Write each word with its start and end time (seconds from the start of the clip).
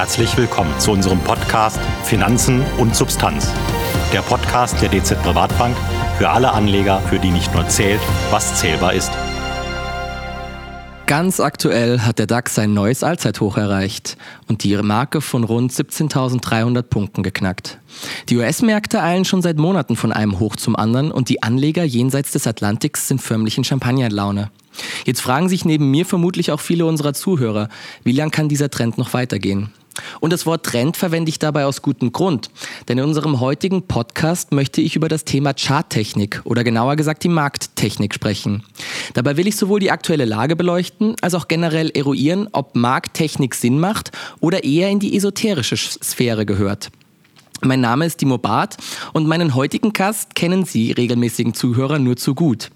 Herzlich 0.00 0.34
willkommen 0.38 0.72
zu 0.80 0.92
unserem 0.92 1.18
Podcast 1.18 1.78
Finanzen 2.04 2.64
und 2.78 2.96
Substanz. 2.96 3.52
Der 4.14 4.22
Podcast 4.22 4.80
der 4.80 4.88
DZ 4.88 5.22
Privatbank 5.22 5.76
für 6.16 6.30
alle 6.30 6.52
Anleger, 6.52 7.02
für 7.10 7.18
die 7.18 7.28
nicht 7.28 7.52
nur 7.52 7.68
zählt, 7.68 8.00
was 8.30 8.58
zählbar 8.58 8.94
ist. 8.94 9.12
Ganz 11.04 11.38
aktuell 11.38 12.00
hat 12.00 12.18
der 12.18 12.26
DAX 12.26 12.54
sein 12.54 12.72
neues 12.72 13.02
Allzeithoch 13.02 13.58
erreicht 13.58 14.16
und 14.48 14.64
die 14.64 14.74
Marke 14.78 15.20
von 15.20 15.44
rund 15.44 15.70
17.300 15.70 16.80
Punkten 16.80 17.22
geknackt. 17.22 17.78
Die 18.30 18.38
US-Märkte 18.38 19.02
eilen 19.02 19.26
schon 19.26 19.42
seit 19.42 19.58
Monaten 19.58 19.96
von 19.96 20.12
einem 20.12 20.40
Hoch 20.40 20.56
zum 20.56 20.76
anderen 20.76 21.12
und 21.12 21.28
die 21.28 21.42
Anleger 21.42 21.84
jenseits 21.84 22.32
des 22.32 22.46
Atlantiks 22.46 23.06
sind 23.06 23.20
förmlich 23.20 23.58
in 23.58 23.64
Champagnerlaune. 23.64 24.50
Jetzt 25.04 25.20
fragen 25.20 25.50
sich 25.50 25.66
neben 25.66 25.90
mir 25.90 26.06
vermutlich 26.06 26.52
auch 26.52 26.60
viele 26.60 26.86
unserer 26.86 27.12
Zuhörer, 27.12 27.68
wie 28.02 28.12
lang 28.12 28.30
kann 28.30 28.48
dieser 28.48 28.70
Trend 28.70 28.96
noch 28.96 29.12
weitergehen? 29.12 29.68
Und 30.20 30.32
das 30.32 30.46
Wort 30.46 30.66
Trend 30.66 30.96
verwende 30.96 31.28
ich 31.28 31.38
dabei 31.38 31.64
aus 31.64 31.82
gutem 31.82 32.12
Grund, 32.12 32.50
denn 32.88 32.98
in 32.98 33.04
unserem 33.04 33.40
heutigen 33.40 33.82
Podcast 33.82 34.52
möchte 34.52 34.80
ich 34.80 34.96
über 34.96 35.08
das 35.08 35.24
Thema 35.24 35.54
Charttechnik 35.54 36.40
oder 36.44 36.64
genauer 36.64 36.96
gesagt 36.96 37.24
die 37.24 37.28
Markttechnik 37.28 38.14
sprechen. 38.14 38.62
Dabei 39.14 39.36
will 39.36 39.46
ich 39.46 39.56
sowohl 39.56 39.80
die 39.80 39.90
aktuelle 39.90 40.24
Lage 40.24 40.56
beleuchten, 40.56 41.16
als 41.20 41.34
auch 41.34 41.48
generell 41.48 41.90
eruieren, 41.90 42.48
ob 42.52 42.76
Markttechnik 42.76 43.54
Sinn 43.54 43.80
macht 43.80 44.12
oder 44.40 44.64
eher 44.64 44.90
in 44.90 45.00
die 45.00 45.16
esoterische 45.16 45.76
Sphäre 45.76 46.46
gehört. 46.46 46.90
Mein 47.62 47.82
Name 47.82 48.06
ist 48.06 48.16
Timo 48.16 48.38
Barth 48.38 48.78
und 49.12 49.26
meinen 49.26 49.54
heutigen 49.54 49.92
Gast 49.92 50.34
kennen 50.34 50.64
Sie 50.64 50.92
regelmäßigen 50.92 51.52
Zuhörer 51.52 51.98
nur 51.98 52.16
zu 52.16 52.34
gut. 52.34 52.70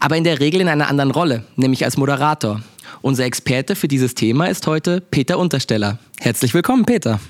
Aber 0.00 0.16
in 0.16 0.24
der 0.24 0.40
Regel 0.40 0.60
in 0.60 0.68
einer 0.68 0.88
anderen 0.88 1.12
Rolle, 1.12 1.44
nämlich 1.54 1.84
als 1.84 1.96
Moderator. 1.96 2.60
Unser 3.02 3.24
Experte 3.24 3.76
für 3.76 3.88
dieses 3.88 4.14
Thema 4.14 4.46
ist 4.46 4.66
heute 4.66 5.00
Peter 5.00 5.38
Untersteller. 5.38 5.98
Herzlich 6.20 6.54
willkommen, 6.54 6.84
Peter. 6.84 7.20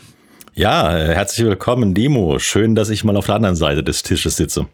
Ja, 0.54 0.90
herzlich 0.90 1.46
willkommen, 1.46 1.95
Dimo. 1.95 2.38
Schön, 2.38 2.74
dass 2.74 2.90
ich 2.90 3.02
mal 3.02 3.16
auf 3.16 3.26
der 3.26 3.34
anderen 3.34 3.57
Seite 3.57 3.82
des 3.82 4.02
Tisches 4.02 4.37
sitze. 4.37 4.66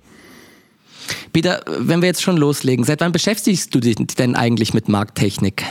Peter, 1.33 1.63
wenn 1.67 2.03
wir 2.03 2.09
jetzt 2.09 2.23
schon 2.23 2.37
loslegen, 2.37 2.85
seit 2.85 3.01
wann 3.01 3.13
beschäftigst 3.13 3.75
du 3.75 3.81
dich 3.81 3.97
denn 3.97 4.35
eigentlich 4.35 4.75
mit 4.75 4.89
Markttechnik? 4.89 5.65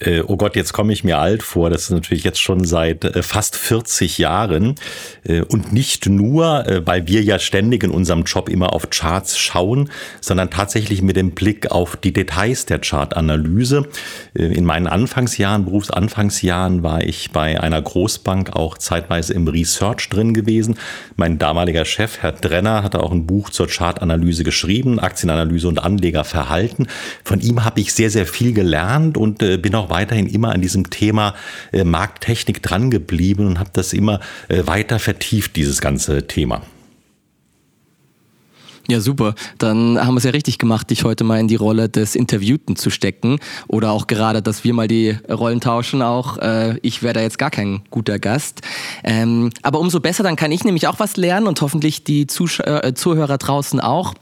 Äh, 0.00 0.20
oh 0.20 0.36
Gott, 0.36 0.54
jetzt 0.54 0.72
komme 0.72 0.92
ich 0.92 1.02
mir 1.02 1.18
alt 1.18 1.42
vor. 1.42 1.70
Das 1.70 1.82
ist 1.82 1.90
natürlich 1.90 2.22
jetzt 2.22 2.40
schon 2.40 2.64
seit 2.64 3.04
äh, 3.04 3.22
fast 3.22 3.56
40 3.56 4.18
Jahren. 4.18 4.76
Äh, 5.24 5.42
und 5.42 5.72
nicht 5.72 6.06
nur, 6.06 6.66
äh, 6.66 6.86
weil 6.86 7.08
wir 7.08 7.22
ja 7.22 7.38
ständig 7.38 7.82
in 7.82 7.90
unserem 7.90 8.22
Job 8.22 8.48
immer 8.48 8.72
auf 8.72 8.90
Charts 8.90 9.38
schauen, 9.38 9.90
sondern 10.20 10.50
tatsächlich 10.50 11.02
mit 11.02 11.16
dem 11.16 11.32
Blick 11.32 11.72
auf 11.72 11.96
die 11.96 12.12
Details 12.12 12.66
der 12.66 12.78
Chartanalyse. 12.78 13.88
Äh, 14.34 14.44
in 14.44 14.64
meinen 14.64 14.86
Anfangsjahren, 14.86 15.64
Berufsanfangsjahren, 15.64 16.84
war 16.84 17.02
ich 17.02 17.32
bei 17.32 17.60
einer 17.60 17.82
Großbank 17.82 18.54
auch 18.54 18.78
zeitweise 18.78 19.34
im 19.34 19.48
Research 19.48 20.08
drin 20.08 20.32
gewesen. 20.32 20.76
Mein 21.16 21.38
damaliger 21.38 21.84
Chef, 21.84 22.18
Herr 22.20 22.32
Drenner, 22.32 22.84
hatte 22.84 23.02
auch 23.02 23.10
ein 23.10 23.26
Buch 23.26 23.50
zur 23.50 23.66
Chartanalyse 23.66 24.44
geschrieben, 24.44 25.00
Aktienanalyse 25.00 25.66
und 25.66 25.82
Anlegerverhalten. 25.82 26.86
Von 27.24 27.40
ihm 27.40 27.64
habe 27.64 27.80
ich 27.80 27.92
sehr, 27.92 28.10
sehr 28.10 28.26
viel 28.26 28.52
gelernt 28.52 29.16
und 29.16 29.42
äh, 29.42 29.56
bin 29.56 29.74
auch 29.74 29.87
weiterhin 29.90 30.26
immer 30.26 30.52
an 30.52 30.62
diesem 30.62 30.90
Thema 30.90 31.34
äh, 31.72 31.84
Markttechnik 31.84 32.62
drangeblieben 32.62 33.46
und 33.46 33.58
habe 33.58 33.70
das 33.72 33.92
immer 33.92 34.20
äh, 34.48 34.66
weiter 34.66 34.98
vertieft, 34.98 35.56
dieses 35.56 35.80
ganze 35.80 36.26
Thema. 36.26 36.62
Ja, 38.90 39.00
super. 39.00 39.34
Dann 39.58 39.98
haben 39.98 40.14
wir 40.14 40.18
es 40.18 40.24
ja 40.24 40.30
richtig 40.30 40.56
gemacht, 40.56 40.88
dich 40.88 41.04
heute 41.04 41.22
mal 41.22 41.38
in 41.38 41.46
die 41.46 41.56
Rolle 41.56 41.90
des 41.90 42.14
Interviewten 42.14 42.74
zu 42.74 42.88
stecken. 42.88 43.38
Oder 43.66 43.90
auch 43.90 44.06
gerade, 44.06 44.40
dass 44.40 44.64
wir 44.64 44.72
mal 44.72 44.88
die 44.88 45.10
Rollen 45.30 45.60
tauschen 45.60 46.00
auch. 46.00 46.38
Äh, 46.38 46.78
ich 46.80 47.02
wäre 47.02 47.12
da 47.12 47.20
jetzt 47.20 47.36
gar 47.36 47.50
kein 47.50 47.82
guter 47.90 48.18
Gast. 48.18 48.62
Ähm, 49.04 49.50
aber 49.60 49.78
umso 49.78 50.00
besser, 50.00 50.22
dann 50.22 50.36
kann 50.36 50.52
ich 50.52 50.64
nämlich 50.64 50.88
auch 50.88 51.00
was 51.00 51.18
lernen 51.18 51.46
und 51.46 51.60
hoffentlich 51.60 52.02
die 52.02 52.26
Zusch 52.26 52.60
äh, 52.60 52.94
Zuhörer 52.94 53.36
draußen 53.36 53.78
auch. 53.78 54.14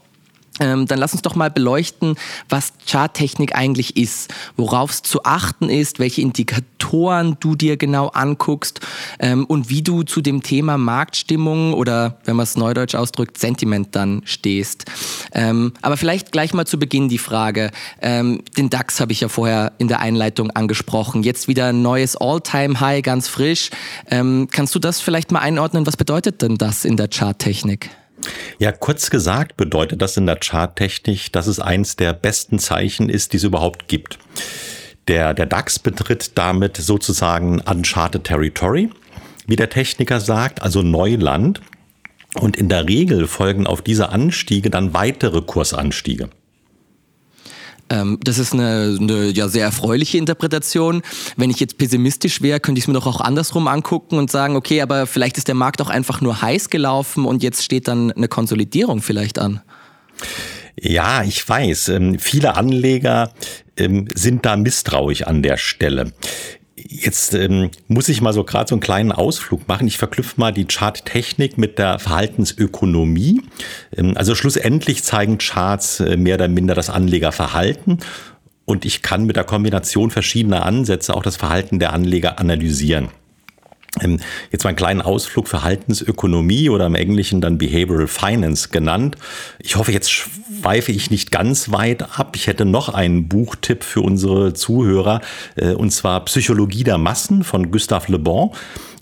Ähm, 0.59 0.85
dann 0.85 0.99
lass 0.99 1.13
uns 1.13 1.21
doch 1.21 1.35
mal 1.35 1.49
beleuchten, 1.51 2.15
was 2.49 2.73
Charttechnik 2.87 3.55
eigentlich 3.55 3.97
ist, 3.97 4.33
worauf 4.55 4.91
es 4.91 5.01
zu 5.01 5.23
achten 5.23 5.69
ist, 5.69 5.99
welche 5.99 6.21
Indikatoren 6.21 7.37
du 7.39 7.55
dir 7.55 7.77
genau 7.77 8.07
anguckst 8.07 8.79
ähm, 9.19 9.45
und 9.45 9.69
wie 9.69 9.81
du 9.81 10.03
zu 10.03 10.21
dem 10.21 10.43
Thema 10.43 10.77
Marktstimmung 10.77 11.73
oder, 11.73 12.17
wenn 12.25 12.35
man 12.35 12.43
es 12.43 12.57
neudeutsch 12.57 12.95
ausdrückt, 12.95 13.37
Sentiment 13.37 13.95
dann 13.95 14.21
stehst. 14.25 14.85
Ähm, 15.33 15.73
aber 15.81 15.97
vielleicht 15.97 16.31
gleich 16.31 16.53
mal 16.53 16.65
zu 16.65 16.79
Beginn 16.79 17.09
die 17.09 17.17
Frage. 17.17 17.71
Ähm, 18.01 18.43
den 18.57 18.69
DAX 18.69 18.99
habe 18.99 19.11
ich 19.11 19.21
ja 19.21 19.29
vorher 19.29 19.73
in 19.77 19.87
der 19.87 19.99
Einleitung 19.99 20.51
angesprochen. 20.51 21.23
Jetzt 21.23 21.47
wieder 21.47 21.67
ein 21.67 21.81
neues 21.81 22.15
All-Time-High, 22.15 23.03
ganz 23.03 23.27
frisch. 23.27 23.69
Ähm, 24.09 24.47
kannst 24.51 24.73
du 24.75 24.79
das 24.79 25.01
vielleicht 25.01 25.31
mal 25.31 25.39
einordnen? 25.39 25.85
Was 25.85 25.97
bedeutet 25.97 26.41
denn 26.41 26.57
das 26.57 26.85
in 26.85 26.97
der 26.97 27.09
Charttechnik? 27.09 27.89
Ja, 28.59 28.71
kurz 28.71 29.09
gesagt 29.09 29.57
bedeutet 29.57 30.01
das 30.01 30.17
in 30.17 30.25
der 30.25 30.39
Charttechnik, 30.39 31.31
dass 31.31 31.47
es 31.47 31.59
eins 31.59 31.95
der 31.95 32.13
besten 32.13 32.59
Zeichen 32.59 33.09
ist, 33.09 33.33
die 33.33 33.37
es 33.37 33.43
überhaupt 33.43 33.87
gibt. 33.87 34.19
Der, 35.07 35.33
der 35.33 35.45
DAX 35.45 35.79
betritt 35.79 36.37
damit 36.37 36.77
sozusagen 36.77 37.61
Uncharted 37.61 38.25
Territory, 38.25 38.89
wie 39.45 39.55
der 39.55 39.69
Techniker 39.69 40.19
sagt, 40.19 40.61
also 40.61 40.81
Neuland. 40.81 41.61
Und 42.35 42.57
in 42.57 42.69
der 42.69 42.87
Regel 42.87 43.25
folgen 43.25 43.65
auf 43.65 43.81
diese 43.81 44.09
Anstiege 44.09 44.69
dann 44.69 44.93
weitere 44.93 45.41
Kursanstiege. 45.41 46.29
Ähm, 47.89 48.19
das 48.23 48.37
ist 48.37 48.53
eine, 48.53 48.97
eine, 48.99 49.29
ja, 49.29 49.47
sehr 49.47 49.65
erfreuliche 49.65 50.17
Interpretation. 50.17 51.01
Wenn 51.35 51.49
ich 51.49 51.59
jetzt 51.59 51.77
pessimistisch 51.77 52.41
wäre, 52.41 52.59
könnte 52.59 52.79
ich 52.79 52.83
es 52.83 52.87
mir 52.87 52.93
doch 52.93 53.07
auch 53.07 53.21
andersrum 53.21 53.67
angucken 53.67 54.17
und 54.17 54.31
sagen, 54.31 54.55
okay, 54.55 54.81
aber 54.81 55.07
vielleicht 55.07 55.37
ist 55.37 55.47
der 55.47 55.55
Markt 55.55 55.81
auch 55.81 55.89
einfach 55.89 56.21
nur 56.21 56.41
heiß 56.41 56.69
gelaufen 56.69 57.25
und 57.25 57.43
jetzt 57.43 57.63
steht 57.63 57.87
dann 57.87 58.11
eine 58.11 58.27
Konsolidierung 58.27 59.01
vielleicht 59.01 59.39
an. 59.39 59.61
Ja, 60.79 61.23
ich 61.23 61.47
weiß. 61.47 61.89
Ähm, 61.89 62.19
viele 62.19 62.55
Anleger 62.55 63.31
ähm, 63.77 64.07
sind 64.13 64.45
da 64.45 64.55
misstrauisch 64.55 65.23
an 65.23 65.41
der 65.41 65.57
Stelle. 65.57 66.11
Jetzt 66.89 67.33
ähm, 67.33 67.69
muss 67.89 68.07
ich 68.07 68.21
mal 68.21 68.31
so 68.31 68.45
gerade 68.45 68.69
so 68.69 68.75
einen 68.75 68.81
kleinen 68.81 69.11
Ausflug 69.11 69.67
machen. 69.67 69.87
Ich 69.87 69.97
verknüpfe 69.97 70.39
mal 70.39 70.53
die 70.53 70.65
Charttechnik 70.65 71.57
mit 71.57 71.79
der 71.79 71.99
Verhaltensökonomie. 71.99 73.41
Ähm, 73.95 74.13
also 74.15 74.35
schlussendlich 74.35 75.03
zeigen 75.03 75.37
Charts 75.37 75.99
äh, 75.99 76.15
mehr 76.15 76.35
oder 76.35 76.47
minder 76.47 76.75
das 76.75 76.89
Anlegerverhalten. 76.89 77.99
Und 78.63 78.85
ich 78.85 79.01
kann 79.01 79.25
mit 79.25 79.35
der 79.35 79.43
Kombination 79.43 80.11
verschiedener 80.11 80.65
Ansätze 80.65 81.13
auch 81.13 81.23
das 81.23 81.35
Verhalten 81.35 81.79
der 81.79 81.91
Anleger 81.91 82.39
analysieren. 82.39 83.09
Ähm, 84.01 84.19
jetzt 84.51 84.63
mal 84.63 84.69
einen 84.69 84.77
kleinen 84.77 85.01
Ausflug 85.01 85.47
Verhaltensökonomie 85.47 86.69
oder 86.69 86.85
im 86.85 86.95
Englischen 86.95 87.41
dann 87.41 87.57
Behavioral 87.57 88.07
Finance 88.07 88.69
genannt. 88.69 89.15
Ich 89.59 89.75
hoffe, 89.75 89.91
jetzt 89.91 90.11
schweife 90.11 90.91
ich 90.91 91.11
nicht 91.11 91.31
ganz 91.31 91.71
weit 91.71 92.19
ab. 92.19 92.35
Ich 92.35 92.47
hätte 92.47 92.65
noch 92.65 92.89
einen 92.89 93.27
Buchtipp 93.27 93.83
für 93.83 94.01
unsere 94.01 94.53
Zuhörer, 94.53 95.21
äh, 95.55 95.73
und 95.73 95.91
zwar 95.91 96.25
Psychologie 96.25 96.83
der 96.83 96.97
Massen 96.97 97.43
von 97.43 97.71
Gustave 97.71 98.11
Le 98.11 98.19
Bon. 98.19 98.51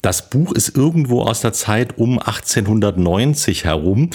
Das 0.06 0.30
Buch 0.30 0.52
ist 0.52 0.78
irgendwo 0.78 1.24
aus 1.24 1.42
der 1.42 1.52
Zeit 1.52 1.98
um 1.98 2.20
1890 2.20 3.66
herum, 3.66 4.12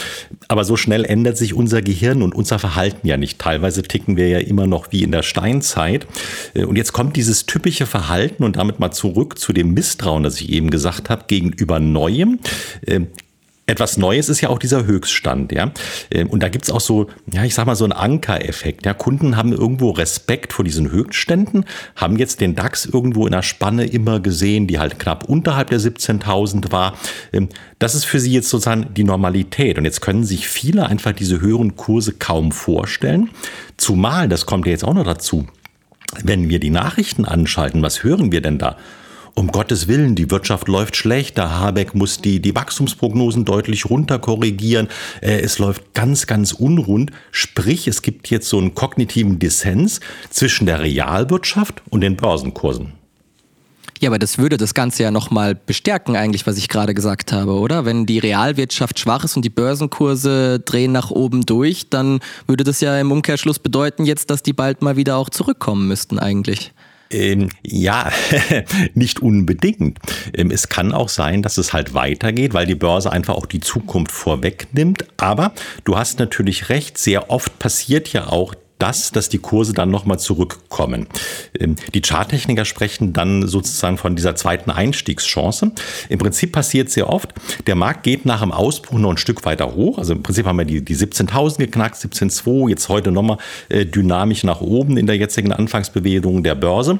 aber 0.46 0.62
so 0.62 0.76
schnell 0.76 1.04
ändert 1.04 1.36
sich 1.36 1.52
unser 1.52 1.82
Gehirn 1.82 2.22
und 2.22 2.32
unser 2.32 2.60
Verhalten 2.60 3.08
ja 3.08 3.16
nicht. 3.16 3.40
Teilweise 3.40 3.82
ticken 3.82 4.16
wir 4.16 4.28
ja 4.28 4.38
immer 4.38 4.68
noch 4.68 4.92
wie 4.92 5.02
in 5.02 5.10
der 5.10 5.24
Steinzeit. 5.24 6.06
Äh, 6.54 6.62
und 6.62 6.76
jetzt 6.76 6.92
kommt 6.92 7.16
dieses 7.16 7.44
typische 7.44 7.86
Verhalten 7.86 8.44
und 8.44 8.54
damit 8.54 8.78
mal 8.78 8.92
zurück 8.92 9.36
zu 9.36 9.52
dem 9.52 9.74
Misstrauen, 9.74 10.22
das 10.22 10.40
ich 10.40 10.50
eben 10.50 10.70
gesagt 10.70 11.10
habe, 11.10 11.24
gegenüber 11.26 11.80
Neuem 11.80 12.38
äh, 12.86 13.00
etwas 13.70 13.96
Neues 13.96 14.28
ist 14.28 14.40
ja 14.40 14.48
auch 14.48 14.58
dieser 14.58 14.84
Höchststand, 14.84 15.52
ja. 15.52 15.72
Ähm, 16.10 16.28
und 16.28 16.42
da 16.42 16.48
gibt's 16.48 16.70
auch 16.70 16.80
so, 16.80 17.06
ja, 17.32 17.44
ich 17.44 17.54
sag 17.54 17.66
mal, 17.66 17.76
so 17.76 17.84
einen 17.84 17.92
Ankereffekt. 17.92 18.84
Ja, 18.84 18.94
Kunden 18.94 19.36
haben 19.36 19.52
irgendwo 19.52 19.90
Respekt 19.90 20.52
vor 20.52 20.64
diesen 20.64 20.90
Höchstständen, 20.90 21.64
haben 21.96 22.16
jetzt 22.16 22.40
den 22.40 22.54
DAX 22.54 22.84
irgendwo 22.84 23.26
in 23.26 23.32
der 23.32 23.42
Spanne 23.42 23.86
immer 23.86 24.20
gesehen, 24.20 24.66
die 24.66 24.78
halt 24.78 24.98
knapp 24.98 25.24
unterhalb 25.24 25.70
der 25.70 25.80
17.000 25.80 26.72
war. 26.72 26.94
Ähm, 27.32 27.48
das 27.78 27.94
ist 27.94 28.04
für 28.04 28.20
sie 28.20 28.32
jetzt 28.32 28.50
sozusagen 28.50 28.92
die 28.92 29.04
Normalität. 29.04 29.78
Und 29.78 29.84
jetzt 29.84 30.00
können 30.00 30.24
sich 30.24 30.48
viele 30.48 30.86
einfach 30.86 31.12
diese 31.12 31.40
höheren 31.40 31.76
Kurse 31.76 32.12
kaum 32.12 32.52
vorstellen. 32.52 33.30
Zumal, 33.76 34.28
das 34.28 34.46
kommt 34.46 34.66
ja 34.66 34.72
jetzt 34.72 34.84
auch 34.84 34.94
noch 34.94 35.04
dazu, 35.04 35.46
wenn 36.24 36.48
wir 36.48 36.58
die 36.58 36.70
Nachrichten 36.70 37.24
anschalten, 37.24 37.82
was 37.82 38.02
hören 38.02 38.32
wir 38.32 38.42
denn 38.42 38.58
da? 38.58 38.76
Um 39.40 39.50
Gottes 39.50 39.88
Willen, 39.88 40.14
die 40.14 40.30
Wirtschaft 40.30 40.68
läuft 40.68 40.96
schlecht, 40.96 41.38
der 41.38 41.58
Habeck 41.58 41.94
muss 41.94 42.20
die, 42.20 42.40
die 42.40 42.54
Wachstumsprognosen 42.54 43.46
deutlich 43.46 43.88
runterkorrigieren, 43.88 44.88
äh, 45.22 45.40
es 45.40 45.58
läuft 45.58 45.94
ganz, 45.94 46.26
ganz 46.26 46.52
unrund. 46.52 47.10
Sprich, 47.30 47.88
es 47.88 48.02
gibt 48.02 48.28
jetzt 48.28 48.50
so 48.50 48.58
einen 48.58 48.74
kognitiven 48.74 49.38
Dissens 49.38 50.00
zwischen 50.28 50.66
der 50.66 50.80
Realwirtschaft 50.80 51.82
und 51.88 52.02
den 52.02 52.16
Börsenkursen. 52.16 52.92
Ja, 53.98 54.10
aber 54.10 54.18
das 54.18 54.36
würde 54.36 54.58
das 54.58 54.74
Ganze 54.74 55.04
ja 55.04 55.10
nochmal 55.10 55.54
bestärken, 55.54 56.16
eigentlich, 56.16 56.46
was 56.46 56.58
ich 56.58 56.68
gerade 56.68 56.92
gesagt 56.92 57.32
habe, 57.32 57.52
oder? 57.52 57.86
Wenn 57.86 58.04
die 58.04 58.18
Realwirtschaft 58.18 58.98
schwach 58.98 59.24
ist 59.24 59.36
und 59.36 59.44
die 59.44 59.50
Börsenkurse 59.50 60.60
drehen 60.60 60.92
nach 60.92 61.10
oben 61.10 61.46
durch, 61.46 61.88
dann 61.88 62.20
würde 62.46 62.64
das 62.64 62.82
ja 62.82 62.98
im 63.00 63.10
Umkehrschluss 63.10 63.58
bedeuten 63.58 64.04
jetzt, 64.04 64.28
dass 64.28 64.42
die 64.42 64.52
bald 64.52 64.82
mal 64.82 64.96
wieder 64.96 65.16
auch 65.16 65.30
zurückkommen 65.30 65.88
müssten, 65.88 66.18
eigentlich. 66.18 66.72
Ähm, 67.12 67.48
ja, 67.62 68.10
nicht 68.94 69.20
unbedingt. 69.20 69.98
Ähm, 70.32 70.50
es 70.50 70.68
kann 70.68 70.92
auch 70.92 71.08
sein, 71.08 71.42
dass 71.42 71.58
es 71.58 71.72
halt 71.72 71.92
weitergeht, 71.94 72.54
weil 72.54 72.66
die 72.66 72.76
Börse 72.76 73.10
einfach 73.10 73.34
auch 73.34 73.46
die 73.46 73.60
Zukunft 73.60 74.12
vorwegnimmt. 74.12 75.06
Aber 75.16 75.52
du 75.84 75.96
hast 75.96 76.18
natürlich 76.18 76.68
recht, 76.68 76.98
sehr 76.98 77.30
oft 77.30 77.58
passiert 77.58 78.12
ja 78.12 78.28
auch, 78.28 78.54
das, 78.80 79.12
dass 79.12 79.28
die 79.28 79.38
Kurse 79.38 79.72
dann 79.72 79.90
nochmal 79.90 80.18
zurückkommen. 80.18 81.06
Ähm, 81.58 81.76
die 81.94 82.00
Charttechniker 82.00 82.64
sprechen 82.64 83.12
dann 83.12 83.46
sozusagen 83.46 83.98
von 83.98 84.16
dieser 84.16 84.34
zweiten 84.34 84.70
Einstiegschance. 84.70 85.72
Im 86.08 86.18
Prinzip 86.18 86.52
passiert 86.52 86.90
sehr 86.90 87.08
oft, 87.08 87.32
der 87.66 87.74
Markt 87.74 88.02
geht 88.02 88.26
nach 88.26 88.40
dem 88.40 88.52
Ausbruch 88.52 88.98
noch 88.98 89.10
ein 89.10 89.16
Stück 89.16 89.44
weiter 89.44 89.74
hoch. 89.74 89.98
Also 89.98 90.14
im 90.14 90.22
Prinzip 90.22 90.46
haben 90.46 90.58
wir 90.58 90.64
die, 90.64 90.84
die 90.84 90.96
17.000 90.96 91.58
geknackt, 91.58 91.96
17.2, 91.96 92.70
jetzt 92.70 92.88
heute 92.88 93.10
nochmal 93.10 93.38
äh, 93.68 93.86
dynamisch 93.86 94.44
nach 94.44 94.60
oben 94.60 94.96
in 94.96 95.06
der 95.06 95.16
jetzigen 95.16 95.52
Anfangsbewegung 95.52 96.42
der 96.42 96.54
Börse. 96.54 96.98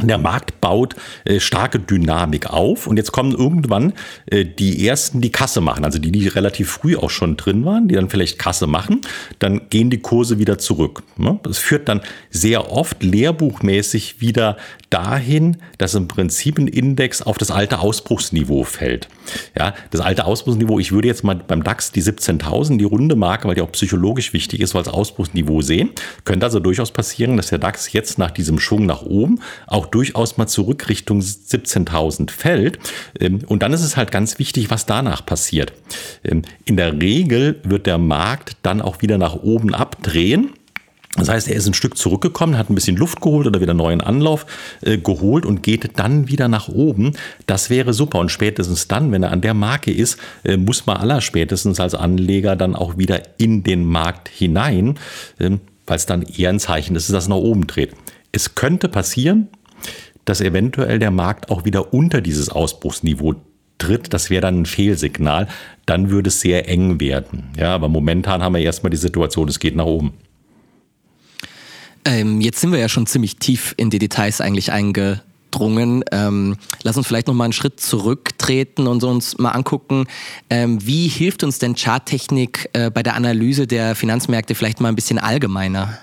Der 0.00 0.18
Markt 0.18 0.60
baut 0.60 0.94
äh, 1.24 1.40
starke 1.40 1.78
Dynamik 1.80 2.50
auf 2.50 2.86
und 2.86 2.96
jetzt 2.96 3.12
kommen 3.12 3.32
irgendwann 3.32 3.92
äh, 4.26 4.44
die 4.44 4.86
ersten, 4.86 5.20
die 5.20 5.32
Kasse 5.32 5.60
machen, 5.60 5.84
also 5.84 5.98
die, 5.98 6.12
die 6.12 6.28
relativ 6.28 6.70
früh 6.70 6.96
auch 6.96 7.10
schon 7.10 7.36
drin 7.36 7.64
waren, 7.64 7.88
die 7.88 7.94
dann 7.94 8.08
vielleicht 8.08 8.38
Kasse 8.38 8.66
machen, 8.66 9.00
dann 9.38 9.68
gehen 9.70 9.90
die 9.90 9.98
Kurse 9.98 10.38
wieder 10.38 10.58
zurück. 10.58 11.02
Ne? 11.16 11.38
Das 11.42 11.58
führt 11.58 11.88
dann 11.88 12.00
sehr 12.30 12.70
oft 12.70 13.02
lehrbuchmäßig 13.02 14.20
wieder 14.20 14.56
dahin, 14.90 15.56
dass 15.78 15.94
im 15.94 16.08
Prinzip 16.08 16.58
ein 16.58 16.68
Index 16.68 17.22
auf 17.22 17.38
das 17.38 17.50
alte 17.50 17.80
Ausbruchsniveau 17.80 18.64
fällt. 18.64 19.08
Ja, 19.56 19.74
das 19.90 20.00
alte 20.00 20.24
Ausbruchsniveau, 20.24 20.78
ich 20.78 20.92
würde 20.92 21.08
jetzt 21.08 21.24
mal 21.24 21.36
beim 21.36 21.62
DAX 21.62 21.92
die 21.92 22.02
17.000, 22.02 22.78
die 22.78 22.84
runde 22.84 23.16
Marke, 23.16 23.48
weil 23.48 23.54
die 23.54 23.62
auch 23.62 23.72
psychologisch 23.72 24.32
wichtig 24.32 24.60
ist, 24.60 24.74
als 24.74 24.88
Ausbruchsniveau 24.88 25.62
sehen. 25.62 25.90
Könnte 26.24 26.46
also 26.46 26.60
durchaus 26.60 26.90
passieren, 26.90 27.36
dass 27.36 27.48
der 27.48 27.58
DAX 27.58 27.92
jetzt 27.92 28.18
nach 28.18 28.30
diesem 28.30 28.58
Schwung 28.58 28.86
nach 28.86 29.02
oben 29.02 29.40
auch 29.66 29.86
durchaus 29.86 30.36
mal 30.36 30.46
zurück 30.46 30.88
Richtung 30.88 31.20
17.000 31.20 32.30
fällt. 32.30 32.78
Ähm, 33.18 33.40
und 33.46 33.62
dann 33.62 33.72
ist 33.72 33.82
es 33.82 33.96
halt 33.96 34.10
ganz 34.10 34.38
wichtig, 34.38 34.70
was 34.70 34.86
danach 34.86 35.24
passiert. 35.24 35.72
Ähm, 36.24 36.42
in 36.64 36.76
der 36.76 37.00
Regel 37.00 37.60
wird 37.64 37.86
der 37.86 37.98
Markt 37.98 38.56
dann 38.62 38.80
auch 38.80 39.02
wieder 39.02 39.18
nach 39.18 39.34
oben 39.34 39.74
abdrehen. 39.74 40.50
Das 41.16 41.28
heißt, 41.28 41.48
er 41.48 41.56
ist 41.56 41.66
ein 41.66 41.74
Stück 41.74 41.96
zurückgekommen, 41.96 42.58
hat 42.58 42.68
ein 42.70 42.74
bisschen 42.74 42.96
Luft 42.96 43.20
geholt 43.20 43.46
oder 43.46 43.60
wieder 43.60 43.74
neuen 43.74 44.00
Anlauf 44.00 44.46
äh, 44.82 44.98
geholt 44.98 45.46
und 45.46 45.62
geht 45.62 45.98
dann 45.98 46.28
wieder 46.28 46.48
nach 46.48 46.68
oben. 46.68 47.14
Das 47.46 47.70
wäre 47.70 47.94
super. 47.94 48.18
Und 48.18 48.30
spätestens 48.30 48.88
dann, 48.88 49.10
wenn 49.10 49.22
er 49.22 49.32
an 49.32 49.40
der 49.40 49.54
Marke 49.54 49.90
ist, 49.90 50.18
äh, 50.44 50.56
muss 50.56 50.86
man 50.86 50.98
aller 50.98 51.20
spätestens 51.20 51.80
als 51.80 51.94
Anleger 51.94 52.56
dann 52.56 52.76
auch 52.76 52.98
wieder 52.98 53.22
in 53.38 53.64
den 53.64 53.84
Markt 53.84 54.28
hinein, 54.28 54.98
äh, 55.38 55.52
weil 55.86 55.96
es 55.96 56.06
dann 56.06 56.22
eher 56.22 56.50
ein 56.50 56.60
Zeichen 56.60 56.94
ist, 56.94 57.08
dass 57.10 57.24
es 57.24 57.28
nach 57.28 57.36
oben 57.36 57.66
dreht. 57.66 57.94
Es 58.30 58.54
könnte 58.54 58.88
passieren, 58.88 59.48
dass 60.26 60.42
eventuell 60.42 60.98
der 60.98 61.10
Markt 61.10 61.50
auch 61.50 61.64
wieder 61.64 61.94
unter 61.94 62.20
dieses 62.20 62.50
Ausbruchsniveau 62.50 63.36
tritt, 63.78 64.12
das 64.12 64.28
wäre 64.28 64.42
dann 64.42 64.62
ein 64.62 64.66
Fehlsignal, 64.66 65.48
dann 65.86 66.10
würde 66.10 66.28
es 66.28 66.40
sehr 66.40 66.68
eng 66.68 67.00
werden. 67.00 67.44
Ja, 67.56 67.74
aber 67.74 67.88
momentan 67.88 68.42
haben 68.42 68.54
wir 68.54 68.60
erstmal 68.60 68.90
die 68.90 68.98
Situation, 68.98 69.48
es 69.48 69.58
geht 69.58 69.74
nach 69.74 69.86
oben. 69.86 70.12
Ähm, 72.04 72.40
jetzt 72.40 72.60
sind 72.60 72.72
wir 72.72 72.78
ja 72.78 72.88
schon 72.88 73.06
ziemlich 73.06 73.36
tief 73.36 73.74
in 73.76 73.90
die 73.90 73.98
Details 73.98 74.40
eigentlich 74.40 74.72
eingedrungen. 74.72 76.04
Ähm, 76.12 76.56
lass 76.82 76.96
uns 76.96 77.06
vielleicht 77.06 77.26
noch 77.26 77.34
mal 77.34 77.44
einen 77.44 77.52
Schritt 77.52 77.80
zurücktreten 77.80 78.86
und 78.86 79.04
uns 79.04 79.38
mal 79.38 79.50
angucken, 79.50 80.06
ähm, 80.50 80.84
wie 80.86 81.08
hilft 81.08 81.42
uns 81.42 81.58
denn 81.58 81.74
Charttechnik 81.74 82.70
äh, 82.72 82.90
bei 82.90 83.02
der 83.02 83.14
Analyse 83.14 83.66
der 83.66 83.94
Finanzmärkte 83.94 84.54
vielleicht 84.54 84.80
mal 84.80 84.88
ein 84.88 84.96
bisschen 84.96 85.18
allgemeiner? 85.18 85.98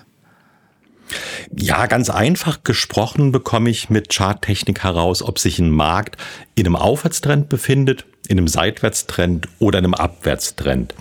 Ja, 1.55 1.85
ganz 1.85 2.09
einfach 2.09 2.63
gesprochen 2.63 3.31
bekomme 3.31 3.69
ich 3.69 3.89
mit 3.89 4.13
Charttechnik 4.13 4.83
heraus, 4.83 5.21
ob 5.21 5.39
sich 5.39 5.59
ein 5.59 5.69
Markt 5.69 6.17
in 6.55 6.65
einem 6.65 6.75
Aufwärtstrend 6.75 7.49
befindet, 7.49 8.05
in 8.27 8.37
einem 8.37 8.47
Seitwärtstrend 8.47 9.47
oder 9.59 9.79
in 9.79 9.85
einem 9.85 9.93
Abwärtstrend. 9.93 10.95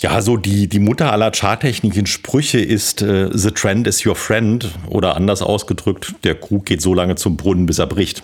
Ja, 0.00 0.22
so 0.22 0.36
die, 0.36 0.68
die 0.68 0.78
Mutter 0.78 1.12
aller 1.12 1.32
Charttechniken 1.32 2.06
Sprüche 2.06 2.60
ist 2.60 3.02
äh, 3.02 3.30
The 3.32 3.50
Trend 3.50 3.88
is 3.88 4.06
your 4.06 4.14
friend 4.14 4.70
oder 4.88 5.16
anders 5.16 5.42
ausgedrückt, 5.42 6.14
der 6.22 6.36
Krug 6.36 6.66
geht 6.66 6.80
so 6.80 6.94
lange 6.94 7.16
zum 7.16 7.36
Brunnen, 7.36 7.66
bis 7.66 7.78
er 7.78 7.86
bricht. 7.86 8.22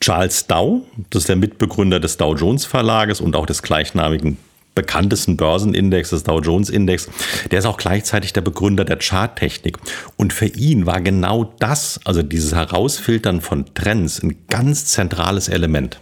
Charles 0.00 0.46
Dow, 0.46 0.82
das 1.10 1.22
ist 1.22 1.28
der 1.28 1.36
Mitbegründer 1.36 1.98
des 1.98 2.16
Dow 2.16 2.34
Jones 2.34 2.64
Verlages 2.64 3.20
und 3.20 3.34
auch 3.34 3.46
des 3.46 3.62
gleichnamigen 3.62 4.38
bekanntesten 4.74 5.36
Börsenindex, 5.36 6.10
des 6.10 6.22
Dow 6.22 6.40
Jones 6.40 6.70
Index, 6.70 7.08
der 7.50 7.58
ist 7.58 7.66
auch 7.66 7.76
gleichzeitig 7.76 8.32
der 8.32 8.40
Begründer 8.40 8.84
der 8.84 8.98
Charttechnik. 8.98 9.78
Und 10.16 10.32
für 10.32 10.46
ihn 10.46 10.86
war 10.86 11.00
genau 11.00 11.52
das, 11.58 12.00
also 12.04 12.22
dieses 12.22 12.54
Herausfiltern 12.54 13.40
von 13.40 13.66
Trends, 13.74 14.22
ein 14.22 14.36
ganz 14.48 14.86
zentrales 14.86 15.48
Element. 15.48 16.00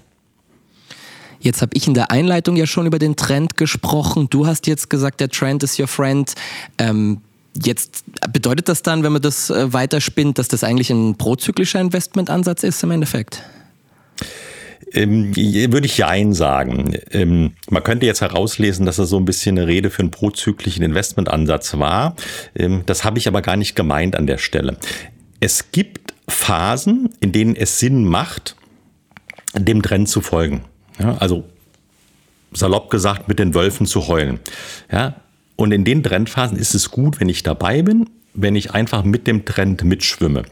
Jetzt 1.40 1.62
habe 1.62 1.72
ich 1.74 1.88
in 1.88 1.94
der 1.94 2.10
Einleitung 2.10 2.56
ja 2.56 2.66
schon 2.66 2.86
über 2.86 2.98
den 2.98 3.16
Trend 3.16 3.56
gesprochen. 3.56 4.28
Du 4.30 4.46
hast 4.46 4.66
jetzt 4.66 4.90
gesagt, 4.90 5.20
der 5.20 5.30
Trend 5.30 5.62
is 5.62 5.78
your 5.78 5.88
friend. 5.88 6.32
Ähm, 6.78 7.22
jetzt 7.64 8.04
bedeutet 8.32 8.68
das 8.68 8.82
dann, 8.82 9.02
wenn 9.02 9.12
man 9.12 9.22
das 9.22 9.50
äh, 9.50 9.72
weiterspinnt, 9.72 10.38
dass 10.38 10.48
das 10.48 10.62
eigentlich 10.62 10.90
ein 10.90 11.16
prozyklischer 11.16 11.80
Investmentansatz 11.80 12.62
ist 12.62 12.82
im 12.82 12.90
Endeffekt? 12.90 13.42
Ähm, 14.92 15.34
würde 15.36 15.86
ich 15.86 15.96
Jein 15.96 16.32
sagen. 16.32 16.96
Ähm, 17.10 17.52
man 17.70 17.82
könnte 17.82 18.06
jetzt 18.06 18.20
herauslesen, 18.20 18.86
dass 18.86 18.96
das 18.96 19.08
so 19.08 19.16
ein 19.16 19.24
bisschen 19.24 19.56
eine 19.56 19.66
Rede 19.66 19.88
für 19.90 20.00
einen 20.00 20.10
prozyklischen 20.10 20.82
Investmentansatz 20.82 21.78
war. 21.78 22.16
Ähm, 22.54 22.82
das 22.86 23.04
habe 23.04 23.18
ich 23.18 23.28
aber 23.28 23.40
gar 23.40 23.56
nicht 23.56 23.76
gemeint 23.76 24.16
an 24.16 24.26
der 24.26 24.38
Stelle. 24.38 24.76
Es 25.38 25.70
gibt 25.72 26.12
Phasen, 26.28 27.10
in 27.20 27.32
denen 27.32 27.56
es 27.56 27.78
Sinn 27.78 28.04
macht, 28.04 28.56
dem 29.56 29.82
Trend 29.82 30.08
zu 30.08 30.20
folgen. 30.20 30.64
Ja, 31.00 31.16
also 31.18 31.44
salopp 32.52 32.90
gesagt, 32.90 33.28
mit 33.28 33.38
den 33.38 33.54
Wölfen 33.54 33.86
zu 33.86 34.08
heulen. 34.08 34.40
Ja, 34.92 35.16
und 35.56 35.72
in 35.72 35.84
den 35.84 36.02
Trendphasen 36.02 36.56
ist 36.56 36.74
es 36.74 36.90
gut, 36.90 37.20
wenn 37.20 37.28
ich 37.28 37.42
dabei 37.42 37.82
bin, 37.82 38.08
wenn 38.34 38.56
ich 38.56 38.72
einfach 38.72 39.04
mit 39.04 39.26
dem 39.26 39.44
Trend 39.44 39.84
mitschwimme. 39.84 40.42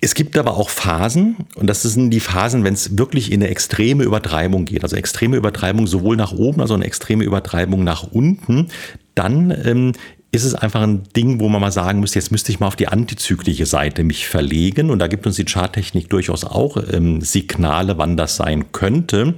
Es 0.00 0.14
gibt 0.14 0.36
aber 0.36 0.58
auch 0.58 0.68
Phasen, 0.68 1.36
und 1.54 1.66
das 1.66 1.82
sind 1.82 2.10
die 2.10 2.20
Phasen, 2.20 2.62
wenn 2.62 2.74
es 2.74 2.98
wirklich 2.98 3.32
in 3.32 3.42
eine 3.42 3.50
extreme 3.50 4.04
Übertreibung 4.04 4.66
geht, 4.66 4.82
also 4.82 4.96
extreme 4.96 5.36
Übertreibung 5.36 5.86
sowohl 5.86 6.16
nach 6.16 6.32
oben 6.32 6.60
als 6.60 6.70
auch 6.70 6.74
eine 6.74 6.84
extreme 6.84 7.24
Übertreibung 7.24 7.84
nach 7.84 8.02
unten, 8.02 8.68
dann 9.14 9.50
ähm, 9.64 9.92
ist 10.34 10.44
es 10.44 10.54
einfach 10.54 10.82
ein 10.82 11.04
Ding, 11.16 11.40
wo 11.40 11.48
man 11.48 11.60
mal 11.60 11.72
sagen 11.72 12.00
muss, 12.00 12.14
jetzt 12.14 12.30
müsste 12.30 12.50
ich 12.50 12.60
mal 12.60 12.66
auf 12.66 12.76
die 12.76 12.88
antizyklische 12.88 13.66
Seite 13.66 14.04
mich 14.04 14.26
verlegen. 14.26 14.90
Und 14.90 14.98
da 14.98 15.06
gibt 15.06 15.26
uns 15.26 15.36
die 15.36 15.44
Charttechnik 15.44 16.10
durchaus 16.10 16.44
auch 16.44 16.76
ähm, 16.92 17.20
Signale, 17.20 17.98
wann 17.98 18.16
das 18.16 18.36
sein 18.36 18.72
könnte. 18.72 19.34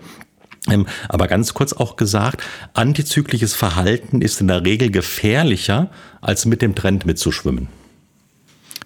Ähm, 0.68 0.86
aber 1.08 1.28
ganz 1.28 1.54
kurz 1.54 1.72
auch 1.72 1.96
gesagt, 1.96 2.42
antizyklisches 2.74 3.54
Verhalten 3.54 4.22
ist 4.22 4.40
in 4.40 4.48
der 4.48 4.64
Regel 4.64 4.90
gefährlicher, 4.90 5.90
als 6.20 6.46
mit 6.46 6.62
dem 6.62 6.74
Trend 6.74 7.06
mitzuschwimmen. 7.06 7.68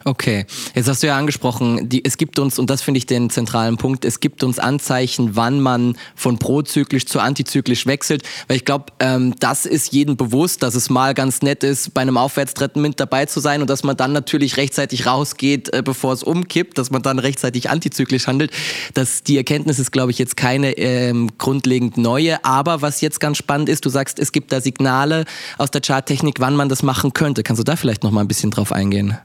Okay, 0.03 0.47
jetzt 0.75 0.89
hast 0.89 1.03
du 1.03 1.09
ja 1.09 1.19
angesprochen, 1.19 1.91
die, 1.91 2.03
es 2.03 2.17
gibt 2.17 2.39
uns, 2.39 2.59
und 2.59 2.71
das 2.71 2.81
finde 2.81 2.97
ich 2.97 3.05
den 3.05 3.29
zentralen 3.29 3.77
Punkt, 3.77 4.07
es 4.07 4.21
gibt 4.21 4.43
uns 4.43 4.59
Anzeichen, 4.59 5.37
wann 5.37 5.61
man 5.61 5.95
von 6.15 6.39
prozyklisch 6.39 7.05
zu 7.05 7.21
antizyklisch 7.21 7.85
wechselt, 7.85 8.23
weil 8.49 8.57
ich 8.57 8.65
glaube, 8.65 8.87
ähm, 8.99 9.35
das 9.41 9.67
ist 9.67 9.93
jedem 9.93 10.17
bewusst, 10.17 10.63
dass 10.63 10.75
es 10.75 10.89
mal 10.89 11.13
ganz 11.13 11.43
nett 11.43 11.65
ist, 11.65 11.93
bei 11.93 12.01
einem 12.01 12.17
Aufwärtstrend 12.17 12.77
mit 12.77 12.99
dabei 12.99 13.27
zu 13.27 13.41
sein 13.41 13.61
und 13.61 13.69
dass 13.69 13.85
man 13.85 13.95
dann 13.95 14.13
natürlich 14.13 14.57
rechtzeitig 14.57 15.05
rausgeht, 15.05 15.71
äh, 15.75 15.83
bevor 15.85 16.15
es 16.15 16.23
umkippt, 16.23 16.79
dass 16.79 16.91
man 16.91 17.03
dann 17.03 17.19
rechtzeitig 17.19 17.69
antizyklisch 17.69 18.27
handelt. 18.27 18.53
Das, 18.95 19.23
die 19.23 19.37
Erkenntnis 19.37 19.79
ist, 19.79 19.91
glaube 19.91 20.13
ich, 20.13 20.19
jetzt 20.19 20.35
keine 20.35 20.79
ähm, 20.79 21.29
grundlegend 21.37 21.99
neue, 21.99 22.43
aber 22.43 22.81
was 22.81 23.03
jetzt 23.03 23.21
ganz 23.21 23.37
spannend 23.37 23.69
ist, 23.69 23.85
du 23.85 23.91
sagst, 23.91 24.19
es 24.19 24.33
gibt 24.33 24.51
da 24.51 24.63
Signale 24.63 25.27
aus 25.59 25.71
der 25.71 25.83
Charttechnik, 25.83 26.37
wann 26.41 26.57
man 26.57 26.71
das 26.71 26.83
machen 26.83 27.13
könnte. 27.13 27.43
Kannst 27.43 27.61
du 27.61 27.65
da 27.65 27.77
vielleicht 27.77 28.03
noch 28.03 28.13
mal 28.13 28.23
ein 28.23 28.29
bisschen 28.29 28.51
drauf 28.51 28.73
eingehen? 28.73 29.19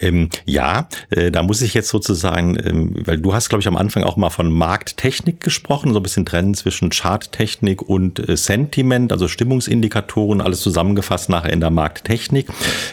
Ähm, 0.00 0.28
ja, 0.44 0.88
äh, 1.10 1.30
da 1.30 1.42
muss 1.42 1.62
ich 1.62 1.74
jetzt 1.74 1.88
sozusagen, 1.88 2.58
ähm, 2.64 2.94
weil 3.04 3.18
du 3.18 3.34
hast, 3.34 3.48
glaube 3.48 3.60
ich, 3.60 3.68
am 3.68 3.76
Anfang 3.76 4.02
auch 4.04 4.16
mal 4.16 4.30
von 4.30 4.50
Markttechnik 4.50 5.40
gesprochen, 5.40 5.92
so 5.92 6.00
ein 6.00 6.02
bisschen 6.02 6.26
trennen 6.26 6.54
zwischen 6.54 6.90
Charttechnik 6.90 7.82
und 7.82 8.28
äh, 8.28 8.36
Sentiment, 8.36 9.12
also 9.12 9.28
Stimmungsindikatoren, 9.28 10.40
alles 10.40 10.60
zusammengefasst 10.60 11.28
nachher 11.28 11.52
in 11.52 11.60
der 11.60 11.70
Markttechnik. 11.70 12.46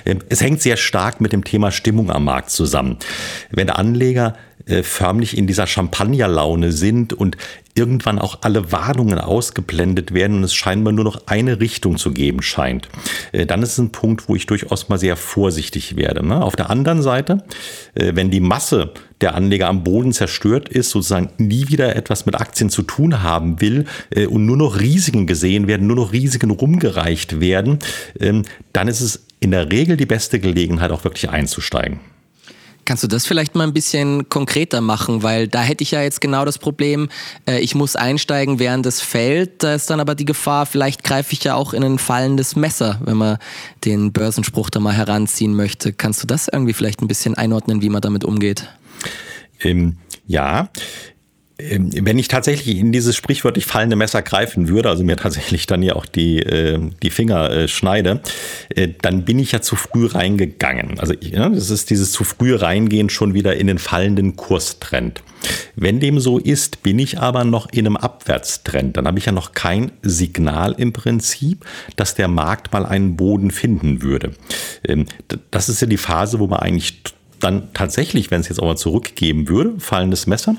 Ähm, 0.05 0.19
es 0.29 0.41
hängt 0.41 0.61
sehr 0.61 0.77
stark 0.77 1.21
mit 1.21 1.33
dem 1.33 1.43
Thema 1.43 1.71
Stimmung 1.71 2.11
am 2.11 2.25
Markt 2.25 2.49
zusammen. 2.49 2.97
Wenn 3.51 3.69
Anleger 3.69 4.35
äh, 4.67 4.81
förmlich 4.81 5.37
in 5.37 5.45
dieser 5.45 5.67
Champagnerlaune 5.67 6.71
sind 6.71 7.13
und 7.13 7.37
irgendwann 7.75 8.17
auch 8.17 8.39
alle 8.41 8.71
Warnungen 8.71 9.19
ausgeblendet 9.19 10.13
werden 10.13 10.37
und 10.37 10.43
es 10.43 10.55
scheinbar 10.55 10.91
nur 10.91 11.05
noch 11.05 11.27
eine 11.27 11.59
Richtung 11.59 11.97
zu 11.97 12.11
geben 12.11 12.41
scheint, 12.41 12.89
äh, 13.31 13.45
dann 13.45 13.61
ist 13.61 13.73
es 13.73 13.77
ein 13.77 13.91
Punkt, 13.91 14.27
wo 14.27 14.35
ich 14.35 14.47
durchaus 14.47 14.89
mal 14.89 14.97
sehr 14.97 15.17
vorsichtig 15.17 15.97
werde. 15.97 16.25
Ne? 16.25 16.41
Auf 16.41 16.55
der 16.55 16.71
anderen 16.71 17.03
Seite, 17.03 17.43
äh, 17.93 18.13
wenn 18.15 18.31
die 18.31 18.39
Masse 18.39 18.91
der 19.21 19.35
Anleger 19.35 19.67
am 19.67 19.83
Boden 19.83 20.13
zerstört 20.13 20.67
ist, 20.67 20.89
sozusagen 20.89 21.29
nie 21.37 21.67
wieder 21.67 21.95
etwas 21.95 22.25
mit 22.25 22.35
Aktien 22.35 22.71
zu 22.71 22.81
tun 22.81 23.23
haben 23.23 23.61
will 23.61 23.85
und 24.29 24.45
nur 24.45 24.57
noch 24.57 24.77
Risiken 24.79 25.25
gesehen 25.25 25.67
werden, 25.67 25.87
nur 25.87 25.95
noch 25.95 26.11
Risiken 26.11 26.51
rumgereicht 26.51 27.39
werden, 27.39 27.79
ähm, 28.19 28.43
dann 28.73 28.89
ist 28.89 28.99
es 28.99 29.25
in 29.39 29.51
der 29.51 29.71
Regel 29.71 29.95
die 29.95 30.05
beste 30.05 30.39
Gelegenheit, 30.39 30.91
auch 30.91 31.05
wirklich 31.05 31.29
einzusteigen. 31.29 32.01
Kannst 32.85 33.03
du 33.03 33.07
das 33.07 33.25
vielleicht 33.25 33.55
mal 33.55 33.63
ein 33.63 33.73
bisschen 33.73 34.29
konkreter 34.29 34.79
machen? 34.79 35.23
Weil 35.23 35.47
da 35.47 35.61
hätte 35.61 35.83
ich 35.83 35.91
ja 35.91 36.01
jetzt 36.01 36.21
genau 36.21 36.45
das 36.45 36.59
Problem, 36.59 37.09
äh, 37.47 37.59
ich 37.59 37.73
muss 37.73 37.95
einsteigen, 37.95 38.59
während 38.59 38.85
es 38.85 39.01
fällt. 39.01 39.63
Da 39.63 39.73
ist 39.73 39.89
dann 39.89 39.99
aber 39.99 40.13
die 40.13 40.25
Gefahr, 40.25 40.67
vielleicht 40.67 41.03
greife 41.03 41.33
ich 41.33 41.43
ja 41.43 41.55
auch 41.55 41.73
in 41.73 41.83
ein 41.83 41.97
fallendes 41.97 42.55
Messer, 42.55 42.99
wenn 43.03 43.17
man 43.17 43.37
den 43.83 44.11
Börsenspruch 44.11 44.69
da 44.69 44.79
mal 44.79 44.93
heranziehen 44.93 45.55
möchte. 45.55 45.93
Kannst 45.93 46.21
du 46.21 46.27
das 46.27 46.47
irgendwie 46.47 46.73
vielleicht 46.73 47.01
ein 47.01 47.07
bisschen 47.07 47.35
einordnen, 47.35 47.81
wie 47.81 47.89
man 47.89 48.01
damit 48.01 48.23
umgeht? 48.23 48.69
Ähm, 49.61 49.97
ja, 50.27 50.69
wenn 51.57 52.19
ich 52.19 52.27
tatsächlich 52.27 52.77
in 52.77 52.91
dieses 52.91 53.15
sprichwörtlich 53.15 53.65
fallende 53.65 53.95
Messer 53.95 54.21
greifen 54.21 54.67
würde, 54.67 54.89
also 54.89 55.05
mir 55.05 55.15
tatsächlich 55.15 55.67
dann 55.67 55.81
ja 55.83 55.95
auch 55.95 56.05
die, 56.05 56.39
äh, 56.39 56.79
die 57.01 57.09
Finger 57.09 57.49
äh, 57.49 57.67
schneide, 57.69 58.19
äh, 58.69 58.89
dann 59.01 59.23
bin 59.23 59.39
ich 59.39 59.53
ja 59.53 59.61
zu 59.61 59.77
früh 59.77 60.05
reingegangen. 60.05 60.99
Also 60.99 61.13
ja, 61.21 61.47
das 61.47 61.69
ist 61.69 61.89
dieses 61.89 62.11
zu 62.11 62.25
früh 62.25 62.55
reingehen 62.55 63.09
schon 63.09 63.33
wieder 63.33 63.55
in 63.55 63.67
den 63.67 63.77
fallenden 63.77 64.35
Kurstrend. 64.35 65.23
Wenn 65.77 66.01
dem 66.01 66.19
so 66.19 66.39
ist, 66.39 66.83
bin 66.83 66.99
ich 66.99 67.19
aber 67.19 67.45
noch 67.45 67.71
in 67.71 67.85
einem 67.85 67.97
Abwärtstrend. 67.97 68.97
Dann 68.97 69.07
habe 69.07 69.19
ich 69.19 69.25
ja 69.25 69.31
noch 69.31 69.53
kein 69.53 69.91
Signal 70.01 70.75
im 70.77 70.91
Prinzip, 70.91 71.65
dass 71.95 72.15
der 72.15 72.27
Markt 72.27 72.73
mal 72.73 72.85
einen 72.85 73.15
Boden 73.15 73.51
finden 73.51 74.01
würde. 74.01 74.31
Ähm, 74.85 75.05
das 75.51 75.69
ist 75.69 75.81
ja 75.81 75.87
die 75.87 75.97
Phase, 75.97 76.39
wo 76.39 76.47
man 76.47 76.59
eigentlich 76.59 77.01
dann 77.39 77.69
tatsächlich, 77.73 78.31
wenn 78.31 78.41
es 78.41 78.49
jetzt 78.49 78.59
auch 78.59 78.65
mal 78.65 78.75
zurückgeben 78.75 79.47
würde, 79.47 79.79
fallendes 79.79 80.27
Messer, 80.27 80.55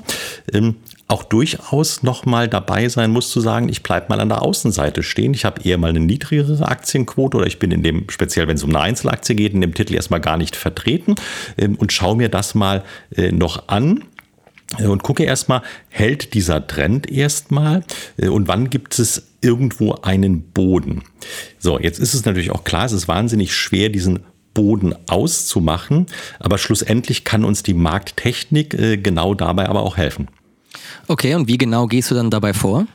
ähm, 0.53 0.75
auch 1.07 1.23
durchaus 1.23 2.03
nochmal 2.03 2.49
dabei 2.49 2.89
sein 2.89 3.11
muss 3.11 3.31
zu 3.31 3.39
sagen, 3.39 3.69
ich 3.69 3.81
bleibe 3.81 4.07
mal 4.09 4.19
an 4.19 4.27
der 4.27 4.41
Außenseite 4.41 5.03
stehen. 5.03 5.33
Ich 5.33 5.45
habe 5.45 5.61
eher 5.63 5.77
mal 5.77 5.89
eine 5.89 6.01
niedrigere 6.01 6.67
Aktienquote 6.67 7.37
oder 7.37 7.47
ich 7.47 7.59
bin 7.59 7.71
in 7.71 7.81
dem, 7.81 8.09
speziell 8.09 8.47
wenn 8.47 8.57
es 8.57 8.63
um 8.63 8.71
eine 8.71 8.81
Einzelaktie 8.81 9.35
geht, 9.35 9.53
in 9.53 9.61
dem 9.61 9.73
Titel 9.73 9.95
erstmal 9.95 10.19
gar 10.19 10.37
nicht 10.37 10.57
vertreten 10.57 11.15
ähm, 11.57 11.75
und 11.75 11.93
schaue 11.93 12.17
mir 12.17 12.27
das 12.27 12.55
mal 12.55 12.83
äh, 13.15 13.31
noch 13.31 13.69
an 13.69 14.03
äh, 14.77 14.87
und 14.87 15.01
gucke 15.01 15.23
erstmal, 15.23 15.61
hält 15.87 16.33
dieser 16.33 16.67
Trend 16.67 17.09
erstmal 17.09 17.83
äh, 18.17 18.27
und 18.27 18.49
wann 18.49 18.69
gibt 18.69 18.99
es 18.99 19.27
irgendwo 19.41 19.93
einen 20.01 20.51
Boden? 20.51 21.03
So, 21.57 21.79
jetzt 21.79 21.99
ist 21.99 22.15
es 22.15 22.25
natürlich 22.25 22.51
auch 22.51 22.65
klar, 22.65 22.85
es 22.85 22.91
ist 22.91 23.07
wahnsinnig 23.07 23.55
schwer, 23.55 23.87
diesen 23.87 24.25
Boden 24.53 24.93
auszumachen. 25.07 26.07
Aber 26.39 26.57
schlussendlich 26.57 27.23
kann 27.23 27.45
uns 27.45 27.61
die 27.61 27.75
Markttechnik 27.75 29.03
genau 29.03 29.35
dabei 29.35 29.69
aber 29.69 29.83
auch 29.83 29.97
helfen. 29.97 30.29
Okay, 31.07 31.35
und 31.35 31.47
wie 31.47 31.57
genau 31.57 31.87
gehst 31.87 32.11
du 32.11 32.15
dann 32.15 32.29
dabei 32.29 32.53
vor? 32.53 32.85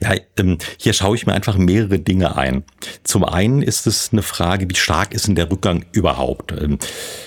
Ja, 0.00 0.14
ähm, 0.36 0.58
hier 0.78 0.92
schaue 0.92 1.16
ich 1.16 1.26
mir 1.26 1.32
einfach 1.32 1.56
mehrere 1.56 1.98
Dinge 1.98 2.36
ein. 2.36 2.64
Zum 3.02 3.24
einen 3.24 3.62
ist 3.62 3.86
es 3.86 4.10
eine 4.12 4.22
Frage, 4.22 4.68
wie 4.68 4.76
stark 4.76 5.14
ist 5.14 5.26
denn 5.26 5.34
der 5.34 5.50
Rückgang 5.50 5.84
überhaupt? 5.92 6.52
Ähm, 6.52 6.78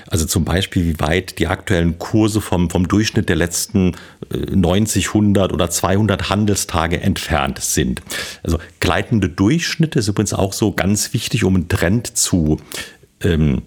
also 0.08 0.26
zum 0.26 0.46
Beispiel, 0.46 0.86
wie 0.86 1.00
weit 1.00 1.40
die 1.40 1.48
aktuellen 1.48 2.00
Kurse 2.00 2.42
vom, 2.42 2.70
vom 2.70 2.88
Durchschnitt 2.88 3.30
der 3.30 3.36
letzten 3.36 3.94
90, 4.30 5.06
äh, 5.06 5.08
100 5.10 5.54
oder 5.54 5.70
200 5.70 6.30
Handelstage 6.30 7.02
entfernt 7.02 7.60
sind. 7.60 8.02
Also 8.44 8.60
gleitende 8.80 9.30
Durchschnitte 9.30 10.00
ist 10.00 10.08
übrigens 10.08 10.34
auch 10.34 10.54
so 10.54 10.72
ganz 10.72 11.14
wichtig, 11.14 11.44
um 11.44 11.56
einen 11.56 11.68
Trend 11.68 12.18
zu 12.18 12.60
ähm, 13.22 13.64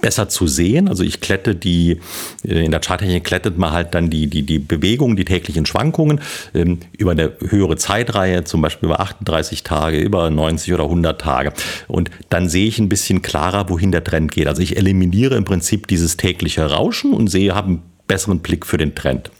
besser 0.00 0.28
zu 0.28 0.46
sehen. 0.46 0.88
Also 0.88 1.02
ich 1.02 1.20
klette 1.20 1.54
die, 1.54 2.00
äh, 2.46 2.64
in 2.64 2.70
der 2.70 2.80
Charttechnik 2.80 3.24
klettet 3.24 3.58
man 3.58 3.72
halt 3.72 3.94
dann 3.94 4.10
die, 4.10 4.26
die, 4.28 4.42
die 4.42 4.58
Bewegungen, 4.58 5.16
die 5.16 5.24
täglichen 5.24 5.66
Schwankungen 5.66 6.20
ähm, 6.54 6.80
über 6.96 7.12
eine 7.12 7.32
höhere 7.48 7.76
Zeitreihe, 7.76 8.44
zum 8.44 8.62
Beispiel 8.62 8.88
über 8.88 9.00
38 9.00 9.62
Tage, 9.62 9.98
über 9.98 10.30
90 10.30 10.72
oder 10.74 10.84
100 10.84 11.20
Tage. 11.20 11.52
Und 11.88 12.10
dann 12.30 12.48
sehe 12.48 12.66
ich 12.66 12.78
ein 12.78 12.88
bisschen 12.88 13.22
klarer, 13.22 13.68
wohin 13.68 13.92
der 13.92 14.04
Trend 14.04 14.32
geht. 14.32 14.48
Also 14.48 14.62
ich 14.62 14.76
eliminiere 14.76 15.36
im 15.36 15.44
Prinzip 15.44 15.86
dieses 15.86 16.16
tägliche 16.16 16.70
Rauschen 16.70 17.12
und 17.12 17.28
sehe, 17.28 17.54
habe 17.54 17.68
einen 17.68 17.82
besseren 18.06 18.40
Blick 18.40 18.66
für 18.66 18.76
den 18.76 18.94
Trend. 18.94 19.30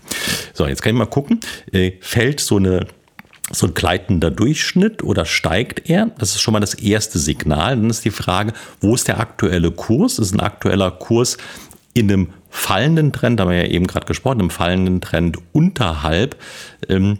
So, 0.52 0.66
jetzt 0.66 0.82
kann 0.82 0.94
ich 0.94 0.98
mal 0.98 1.06
gucken, 1.06 1.40
äh, 1.72 1.92
fällt 2.00 2.40
so 2.40 2.56
eine 2.56 2.86
so 3.50 3.66
ein 3.66 3.74
gleitender 3.74 4.30
Durchschnitt 4.30 5.02
oder 5.02 5.24
steigt 5.26 5.88
er? 5.90 6.06
Das 6.18 6.30
ist 6.30 6.40
schon 6.40 6.52
mal 6.52 6.60
das 6.60 6.74
erste 6.74 7.18
Signal. 7.18 7.76
Dann 7.76 7.90
ist 7.90 8.04
die 8.04 8.10
Frage, 8.10 8.52
wo 8.80 8.94
ist 8.94 9.08
der 9.08 9.20
aktuelle 9.20 9.70
Kurs? 9.70 10.18
Ist 10.18 10.34
ein 10.34 10.40
aktueller 10.40 10.90
Kurs 10.90 11.36
in 11.92 12.10
einem 12.10 12.28
fallenden 12.50 13.12
Trend, 13.12 13.38
da 13.38 13.44
haben 13.44 13.50
wir 13.50 13.66
ja 13.66 13.70
eben 13.70 13.86
gerade 13.86 14.06
gesprochen, 14.06 14.40
im 14.40 14.50
fallenden 14.50 15.00
Trend 15.00 15.38
unterhalb 15.52 16.36
ähm, 16.88 17.18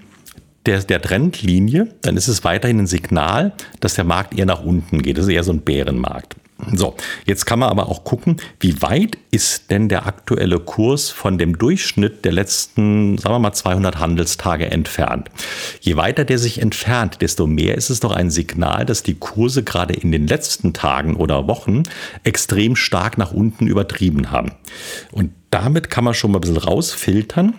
der, 0.67 0.81
der 0.81 1.03
Trendlinie, 1.03 1.89
dann 2.03 2.17
ist 2.17 2.29
es 2.29 2.45
weiterhin 2.45 2.79
ein 2.79 2.87
Signal, 2.87 3.53
dass 3.81 3.95
der 3.95 4.05
Markt 4.05 4.37
eher 4.37 4.47
nach 4.47 4.63
unten 4.63 5.03
geht. 5.03 5.19
Das 5.19 5.27
ist 5.27 5.33
eher 5.33 5.45
so 5.45 5.53
ein 5.53 5.61
Bärenmarkt. 5.61 6.37
So, 6.73 6.95
jetzt 7.27 7.47
kann 7.47 7.59
man 7.59 7.69
aber 7.69 7.89
auch 7.89 8.05
gucken, 8.05 8.37
wie 8.61 8.81
weit 8.81 9.19
ist 9.33 9.73
denn 9.73 9.89
der 9.89 10.07
aktuelle 10.07 10.61
Kurs 10.61 11.11
von 11.11 11.37
dem 11.37 11.59
Durchschnitt 11.59 12.25
der 12.25 12.33
letzten, 12.33 13.19
sagen 13.19 13.35
wir 13.35 13.39
mal, 13.41 13.53
200 13.53 13.99
Handelstage 13.99 14.71
entfernt. 14.71 15.31
Je 15.81 15.97
weiter 15.97 16.25
der 16.25 16.39
sich 16.39 16.63
entfernt, 16.63 17.23
desto 17.23 17.49
mehr 17.49 17.77
ist 17.77 17.91
es 17.91 17.99
doch 17.99 18.13
ein 18.13 18.31
Signal, 18.31 18.87
dass 18.87 19.03
die 19.03 19.15
Kurse 19.15 19.65
gerade 19.65 19.95
in 19.95 20.13
den 20.13 20.29
letzten 20.29 20.73
Tagen 20.73 21.17
oder 21.17 21.49
Wochen 21.49 21.83
extrem 22.23 22.77
stark 22.77 23.19
nach 23.19 23.33
unten 23.33 23.67
übertrieben 23.67 24.31
haben. 24.31 24.53
Und 25.11 25.33
damit 25.51 25.91
kann 25.91 26.05
man 26.05 26.15
schon 26.15 26.31
mal 26.31 26.39
ein 26.39 26.43
bisschen 26.43 26.57
rausfiltern, 26.57 27.55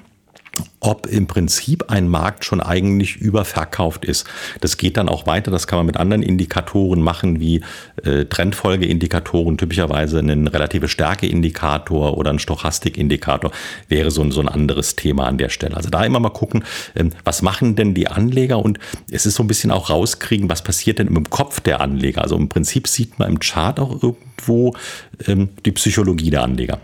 ob 0.80 1.08
im 1.08 1.28
Prinzip 1.28 1.90
ein 1.90 2.08
Markt 2.08 2.46
schon 2.46 2.62
eigentlich 2.62 3.18
überverkauft 3.18 4.06
ist. 4.06 4.26
Das 4.62 4.78
geht 4.78 4.98
dann 4.98 5.10
auch 5.10 5.26
weiter, 5.26 5.52
das 5.52 5.68
kann 5.68 5.80
man 5.80 5.86
mit 5.86 5.98
anderen 5.98 6.22
Indikatoren 6.22 7.02
machen, 7.02 7.40
wie 7.40 7.62
äh, 8.04 8.26
Trendfolgeindikatoren, 8.26 9.58
typischerweise 9.58 10.20
ein 10.20 10.48
relative 10.48 10.88
Stärkeindikator 10.88 12.18
oder 12.18 12.32
ein 12.32 12.40
Stochastikindikator 12.40 13.52
wäre 13.88 14.12
so 14.12 14.22
ein, 14.22 14.32
so 14.32 14.42
ein 14.42 14.48
anderes 14.48 14.96
Thema 14.96 15.26
an 15.26 15.38
der 15.38 15.50
Stelle. 15.50 15.76
Also 15.76 15.90
da 15.90 16.04
immer 16.04 16.20
mal 16.20 16.30
gucken, 16.30 16.64
ähm, 16.96 17.12
was 17.24 17.42
machen 17.42 17.76
denn 17.76 17.94
die 17.94 18.08
Anleger 18.08 18.60
und 18.60 18.80
es 19.12 19.26
ist 19.26 19.36
so 19.36 19.44
ein 19.44 19.48
bisschen 19.48 19.72
auch 19.72 19.90
rauskriegen, 19.90 20.50
was 20.50 20.64
passiert 20.64 21.00
denn 21.00 21.08
im 21.08 21.30
Kopf 21.30 21.60
der 21.60 21.82
Anleger. 21.82 22.22
Also 22.22 22.36
im 22.36 22.50
Prinzip 22.50 22.88
sieht 22.88 23.18
man 23.20 23.30
im 23.30 23.40
Chart 23.40 23.80
auch 23.80 24.04
irgendwo 24.04 24.76
ähm, 25.28 25.50
die 25.66 25.72
Psychologie 25.72 26.30
der 26.30 26.44
Anleger. 26.44 26.80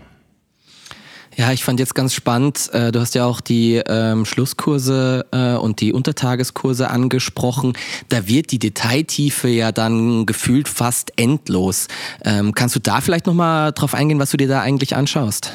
Ja, 1.34 1.50
ich 1.50 1.64
fand 1.64 1.80
jetzt 1.80 1.94
ganz 1.94 2.12
spannend, 2.12 2.68
äh, 2.74 2.92
du 2.92 3.00
hast 3.00 3.14
ja 3.14 3.24
auch 3.24 3.40
die 3.40 3.80
ähm, 3.86 4.26
Schlusskurse 4.26 5.24
äh, 5.32 5.54
und 5.54 5.80
die 5.80 5.94
Untertageskurse 5.94 6.90
angesprochen. 6.90 7.72
Da 8.10 8.28
wird 8.28 8.52
die 8.52 8.58
Detailtiefe 8.58 9.48
ja 9.48 9.72
dann 9.72 10.26
gefühlt 10.26 10.68
fast 10.68 11.12
endlos. 11.16 11.88
Ähm, 12.24 12.54
kannst 12.54 12.76
du 12.76 12.80
da 12.80 13.00
vielleicht 13.00 13.26
nochmal 13.26 13.72
drauf 13.72 13.94
eingehen, 13.94 14.18
was 14.18 14.30
du 14.30 14.36
dir 14.36 14.48
da 14.48 14.60
eigentlich 14.60 14.94
anschaust? 14.94 15.52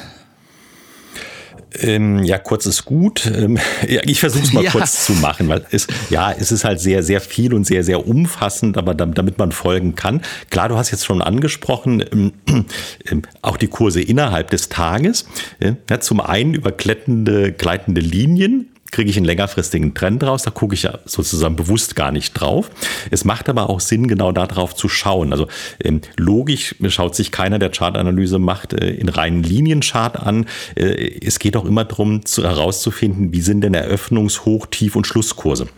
Ähm, 1.80 2.22
ja, 2.24 2.38
kurz 2.38 2.66
ist 2.66 2.84
gut. 2.84 3.26
Ähm, 3.26 3.58
ja, 3.88 4.00
ich 4.04 4.20
versuche 4.20 4.44
es 4.44 4.52
mal 4.52 4.64
ja. 4.64 4.70
kurz 4.70 5.04
zu 5.06 5.12
machen, 5.14 5.48
weil 5.48 5.64
es, 5.70 5.86
ja, 6.10 6.32
es 6.32 6.52
ist 6.52 6.64
halt 6.64 6.80
sehr, 6.80 7.02
sehr 7.02 7.20
viel 7.20 7.54
und 7.54 7.64
sehr, 7.64 7.84
sehr 7.84 8.06
umfassend, 8.06 8.76
aber 8.78 8.94
damit 8.94 9.38
man 9.38 9.52
folgen 9.52 9.94
kann. 9.94 10.22
Klar, 10.50 10.68
du 10.68 10.76
hast 10.76 10.90
jetzt 10.90 11.04
schon 11.04 11.22
angesprochen, 11.22 12.04
ähm, 12.12 12.32
ähm 13.10 13.22
auch 13.42 13.56
die 13.56 13.68
Kurse 13.68 14.00
innerhalb 14.00 14.50
des 14.50 14.68
Tages. 14.68 15.26
Äh, 15.60 15.74
ja, 15.88 16.00
zum 16.00 16.20
einen 16.20 16.54
über 16.54 16.72
gleitende, 16.72 17.52
gleitende 17.52 18.00
Linien, 18.00 18.68
kriege 18.90 19.10
ich 19.10 19.16
einen 19.16 19.26
längerfristigen 19.26 19.94
Trend 19.94 20.22
raus. 20.24 20.42
Da 20.42 20.50
gucke 20.50 20.74
ich 20.74 20.84
ja 20.84 20.98
sozusagen 21.04 21.56
bewusst 21.56 21.96
gar 21.96 22.10
nicht 22.10 22.32
drauf. 22.34 22.70
Es 23.10 23.24
macht 23.24 23.48
aber 23.48 23.70
auch 23.70 23.80
Sinn, 23.80 24.08
genau 24.08 24.32
darauf 24.32 24.74
zu 24.74 24.88
schauen. 24.88 25.32
Also 25.32 25.48
ähm, 25.82 26.00
logisch 26.16 26.74
schaut 26.88 27.14
sich 27.14 27.32
keiner, 27.32 27.58
der 27.58 27.70
Chartanalyse 27.70 28.38
macht, 28.38 28.72
äh, 28.72 28.90
in 28.90 29.08
reinen 29.08 29.42
Linienchart 29.42 30.18
an. 30.18 30.46
Äh, 30.74 31.18
es 31.24 31.38
geht 31.38 31.56
auch 31.56 31.64
immer 31.64 31.84
darum, 31.84 32.24
zu, 32.24 32.42
herauszufinden, 32.44 33.32
wie 33.32 33.40
sind 33.40 33.62
denn 33.62 33.74
Eröffnungs-, 33.74 34.44
Hoch-, 34.44 34.66
Tief- 34.66 34.96
und 34.96 35.06
Schlusskurse. 35.06 35.68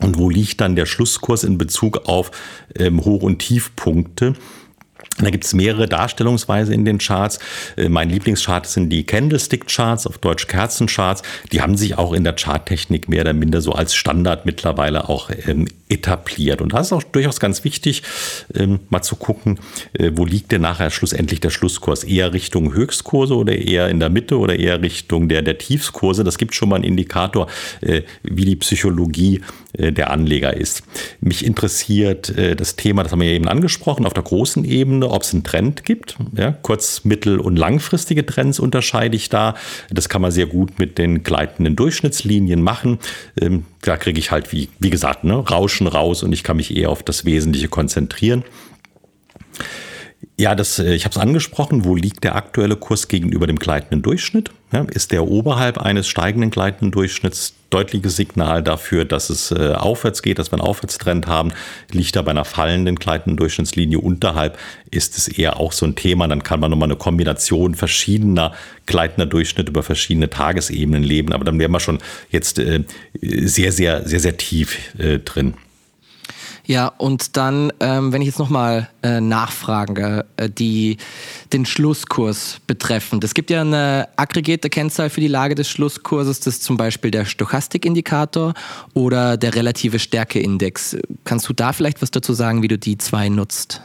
Und 0.00 0.18
wo 0.18 0.30
liegt 0.30 0.60
dann 0.60 0.74
der 0.74 0.86
Schlusskurs 0.86 1.44
in 1.44 1.58
Bezug 1.58 2.08
auf 2.08 2.30
ähm, 2.76 3.04
Hoch- 3.04 3.22
und 3.22 3.38
Tiefpunkte? 3.38 4.34
Da 5.18 5.30
gibt 5.30 5.44
es 5.44 5.52
mehrere 5.52 5.86
Darstellungsweise 5.88 6.72
in 6.72 6.84
den 6.84 6.98
Charts. 6.98 7.38
Äh, 7.76 7.88
mein 7.88 8.08
Lieblingschart 8.08 8.66
sind 8.66 8.88
die 8.90 9.04
Candlestick-Charts, 9.04 10.06
auf 10.06 10.18
Deutsch 10.18 10.46
Kerzencharts. 10.46 11.22
Die 11.52 11.60
haben 11.60 11.76
sich 11.76 11.98
auch 11.98 12.12
in 12.12 12.24
der 12.24 12.34
Charttechnik 12.34 13.08
mehr 13.08 13.22
oder 13.22 13.32
minder 13.34 13.60
so 13.60 13.72
als 13.72 13.94
Standard 13.94 14.46
mittlerweile 14.46 15.08
auch 15.08 15.30
ähm, 15.46 15.68
etabliert. 15.88 16.62
Und 16.62 16.72
da 16.72 16.80
ist 16.80 16.92
auch 16.92 17.02
durchaus 17.02 17.40
ganz 17.40 17.62
wichtig, 17.64 18.02
ähm, 18.54 18.80
mal 18.88 19.02
zu 19.02 19.16
gucken, 19.16 19.60
äh, 19.92 20.10
wo 20.14 20.24
liegt 20.24 20.50
denn 20.50 20.62
nachher 20.62 20.90
schlussendlich 20.90 21.40
der 21.40 21.50
Schlusskurs? 21.50 22.04
Eher 22.04 22.32
Richtung 22.32 22.72
Höchstkurse 22.72 23.36
oder 23.36 23.54
eher 23.54 23.88
in 23.88 24.00
der 24.00 24.08
Mitte 24.08 24.38
oder 24.38 24.58
eher 24.58 24.80
Richtung 24.80 25.28
der, 25.28 25.42
der 25.42 25.58
Tiefskurse? 25.58 26.24
Das 26.24 26.38
gibt 26.38 26.54
schon 26.54 26.70
mal 26.70 26.76
einen 26.76 26.84
Indikator, 26.84 27.48
äh, 27.82 28.02
wie 28.22 28.46
die 28.46 28.56
Psychologie 28.56 29.42
der 29.78 30.10
Anleger 30.10 30.54
ist. 30.54 30.82
Mich 31.20 31.44
interessiert 31.44 32.28
äh, 32.30 32.54
das 32.54 32.76
Thema, 32.76 33.02
das 33.02 33.12
haben 33.12 33.20
wir 33.20 33.28
ja 33.28 33.34
eben 33.34 33.48
angesprochen, 33.48 34.06
auf 34.06 34.14
der 34.14 34.22
großen 34.22 34.64
Ebene, 34.64 35.08
ob 35.08 35.22
es 35.22 35.32
einen 35.32 35.44
Trend 35.44 35.84
gibt. 35.84 36.16
Ja, 36.36 36.52
kurz-, 36.52 37.04
mittel- 37.04 37.40
und 37.40 37.56
langfristige 37.56 38.26
Trends 38.26 38.58
unterscheide 38.58 39.16
ich 39.16 39.28
da. 39.28 39.54
Das 39.90 40.08
kann 40.08 40.22
man 40.22 40.30
sehr 40.30 40.46
gut 40.46 40.78
mit 40.78 40.98
den 40.98 41.22
gleitenden 41.22 41.76
Durchschnittslinien 41.76 42.62
machen. 42.62 42.98
Ähm, 43.40 43.64
da 43.80 43.96
kriege 43.96 44.18
ich 44.18 44.30
halt, 44.30 44.52
wie, 44.52 44.68
wie 44.78 44.90
gesagt, 44.90 45.24
ne, 45.24 45.34
Rauschen 45.34 45.86
raus 45.86 46.22
und 46.22 46.32
ich 46.32 46.42
kann 46.44 46.56
mich 46.56 46.76
eher 46.76 46.90
auf 46.90 47.02
das 47.02 47.24
Wesentliche 47.24 47.68
konzentrieren. 47.68 48.44
Ja, 50.42 50.56
das, 50.56 50.80
äh, 50.80 50.92
ich 50.92 51.04
habe 51.04 51.12
es 51.12 51.18
angesprochen. 51.18 51.84
Wo 51.84 51.94
liegt 51.94 52.24
der 52.24 52.34
aktuelle 52.34 52.74
Kurs 52.74 53.06
gegenüber 53.06 53.46
dem 53.46 53.60
gleitenden 53.60 54.02
Durchschnitt? 54.02 54.50
Ja, 54.72 54.84
ist 54.90 55.12
der 55.12 55.28
oberhalb 55.28 55.78
eines 55.78 56.08
steigenden 56.08 56.50
gleitenden 56.50 56.90
Durchschnitts 56.90 57.54
deutliches 57.70 58.16
Signal 58.16 58.60
dafür, 58.60 59.04
dass 59.04 59.30
es 59.30 59.52
äh, 59.52 59.74
aufwärts 59.74 60.20
geht, 60.20 60.40
dass 60.40 60.50
wir 60.50 60.58
einen 60.58 60.66
Aufwärtstrend 60.66 61.28
haben? 61.28 61.52
Liegt 61.92 62.16
er 62.16 62.24
bei 62.24 62.32
einer 62.32 62.44
fallenden 62.44 62.96
gleitenden 62.96 63.36
Durchschnittslinie 63.36 64.00
unterhalb? 64.00 64.58
Ist 64.90 65.16
es 65.16 65.28
eher 65.28 65.60
auch 65.60 65.70
so 65.70 65.86
ein 65.86 65.94
Thema? 65.94 66.26
Dann 66.26 66.42
kann 66.42 66.58
man 66.58 66.72
nochmal 66.72 66.88
eine 66.88 66.96
Kombination 66.96 67.76
verschiedener 67.76 68.52
gleitender 68.86 69.26
Durchschnitte 69.26 69.70
über 69.70 69.84
verschiedene 69.84 70.28
Tagesebenen 70.28 71.04
leben. 71.04 71.32
Aber 71.32 71.44
dann 71.44 71.60
wären 71.60 71.70
wir 71.70 71.78
schon 71.78 72.00
jetzt 72.32 72.58
äh, 72.58 72.82
sehr, 73.20 73.70
sehr, 73.70 74.08
sehr, 74.08 74.18
sehr 74.18 74.36
tief 74.38 74.92
äh, 74.98 75.20
drin. 75.20 75.54
Ja, 76.64 76.88
und 76.98 77.36
dann, 77.36 77.72
ähm, 77.80 78.12
wenn 78.12 78.22
ich 78.22 78.26
jetzt 78.26 78.38
nochmal 78.38 78.88
äh, 79.02 79.20
nachfrage, 79.20 80.24
äh, 80.36 80.48
die 80.48 80.96
den 81.52 81.66
Schlusskurs 81.66 82.60
betreffend. 82.66 83.24
Es 83.24 83.34
gibt 83.34 83.50
ja 83.50 83.62
eine 83.62 84.08
aggregierte 84.16 84.70
Kennzahl 84.70 85.10
für 85.10 85.20
die 85.20 85.28
Lage 85.28 85.54
des 85.54 85.68
Schlusskurses, 85.68 86.40
das 86.40 86.54
ist 86.54 86.62
zum 86.62 86.76
Beispiel 86.76 87.10
der 87.10 87.24
Stochastikindikator 87.24 88.54
oder 88.94 89.36
der 89.36 89.54
relative 89.54 89.98
Stärkeindex. 89.98 90.96
Kannst 91.24 91.48
du 91.48 91.52
da 91.52 91.72
vielleicht 91.72 92.00
was 92.00 92.10
dazu 92.10 92.32
sagen, 92.32 92.62
wie 92.62 92.68
du 92.68 92.78
die 92.78 92.96
zwei 92.96 93.28
nutzt? 93.28 93.80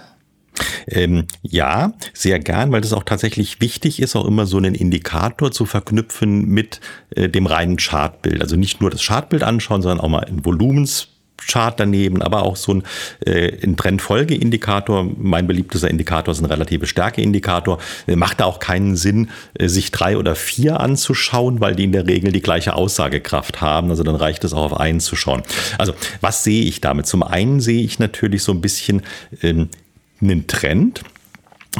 Ähm, 0.87 1.25
ja, 1.43 1.93
sehr 2.13 2.39
gern, 2.39 2.71
weil 2.71 2.81
das 2.81 2.93
auch 2.93 3.03
tatsächlich 3.03 3.61
wichtig 3.61 4.01
ist, 4.01 4.15
auch 4.15 4.25
immer 4.25 4.45
so 4.45 4.57
einen 4.57 4.75
Indikator 4.75 5.51
zu 5.51 5.65
verknüpfen 5.65 6.47
mit 6.47 6.79
äh, 7.11 7.29
dem 7.29 7.45
reinen 7.45 7.77
Chartbild. 7.77 8.41
Also 8.41 8.55
nicht 8.55 8.81
nur 8.81 8.89
das 8.89 9.05
Chartbild 9.05 9.43
anschauen, 9.43 9.81
sondern 9.81 9.99
auch 9.99 10.09
mal 10.09 10.25
ein 10.25 10.45
Volumens 10.45 11.09
Chart 11.37 11.79
daneben, 11.79 12.21
aber 12.21 12.43
auch 12.43 12.55
so 12.55 12.73
ein, 12.73 12.83
äh, 13.25 13.51
ein 13.63 13.77
Trendfolgeindikator. 13.77 15.07
Mein 15.17 15.47
beliebtester 15.47 15.89
Indikator 15.89 16.31
ist 16.31 16.41
ein 16.41 16.45
relative 16.45 16.87
Stärkeindikator. 16.87 17.79
Äh, 18.07 18.15
macht 18.15 18.39
da 18.39 18.45
auch 18.45 18.59
keinen 18.59 18.95
Sinn, 18.95 19.29
äh, 19.53 19.67
sich 19.67 19.91
drei 19.91 20.17
oder 20.17 20.35
vier 20.35 20.79
anzuschauen, 20.79 21.61
weil 21.61 21.75
die 21.75 21.83
in 21.83 21.91
der 21.91 22.07
Regel 22.07 22.31
die 22.31 22.41
gleiche 22.41 22.73
Aussagekraft 22.73 23.61
haben. 23.61 23.89
Also 23.89 24.03
dann 24.03 24.15
reicht 24.15 24.43
es 24.43 24.53
auch 24.53 24.71
auf 24.71 24.79
einen 24.79 24.99
zu 24.99 25.15
schauen. 25.15 25.43
Also 25.77 25.93
was 26.21 26.43
sehe 26.43 26.63
ich 26.63 26.81
damit? 26.81 27.07
Zum 27.07 27.23
einen 27.23 27.61
sehe 27.61 27.83
ich 27.83 27.99
natürlich 27.99 28.43
so 28.43 28.51
ein 28.51 28.61
bisschen 28.61 29.03
ähm, 29.41 29.69
einen 30.21 30.47
Trend. 30.47 31.03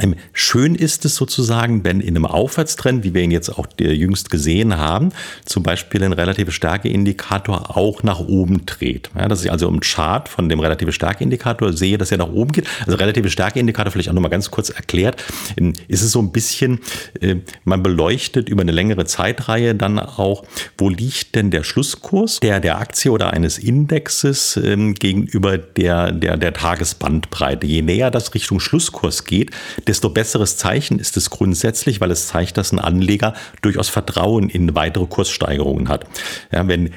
Ähm, 0.02 0.14
schön 0.32 0.74
ist 0.74 1.04
es 1.04 1.16
sozusagen, 1.16 1.84
wenn 1.84 2.00
in 2.00 2.16
einem 2.16 2.26
Aufwärtstrend, 2.26 3.04
wie 3.04 3.14
wir 3.14 3.22
ihn 3.22 3.30
jetzt 3.30 3.50
auch 3.50 3.66
jüngst 3.78 4.30
gesehen 4.30 4.76
haben, 4.76 5.10
zum 5.44 5.62
Beispiel 5.62 6.02
ein 6.02 6.12
relative 6.12 6.52
Stärkeindikator 6.52 7.76
auch 7.76 8.02
nach 8.02 8.20
oben 8.20 8.66
dreht. 8.66 9.10
Ja, 9.16 9.28
dass 9.28 9.44
ich 9.44 9.50
also 9.50 9.68
im 9.68 9.80
Chart 9.80 10.28
von 10.28 10.48
dem 10.48 10.60
relative 10.60 10.92
Stärkeindikator 10.92 11.72
sehe, 11.72 11.98
dass 11.98 12.12
er 12.12 12.18
nach 12.18 12.28
oben 12.28 12.52
geht. 12.52 12.66
Also 12.86 12.96
relative 12.96 13.30
Stärkeindikator 13.30 13.90
vielleicht 13.90 14.08
auch 14.08 14.14
nochmal 14.14 14.30
ganz 14.30 14.50
kurz 14.50 14.70
erklärt, 14.70 15.24
ähm, 15.56 15.72
ist 15.88 16.02
es 16.02 16.12
so 16.12 16.20
ein 16.20 16.32
bisschen, 16.32 16.80
äh, 17.20 17.36
man 17.64 17.82
beleuchtet 17.82 18.48
über 18.48 18.62
eine 18.62 18.72
längere 18.72 19.04
Zeitreihe 19.04 19.74
dann 19.74 19.98
auch, 19.98 20.44
wo 20.76 20.88
liegt 20.88 21.34
denn 21.34 21.50
der 21.50 21.64
Schlusskurs 21.64 22.40
der, 22.40 22.60
der 22.60 22.78
Aktie 22.78 23.10
oder 23.10 23.32
eines 23.32 23.58
Indexes 23.58 24.56
ähm, 24.56 24.94
gegenüber 24.94 25.58
der, 25.58 26.12
der, 26.12 26.36
der 26.36 26.52
Tagesbandbreite. 26.52 27.66
Je 27.66 27.82
näher 27.82 28.10
das 28.10 28.34
Richtung 28.34 28.60
Schlusskurs 28.60 29.24
geht, 29.24 29.50
desto 29.88 30.10
besseres 30.10 30.56
Zeichen 30.56 30.98
ist 30.98 31.16
es 31.16 31.30
grundsätzlich, 31.30 32.00
weil 32.00 32.10
es 32.10 32.28
zeigt, 32.28 32.56
dass 32.56 32.72
ein 32.72 32.78
Anleger 32.78 33.34
durchaus 33.62 33.88
Vertrauen 33.88 34.48
in 34.48 34.74
weitere 34.74 35.06
Kurssteigerungen 35.06 35.88
hat. 35.88 36.06
Ja, 36.52 36.68
wenn 36.68 36.90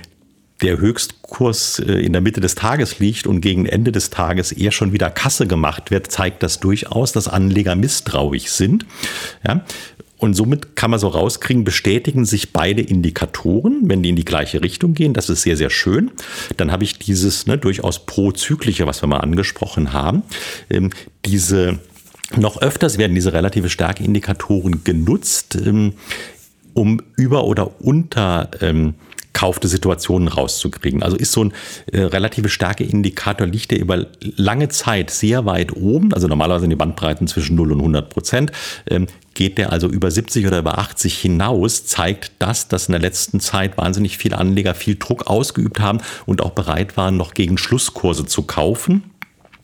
der 0.61 0.77
Höchstkurs 0.77 1.79
äh, 1.79 1.93
in 1.93 2.13
der 2.13 2.21
Mitte 2.21 2.39
des 2.39 2.55
Tages 2.55 2.99
liegt 2.99 3.25
und 3.25 3.41
gegen 3.41 3.65
Ende 3.65 3.91
des 3.91 4.11
Tages 4.11 4.51
eher 4.51 4.71
schon 4.71 4.93
wieder 4.93 5.09
Kasse 5.09 5.47
gemacht 5.47 5.89
wird, 5.89 6.11
zeigt 6.11 6.43
das 6.43 6.59
durchaus, 6.59 7.11
dass 7.13 7.27
Anleger 7.27 7.75
misstrauisch 7.75 8.47
sind. 8.47 8.85
Ja, 9.47 9.65
und 10.17 10.35
somit 10.35 10.75
kann 10.75 10.91
man 10.91 10.99
so 10.99 11.07
rauskriegen, 11.07 11.63
bestätigen 11.63 12.25
sich 12.25 12.53
beide 12.53 12.83
Indikatoren, 12.83 13.89
wenn 13.89 14.03
die 14.03 14.09
in 14.09 14.15
die 14.15 14.23
gleiche 14.23 14.61
Richtung 14.61 14.93
gehen. 14.93 15.15
Das 15.15 15.31
ist 15.31 15.41
sehr, 15.41 15.57
sehr 15.57 15.71
schön. 15.71 16.11
Dann 16.57 16.71
habe 16.71 16.83
ich 16.83 16.99
dieses 16.99 17.47
ne, 17.47 17.57
durchaus 17.57 18.05
prozyklische, 18.05 18.85
was 18.85 19.01
wir 19.01 19.07
mal 19.07 19.17
angesprochen 19.17 19.93
haben, 19.93 20.21
ähm, 20.69 20.91
diese 21.25 21.79
noch 22.37 22.61
öfters 22.61 22.97
werden 22.97 23.15
diese 23.15 23.33
relative 23.33 23.69
Stärkeindikatoren 23.69 24.83
genutzt, 24.83 25.57
ähm, 25.65 25.93
um 26.73 27.01
über 27.15 27.45
oder 27.45 27.81
unter 27.81 28.49
ähm, 28.61 28.95
Situationen 29.63 30.27
rauszukriegen. 30.27 31.01
Also 31.01 31.17
ist 31.17 31.31
so 31.31 31.45
ein 31.45 31.53
äh, 31.91 32.01
relative 32.01 32.47
starke 32.47 32.83
Indikator, 32.83 33.47
liegt 33.47 33.71
der 33.71 33.79
über 33.79 34.05
lange 34.19 34.69
Zeit 34.69 35.09
sehr 35.09 35.45
weit 35.45 35.75
oben, 35.75 36.13
also 36.13 36.27
normalerweise 36.27 36.65
in 36.65 36.69
die 36.69 36.75
Bandbreiten 36.75 37.25
zwischen 37.27 37.55
0 37.55 37.71
und 37.71 37.79
100 37.79 38.09
Prozent, 38.09 38.51
ähm, 38.87 39.07
geht 39.33 39.57
der 39.57 39.71
also 39.71 39.87
über 39.87 40.11
70 40.11 40.45
oder 40.45 40.59
über 40.59 40.77
80 40.77 41.17
hinaus, 41.17 41.85
zeigt 41.85 42.33
das, 42.37 42.67
dass 42.67 42.87
in 42.87 42.91
der 42.91 43.01
letzten 43.01 43.39
Zeit 43.39 43.77
wahnsinnig 43.77 44.17
viele 44.17 44.37
Anleger 44.37 44.75
viel 44.75 44.95
Druck 44.95 45.25
ausgeübt 45.25 45.79
haben 45.79 46.01
und 46.27 46.41
auch 46.41 46.51
bereit 46.51 46.95
waren, 46.95 47.17
noch 47.17 47.33
gegen 47.33 47.57
Schlusskurse 47.57 48.27
zu 48.27 48.43
kaufen. 48.43 49.10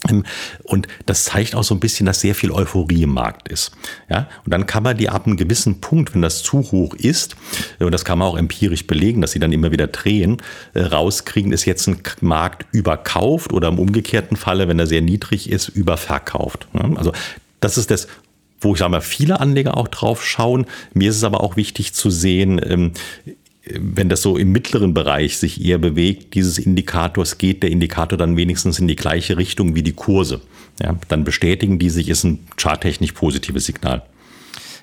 Ähm, 0.09 0.23
und 0.63 0.87
das 1.05 1.25
zeigt 1.25 1.55
auch 1.55 1.63
so 1.63 1.75
ein 1.75 1.79
bisschen, 1.79 2.05
dass 2.05 2.21
sehr 2.21 2.35
viel 2.35 2.51
Euphorie 2.51 3.03
im 3.03 3.13
Markt 3.13 3.47
ist. 3.47 3.71
Ja, 4.09 4.27
und 4.45 4.53
dann 4.53 4.65
kann 4.65 4.83
man 4.83 4.97
die 4.97 5.09
ab 5.09 5.25
einem 5.25 5.37
gewissen 5.37 5.81
Punkt, 5.81 6.13
wenn 6.13 6.21
das 6.21 6.43
zu 6.43 6.59
hoch 6.71 6.93
ist, 6.93 7.35
äh, 7.79 7.85
und 7.85 7.91
das 7.91 8.05
kann 8.05 8.19
man 8.19 8.27
auch 8.27 8.37
empirisch 8.37 8.87
belegen, 8.87 9.21
dass 9.21 9.31
sie 9.31 9.39
dann 9.39 9.51
immer 9.51 9.71
wieder 9.71 9.87
drehen, 9.87 10.37
äh, 10.73 10.81
rauskriegen, 10.81 11.51
ist 11.51 11.65
jetzt 11.65 11.87
ein 11.87 12.01
Markt 12.21 12.65
überkauft 12.71 13.53
oder 13.53 13.67
im 13.69 13.79
umgekehrten 13.79 14.37
Falle, 14.37 14.67
wenn 14.67 14.79
er 14.79 14.87
sehr 14.87 15.01
niedrig 15.01 15.49
ist, 15.49 15.69
überverkauft. 15.69 16.67
Also 16.73 17.11
das 17.59 17.77
ist 17.77 17.91
das 17.91 18.07
wo 18.59 18.73
ich 18.73 18.79
sage 18.79 18.89
mal, 18.91 19.01
viele 19.01 19.39
Anleger 19.39 19.77
auch 19.77 19.87
drauf 19.87 20.25
schauen. 20.25 20.65
Mir 20.93 21.11
ist 21.11 21.17
es 21.17 21.23
aber 21.23 21.41
auch 21.41 21.57
wichtig 21.57 21.93
zu 21.93 22.09
sehen, 22.09 22.59
ähm, 22.63 22.93
wenn 23.73 24.09
das 24.09 24.21
so 24.21 24.37
im 24.37 24.51
mittleren 24.51 24.93
Bereich 24.93 25.37
sich 25.37 25.63
eher 25.63 25.77
bewegt, 25.77 26.33
dieses 26.35 26.57
Indikators, 26.57 27.37
geht 27.37 27.63
der 27.63 27.69
Indikator 27.69 28.17
dann 28.17 28.37
wenigstens 28.37 28.79
in 28.79 28.87
die 28.87 28.95
gleiche 28.95 29.37
Richtung 29.37 29.75
wie 29.75 29.83
die 29.83 29.93
Kurse. 29.93 30.41
Ja, 30.81 30.95
dann 31.07 31.23
bestätigen 31.23 31.79
die 31.79 31.89
sich, 31.89 32.09
ist 32.09 32.23
ein 32.23 32.39
charttechnisch 32.57 33.13
positives 33.13 33.65
Signal. 33.65 34.03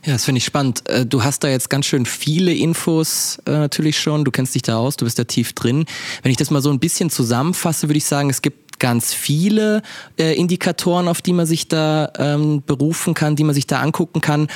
Ja, 0.05 0.13
das 0.13 0.27
finde 0.27 0.39
ich 0.39 0.45
spannend. 0.45 0.87
Äh, 0.89 1.07
du 1.07 1.25
hast 1.25 1.45
da 1.45 1.49
jetzt 1.49 1.71
ganz 1.71 1.87
schön 1.87 2.05
viele 2.05 2.53
Infos 2.53 3.39
äh, 3.47 3.53
natürlich 3.53 3.99
schon. 3.99 4.25
Du 4.25 4.31
kennst 4.31 4.55
dich 4.55 4.63
da 4.63 4.77
aus, 4.77 4.97
du 4.97 5.07
bist 5.07 5.19
da 5.19 5.25
tief 5.25 5.55
drin. 5.55 5.87
Wenn 6.23 6.31
ich 6.31 6.37
das 6.37 6.51
mal 6.51 6.61
so 6.61 6.71
ein 6.71 6.79
bisschen 6.79 7.09
zusammenfasse, 7.09 7.89
würde 7.89 7.97
ich 7.97 8.05
sagen, 8.05 8.29
es 8.29 8.43
gibt 8.43 8.64
ganz 8.85 9.15
viele 9.15 9.81
äh, 10.19 10.35
Indikatoren, 10.35 11.09
auf 11.09 11.23
die 11.23 11.33
man 11.33 11.47
sich 11.47 11.69
da 11.69 12.13
ähm, 12.19 12.63
berufen 12.67 13.15
kann, 13.15 13.35
die 13.35 13.43
man 13.43 13.55
sich 13.55 13.67
da 13.67 13.81
angucken 13.81 14.21
kann. 14.21 14.47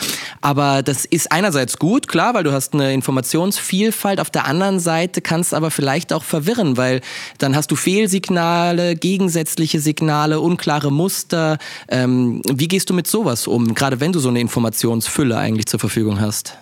Aber 0.42 0.82
das 0.82 1.06
ist 1.06 1.32
einerseits 1.32 1.78
gut, 1.78 2.08
klar, 2.08 2.34
weil 2.34 2.44
du 2.44 2.52
hast 2.52 2.74
eine 2.74 2.92
Informationsvielfalt. 2.92 4.20
Auf 4.20 4.28
der 4.28 4.44
anderen 4.44 4.80
Seite 4.80 5.22
kann 5.22 5.40
es 5.40 5.54
aber 5.54 5.70
vielleicht 5.70 6.12
auch 6.12 6.24
verwirren, 6.24 6.76
weil 6.76 7.00
dann 7.38 7.56
hast 7.56 7.70
du 7.70 7.76
Fehlsignale, 7.76 8.96
gegensätzliche 8.96 9.80
Signale, 9.80 10.40
unklare 10.40 10.92
Muster. 10.92 11.56
Ähm, 11.88 12.42
wie 12.52 12.68
gehst 12.68 12.90
du 12.90 12.94
mit 12.94 13.06
sowas 13.06 13.46
um, 13.46 13.72
gerade 13.72 13.98
wenn 13.98 14.12
du 14.12 14.18
so 14.18 14.28
eine 14.28 14.40
Informationsfülle 14.40 15.38
eigentlich 15.38 15.68
zur 15.68 15.80
Verfügung 15.80 16.20
hast? 16.20 16.58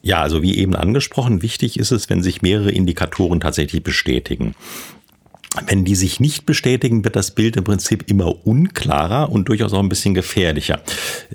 Ja, 0.00 0.22
also 0.22 0.42
wie 0.42 0.56
eben 0.56 0.74
angesprochen, 0.74 1.42
wichtig 1.42 1.78
ist 1.78 1.90
es, 1.90 2.08
wenn 2.08 2.22
sich 2.22 2.40
mehrere 2.40 2.70
Indikatoren 2.70 3.40
tatsächlich 3.40 3.82
bestätigen. 3.82 4.54
Wenn 5.66 5.84
die 5.84 5.96
sich 5.96 6.18
nicht 6.18 6.46
bestätigen, 6.46 7.04
wird 7.04 7.14
das 7.14 7.32
Bild 7.32 7.56
im 7.56 7.64
Prinzip 7.64 8.08
immer 8.08 8.46
unklarer 8.46 9.30
und 9.30 9.48
durchaus 9.48 9.74
auch 9.74 9.80
ein 9.80 9.90
bisschen 9.90 10.14
gefährlicher. 10.14 10.80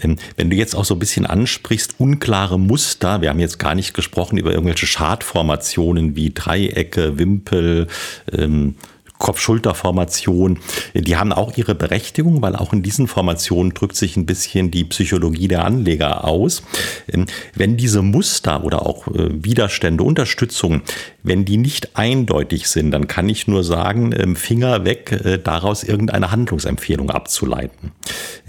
Ähm, 0.02 0.18
wenn 0.36 0.50
du 0.50 0.56
jetzt 0.56 0.76
auch 0.76 0.86
so 0.86 0.96
ein 0.96 1.00
bisschen 1.00 1.28
ansprichst, 1.28 1.96
unklare 2.00 2.60
Muster, 2.60 3.22
wir 3.22 3.30
haben 3.30 3.40
jetzt 3.40 3.60
gar 3.60 3.76
nicht 3.76 3.94
gesprochen 3.94 4.38
über 4.38 4.52
irgendwelche 4.52 4.88
Schadformationen 4.88 6.16
wie 6.16 6.32
Dreiecke, 6.34 7.20
Wimpel, 7.20 7.88
ähm, 8.32 8.76
Kopf-Schulter-Formation, 9.18 10.60
die 10.94 11.16
haben 11.16 11.34
auch 11.34 11.58
ihre 11.58 11.76
Berechtigung, 11.76 12.42
weil 12.42 12.56
auch 12.56 12.74
in 12.74 12.84
diesen 12.84 13.08
Formationen 13.08 13.74
drückt 13.74 13.96
sich 13.96 14.16
ein 14.16 14.26
bisschen 14.26 14.72
die 14.72 14.84
Psychologie 14.84 15.48
der 15.48 15.66
Anleger 15.66 16.24
aus. 16.26 16.64
Ähm, 17.12 17.26
wenn 17.56 17.78
diese 17.78 18.02
Muster 18.02 18.64
oder 18.64 18.86
auch 18.86 19.08
äh, 19.08 19.44
Widerstände, 19.44 20.04
Unterstützung, 20.04 20.82
wenn 21.28 21.46
die 21.46 21.58
nicht 21.58 21.98
eindeutig 21.98 22.68
sind, 22.68 22.92
dann 22.92 23.08
kann 23.08 23.28
ich 23.30 23.48
nur 23.48 23.64
sagen, 23.64 24.14
ähm, 24.18 24.36
Finger 24.36 24.86
weg, 24.86 25.12
äh, 25.12 25.38
daraus 25.38 25.84
irgendeine 25.84 26.32
Handlungsempfehlung 26.32 27.10
abzuleiten. 27.10 27.92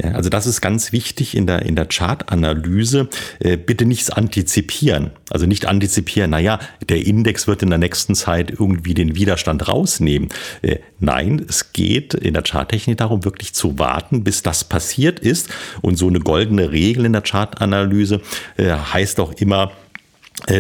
also 0.01 0.31
das 0.31 0.47
ist 0.47 0.61
ganz 0.61 0.93
wichtig 0.93 1.37
in 1.37 1.47
der, 1.47 1.63
in 1.63 1.75
der 1.75 1.87
Chartanalyse. 1.87 3.09
Äh, 3.41 3.57
bitte 3.57 3.85
nichts 3.85 4.11
antizipieren. 4.11 5.11
Also 5.31 5.47
nicht 5.47 5.67
antizipieren, 5.67 6.31
naja, 6.31 6.61
der 6.89 7.05
Index 7.05 7.47
wird 7.47 7.63
in 7.63 7.71
der 7.71 7.79
nächsten 7.79 8.15
Zeit 8.15 8.51
irgendwie 8.51 8.95
den 8.95 9.17
Widerstand 9.17 9.67
rausnehmen. 9.69 10.29
Äh, 10.63 10.77
nein, 11.01 11.45
es 11.49 11.73
geht 11.73 12.15
in 12.15 12.35
der 12.35 12.45
Charttechnik 12.45 12.99
darum, 12.99 13.25
wirklich 13.25 13.55
zu 13.55 13.79
warten, 13.79 14.23
bis 14.23 14.43
das 14.43 14.65
passiert 14.65 15.19
ist. 15.19 15.49
Und 15.83 15.97
so 15.97 16.07
eine 16.07 16.21
goldene 16.21 16.71
Regel 16.71 17.05
in 17.05 17.13
der 17.13 17.23
Chartanalyse 17.23 18.21
heißt 18.59 19.21
auch 19.21 19.33
immer, 19.35 19.73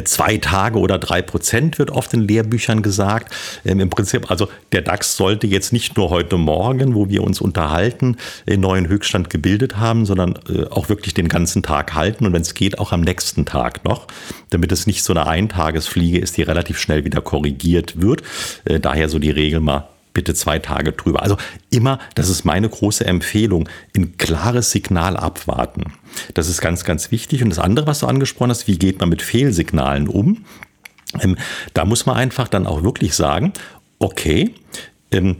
zwei 0.04 0.36
Tage 0.38 0.78
oder 0.78 0.98
drei 0.98 1.22
Prozent 1.22 1.78
wird 1.78 1.90
oft 1.90 2.12
in 2.14 2.26
Lehrbüchern 2.26 2.82
gesagt. 2.82 3.34
Ähm, 3.64 3.80
Im 3.80 3.90
Prinzip, 3.90 4.30
also 4.30 4.48
der 4.72 4.82
DAX 4.82 5.16
sollte 5.16 5.46
jetzt 5.46 5.72
nicht 5.72 5.96
nur 5.96 6.10
heute 6.10 6.36
Morgen, 6.36 6.94
wo 6.94 7.08
wir 7.08 7.22
uns 7.22 7.40
unterhalten, 7.40 8.16
den 8.46 8.60
neuen 8.60 8.88
Höchststand 8.88 9.30
gebildet 9.30 9.76
haben, 9.76 10.06
sondern 10.06 10.38
äh, 10.48 10.64
auch 10.66 10.88
wirklich 10.88 11.14
den 11.14 11.28
ganzen 11.28 11.62
Tag 11.62 11.94
halten 11.94 12.26
und 12.26 12.32
wenn 12.32 12.42
es 12.42 12.54
geht, 12.54 12.78
auch 12.78 12.92
am 12.92 13.00
nächsten 13.00 13.44
Tag 13.44 13.84
noch, 13.84 14.06
damit 14.50 14.72
es 14.72 14.86
nicht 14.86 15.02
so 15.02 15.12
eine 15.12 15.26
Eintagesfliege 15.26 16.18
ist, 16.18 16.36
die 16.36 16.42
relativ 16.42 16.78
schnell 16.78 17.04
wieder 17.04 17.20
korrigiert 17.20 18.00
wird. 18.00 18.22
Äh, 18.64 18.80
daher 18.80 19.08
so 19.08 19.18
die 19.18 19.30
Regel 19.30 19.60
mal 19.60 19.88
bitte 20.18 20.34
zwei 20.34 20.58
Tage 20.58 20.90
drüber. 20.90 21.22
Also 21.22 21.36
immer, 21.70 22.00
das 22.16 22.28
ist 22.28 22.44
meine 22.44 22.68
große 22.68 23.06
Empfehlung, 23.06 23.68
ein 23.96 24.16
klares 24.18 24.72
Signal 24.72 25.16
abwarten. 25.16 25.92
Das 26.34 26.48
ist 26.48 26.60
ganz, 26.60 26.82
ganz 26.82 27.12
wichtig. 27.12 27.44
Und 27.44 27.50
das 27.50 27.60
andere, 27.60 27.86
was 27.86 28.00
du 28.00 28.08
angesprochen 28.08 28.50
hast, 28.50 28.66
wie 28.66 28.80
geht 28.80 28.98
man 28.98 29.10
mit 29.10 29.22
Fehlsignalen 29.22 30.08
um? 30.08 30.44
Ähm, 31.20 31.36
da 31.72 31.84
muss 31.84 32.04
man 32.04 32.16
einfach 32.16 32.48
dann 32.48 32.66
auch 32.66 32.82
wirklich 32.82 33.14
sagen, 33.14 33.52
okay, 34.00 34.56
ähm, 35.12 35.36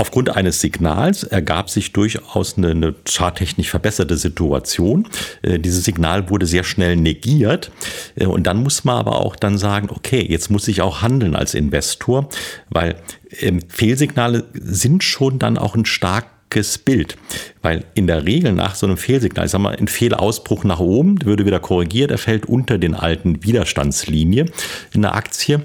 Aufgrund 0.00 0.34
eines 0.34 0.62
Signals 0.62 1.24
ergab 1.24 1.68
sich 1.68 1.92
durchaus 1.92 2.56
eine, 2.56 2.70
eine 2.70 2.94
charttechnisch 3.06 3.68
verbesserte 3.68 4.16
Situation. 4.16 5.06
Äh, 5.42 5.58
dieses 5.58 5.84
Signal 5.84 6.30
wurde 6.30 6.46
sehr 6.46 6.64
schnell 6.64 6.96
negiert. 6.96 7.70
Äh, 8.14 8.24
und 8.24 8.46
dann 8.46 8.62
muss 8.62 8.84
man 8.84 8.96
aber 8.96 9.20
auch 9.20 9.36
dann 9.36 9.58
sagen, 9.58 9.90
okay, 9.90 10.26
jetzt 10.26 10.50
muss 10.50 10.68
ich 10.68 10.80
auch 10.80 11.02
handeln 11.02 11.36
als 11.36 11.52
Investor, 11.52 12.30
weil 12.70 12.96
ähm, 13.40 13.60
Fehlsignale 13.68 14.44
sind 14.54 15.04
schon 15.04 15.38
dann 15.38 15.58
auch 15.58 15.74
ein 15.74 15.84
starkes 15.84 16.78
Bild. 16.78 17.18
Weil 17.60 17.84
in 17.92 18.06
der 18.06 18.24
Regel 18.24 18.54
nach 18.54 18.76
so 18.76 18.86
einem 18.86 18.96
Fehlsignal, 18.96 19.44
ich 19.44 19.50
sag 19.50 19.60
mal, 19.60 19.76
ein 19.76 19.86
Fehlausbruch 19.86 20.64
nach 20.64 20.80
oben, 20.80 21.22
würde 21.26 21.44
wieder 21.44 21.60
korrigiert, 21.60 22.10
er 22.10 22.16
fällt 22.16 22.46
unter 22.46 22.78
den 22.78 22.94
alten 22.94 23.44
Widerstandslinie 23.44 24.46
in 24.94 25.02
der 25.02 25.14
Aktie 25.14 25.60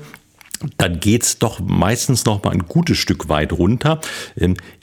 dann 0.78 1.00
geht's 1.00 1.40
doch 1.40 1.60
meistens 1.60 2.26
noch 2.26 2.44
mal 2.44 2.52
ein 2.52 2.66
gutes 2.68 2.98
Stück 2.98 3.30
weit 3.30 3.54
runter. 3.54 4.00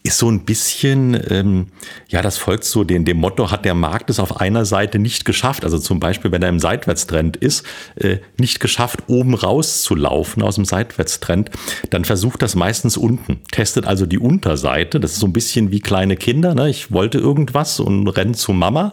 Ist 0.04 0.18
so 0.18 0.28
ein 0.28 0.44
bisschen, 0.44 1.20
ähm, 1.30 1.66
ja, 2.08 2.22
das 2.22 2.36
folgt 2.36 2.64
so 2.64 2.82
dem, 2.82 3.04
dem 3.04 3.18
Motto, 3.18 3.50
hat 3.50 3.64
der 3.64 3.74
Markt 3.74 4.10
es 4.10 4.18
auf 4.18 4.40
einer 4.40 4.64
Seite 4.64 4.98
nicht 4.98 5.24
geschafft, 5.24 5.64
also 5.64 5.78
zum 5.78 6.00
Beispiel, 6.00 6.32
wenn 6.32 6.42
er 6.42 6.48
im 6.48 6.58
Seitwärtstrend 6.58 7.36
ist, 7.36 7.64
äh, 7.96 8.18
nicht 8.38 8.58
geschafft, 8.58 9.04
oben 9.06 9.34
rauszulaufen 9.34 10.42
aus 10.42 10.56
dem 10.56 10.64
Seitwärtstrend, 10.64 11.50
dann 11.90 12.04
versucht 12.04 12.42
das 12.42 12.56
meistens 12.56 12.96
unten, 12.96 13.40
testet 13.52 13.86
also 13.86 14.06
die 14.06 14.18
Unterseite, 14.18 14.98
das 14.98 15.12
ist 15.12 15.20
so 15.20 15.26
ein 15.26 15.32
bisschen 15.32 15.70
wie 15.70 15.80
kleine 15.80 16.16
Kinder, 16.16 16.54
ne? 16.54 16.68
ich 16.68 16.90
wollte 16.90 17.18
irgendwas 17.18 17.78
und 17.78 18.08
rennt 18.08 18.36
zu 18.36 18.52
Mama, 18.52 18.92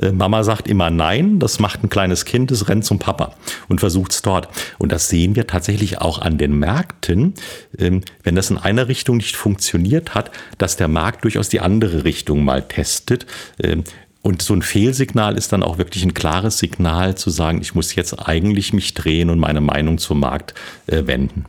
äh, 0.00 0.12
Mama 0.12 0.44
sagt 0.44 0.68
immer 0.68 0.90
nein, 0.90 1.38
das 1.38 1.58
macht 1.58 1.82
ein 1.82 1.88
kleines 1.88 2.24
Kind, 2.24 2.50
es 2.50 2.68
rennt 2.68 2.84
zum 2.84 2.98
Papa 2.98 3.34
und 3.68 3.80
versucht 3.80 4.12
es 4.12 4.22
dort. 4.22 4.48
Und 4.78 4.92
das 4.92 5.08
sehen 5.08 5.36
wir 5.36 5.46
tatsächlich 5.46 6.00
auch 6.00 6.20
an 6.20 6.38
den 6.38 6.58
Märkten, 6.58 7.34
ähm, 7.78 8.02
wenn 8.22 8.34
das 8.34 8.50
in 8.50 8.58
einer 8.58 8.88
Richtung 8.88 9.16
nicht 9.16 9.36
funktioniert 9.36 10.14
hat, 10.14 10.30
dass 10.58 10.76
der 10.76 10.88
Markt 10.88 11.24
durchaus 11.24 11.48
die 11.48 11.60
andere 11.60 12.04
Richtung 12.04 12.44
mal 12.44 12.62
testet. 12.62 13.26
Ähm, 13.62 13.84
und 14.22 14.42
so 14.42 14.54
ein 14.54 14.62
Fehlsignal 14.62 15.36
ist 15.36 15.52
dann 15.52 15.62
auch 15.62 15.78
wirklich 15.78 16.04
ein 16.04 16.12
klares 16.12 16.58
Signal 16.58 17.16
zu 17.16 17.30
sagen, 17.30 17.60
ich 17.62 17.74
muss 17.74 17.94
jetzt 17.94 18.14
eigentlich 18.28 18.72
mich 18.72 18.92
drehen 18.92 19.30
und 19.30 19.38
meine 19.38 19.62
Meinung 19.62 19.98
zum 19.98 20.20
Markt 20.20 20.54
äh, 20.86 21.06
wenden. 21.06 21.46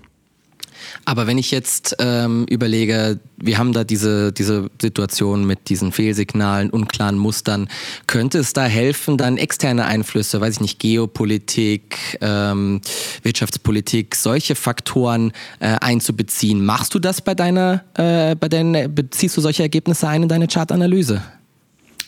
Aber 1.06 1.28
wenn 1.28 1.38
ich 1.38 1.52
jetzt 1.52 1.96
ähm, 2.00 2.46
überlege, 2.50 3.20
wir 3.38 3.58
haben 3.58 3.74
da 3.74 3.84
diese, 3.84 4.32
diese 4.32 4.70
Situation 4.82 5.46
mit 5.46 5.70
diesen 5.70 5.92
Fehlsignalen, 5.92 6.70
unklaren 6.70 7.18
Mustern, 7.18 7.70
könnte 8.08 8.40
es 8.40 8.54
da 8.54 8.66
helfen, 8.66 9.18
dann 9.18 9.38
externe 9.38 9.86
Einflüsse, 9.86 10.42
weiß 10.42 10.56
ich 10.56 10.62
nicht, 10.62 10.80
Geopolitik, 10.80 12.18
ähm, 12.22 12.82
Wirtschaftspolitik, 13.24 14.16
solche 14.16 14.56
Faktoren 14.56 15.32
äh, 15.60 15.78
einzubeziehen? 15.82 16.64
Machst 16.64 16.94
du 16.94 17.00
das 17.00 17.22
bei 17.22 17.36
deiner, 17.36 17.84
äh, 17.96 18.36
bei 18.36 18.50
deinen, 18.50 18.94
beziehst 18.94 19.38
du 19.38 19.42
solche 19.42 19.64
Ergebnisse 19.64 20.08
ein 20.08 20.24
in 20.24 20.30
deine 20.30 20.48
Chartanalyse? 20.48 21.22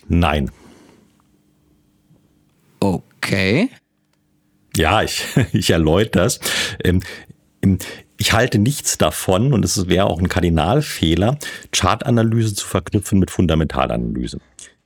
Nein. 0.08 0.52
Okay. 2.80 3.70
Ja, 4.76 5.04
ich, 5.04 5.24
ich 5.54 5.70
erläutere 5.70 6.24
das. 6.24 6.40
Ich 8.24 8.32
halte 8.32 8.58
nichts 8.58 8.98
davon, 8.98 9.52
und 9.52 9.66
es 9.66 9.90
wäre 9.90 10.06
auch 10.06 10.18
ein 10.18 10.30
Kardinalfehler, 10.30 11.38
Chartanalyse 11.74 12.56
zu 12.56 12.66
verknüpfen 12.66 13.20
mit 13.20 13.30
Fundamentalanalyse. 13.30 14.38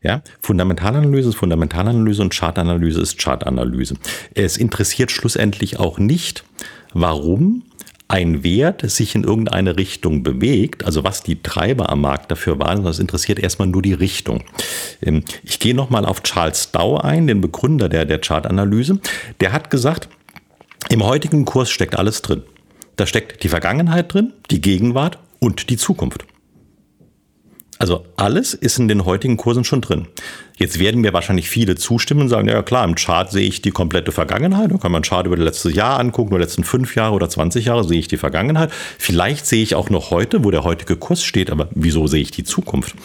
Ja, 0.02 0.23
Fundamentalanalyse 0.41 1.30
ist 1.30 1.36
Fundamentalanalyse 1.36 2.23
und 2.23 2.34
Chartanalyse 2.34 3.00
ist 3.00 3.19
Chartanalyse. 3.19 3.93
Es 4.34 4.58
interessiert 4.58 5.12
schlussendlich 5.12 5.78
auch 5.78 6.00
nicht, 6.00 6.45
warum 6.93 7.62
ein 8.08 8.43
Wert 8.43 8.89
sich 8.89 9.13
in 9.13 9.23
irgendeine 9.23 9.78
Richtung 9.78 10.23
bewegt, 10.23 10.84
also 10.84 11.04
was 11.04 11.21
die 11.21 11.43
Treiber 11.43 11.89
am 11.91 12.02
Markt 12.02 12.32
dafür 12.32 12.58
waren, 12.58 12.78
sondern 12.78 12.93
es 12.93 13.00
interessiert 13.00 13.38
erstmal 13.38 13.67
nur 13.67 13.84
die 13.84 13.93
Richtung. 13.93 14.45
Ähm, 15.00 15.23
ich 15.43 15.60
gehe 15.60 15.76
nochmal 15.76 16.08
auf 16.08 16.23
Charles 16.23 16.71
Dow 16.71 16.97
ein, 16.97 17.28
den 17.28 17.41
Begründer 17.41 17.88
der, 17.88 18.06
der 18.06 18.17
Chartanalyse. 18.17 19.00
Der 19.41 19.54
hat 19.54 19.69
gesagt, 19.69 20.10
im 20.89 21.04
heutigen 21.04 21.45
Kurs 21.45 21.69
steckt 21.69 22.00
alles 22.00 22.23
drin. 22.23 22.41
Da 22.97 23.05
steckt 23.05 23.43
die 23.43 23.49
Vergangenheit 23.49 24.13
drin, 24.13 24.33
die 24.51 24.60
Gegenwart 24.60 25.19
und 25.39 25.69
die 25.69 25.77
Zukunft. 25.77 26.25
Also 27.79 28.05
alles 28.15 28.55
ist 28.55 28.79
in 28.79 28.88
den 28.88 29.05
heutigen 29.05 29.38
Kursen 29.38 29.63
schon 29.63 29.81
drin. 29.81 30.07
Jetzt 30.57 30.79
werden 30.79 31.01
mir 31.01 31.13
wahrscheinlich 31.13 31.47
viele 31.47 31.75
zustimmen 31.75 32.21
und 32.21 32.29
sagen, 32.29 32.47
ja 32.47 32.63
klar, 32.63 32.83
im 32.83 32.95
Chart 32.95 33.31
sehe 33.31 33.47
ich 33.47 33.62
die 33.62 33.69
komplette 33.69 34.12
Vergangenheit. 34.12 34.71
Da 34.71 34.77
kann 34.77 34.91
man 34.91 35.03
Chart 35.03 35.27
über 35.27 35.36
das 35.36 35.45
letzte 35.45 35.69
Jahr 35.69 35.99
angucken, 35.99 36.33
oder 36.33 36.43
letzten 36.43 36.63
fünf 36.63 36.95
Jahre 36.95 37.13
oder 37.13 37.29
20 37.29 37.65
Jahre 37.65 37.83
sehe 37.83 37.99
ich 37.99 38.07
die 38.07 38.17
Vergangenheit. 38.17 38.71
Vielleicht 38.97 39.45
sehe 39.45 39.62
ich 39.62 39.75
auch 39.75 39.91
noch 39.91 40.10
heute, 40.10 40.43
wo 40.43 40.49
der 40.49 40.63
heutige 40.63 40.95
Kurs 40.95 41.23
steht, 41.23 41.51
aber 41.51 41.69
wieso 41.75 42.07
sehe 42.07 42.21
ich 42.21 42.31
die 42.31 42.43
Zukunft? 42.43 42.95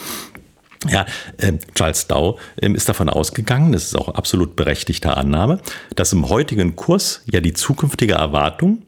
Ja, 0.88 1.04
äh, 1.36 1.52
Charles 1.74 2.06
Dow 2.06 2.38
äh, 2.56 2.72
ist 2.72 2.88
davon 2.88 3.10
ausgegangen, 3.10 3.72
das 3.72 3.84
ist 3.84 3.96
auch 3.96 4.08
absolut 4.08 4.56
berechtigte 4.56 5.16
Annahme, 5.16 5.60
dass 5.94 6.12
im 6.12 6.28
heutigen 6.28 6.74
Kurs 6.74 7.22
ja 7.30 7.40
die 7.40 7.52
zukünftige 7.52 8.14
Erwartung 8.14 8.82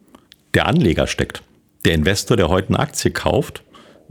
der 0.55 0.67
Anleger 0.67 1.07
steckt. 1.07 1.43
Der 1.83 1.93
Investor, 1.93 2.37
der 2.37 2.49
heute 2.49 2.69
eine 2.69 2.79
Aktie 2.79 3.11
kauft, 3.11 3.63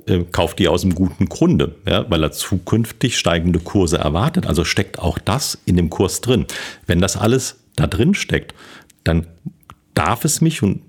äh, 0.07 0.21
kauft 0.31 0.59
die 0.59 0.69
aus 0.69 0.85
einem 0.85 0.95
guten 0.95 1.29
Grunde, 1.29 1.75
ja, 1.89 2.09
weil 2.11 2.23
er 2.23 2.33
zukünftig 2.33 3.19
steigende 3.19 3.59
Kurse 3.59 3.99
erwartet. 3.99 4.47
Also 4.47 4.65
steckt 4.65 4.99
auch 4.99 5.19
das 5.19 5.59
in 5.65 5.77
dem 5.77 5.91
Kurs 5.91 6.21
drin. 6.21 6.47
Wenn 6.87 7.01
das 7.01 7.17
alles 7.17 7.57
da 7.77 7.87
drin 7.87 8.15
steckt, 8.15 8.55
dann 9.03 9.27
darf 9.95 10.25
es 10.25 10.41
mich 10.41 10.63
und 10.63 10.83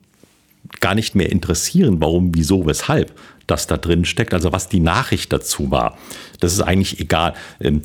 gar 0.79 0.95
nicht 0.95 1.15
mehr 1.15 1.31
interessieren, 1.31 2.01
warum, 2.01 2.35
wieso, 2.35 2.65
weshalb 2.65 3.13
das 3.47 3.67
da 3.67 3.77
drin 3.77 4.05
steckt, 4.05 4.33
also 4.33 4.51
was 4.51 4.69
die 4.69 4.79
Nachricht 4.79 5.31
dazu 5.31 5.71
war. 5.71 5.97
Das 6.39 6.53
ist 6.53 6.61
eigentlich 6.61 6.99
egal. 6.99 7.33
Ähm, 7.59 7.81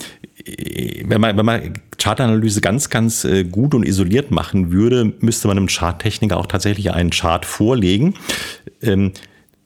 wenn 1.05 1.20
man, 1.20 1.37
wenn 1.37 1.44
man 1.44 1.75
Chartanalyse 1.99 2.61
ganz, 2.61 2.88
ganz 2.88 3.25
äh, 3.25 3.44
gut 3.44 3.75
und 3.75 3.85
isoliert 3.85 4.31
machen 4.31 4.73
würde, 4.73 5.12
müsste 5.20 5.49
man 5.49 5.59
einem 5.59 5.68
Charttechniker 5.68 6.37
auch 6.37 6.46
tatsächlich 6.46 6.90
einen 6.92 7.11
Chart 7.11 7.44
vorlegen, 7.44 8.14
ähm, 8.83 9.12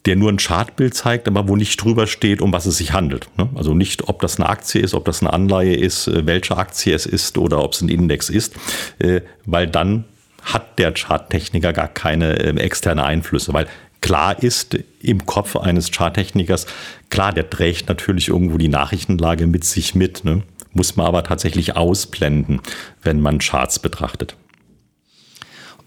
der 0.04 0.16
nur 0.16 0.30
ein 0.30 0.36
Chartbild 0.36 0.94
zeigt, 0.94 1.28
aber 1.28 1.48
wo 1.48 1.56
nicht 1.56 1.82
drüber 1.82 2.06
steht, 2.06 2.42
um 2.42 2.52
was 2.52 2.66
es 2.66 2.76
sich 2.76 2.92
handelt. 2.92 3.28
Ne? 3.38 3.48
Also 3.54 3.74
nicht, 3.74 4.08
ob 4.08 4.20
das 4.20 4.38
eine 4.38 4.48
Aktie 4.48 4.80
ist, 4.80 4.94
ob 4.94 5.04
das 5.04 5.22
eine 5.22 5.32
Anleihe 5.32 5.76
ist, 5.76 6.08
äh, 6.08 6.26
welche 6.26 6.56
Aktie 6.56 6.94
es 6.94 7.06
ist 7.06 7.38
oder 7.38 7.62
ob 7.62 7.72
es 7.72 7.80
ein 7.80 7.88
Index 7.88 8.28
ist, 8.28 8.54
äh, 8.98 9.20
weil 9.46 9.66
dann 9.66 10.04
hat 10.42 10.78
der 10.78 10.92
Charttechniker 10.92 11.72
gar 11.72 11.88
keine 11.88 12.36
externe 12.60 13.02
Einflüsse, 13.02 13.54
weil 13.54 13.66
klar 14.04 14.42
ist 14.42 14.78
im 15.00 15.24
Kopf 15.24 15.56
eines 15.56 15.90
Charttechnikers, 15.90 16.66
klar, 17.08 17.32
der 17.32 17.48
trägt 17.48 17.88
natürlich 17.88 18.28
irgendwo 18.28 18.58
die 18.58 18.68
Nachrichtenlage 18.68 19.46
mit 19.46 19.64
sich 19.64 19.94
mit. 19.94 20.24
Ne? 20.24 20.42
muss 20.74 20.96
man 20.96 21.06
aber 21.06 21.22
tatsächlich 21.22 21.76
ausblenden, 21.76 22.60
wenn 23.02 23.20
man 23.20 23.38
Charts 23.38 23.78
betrachtet. 23.78 24.36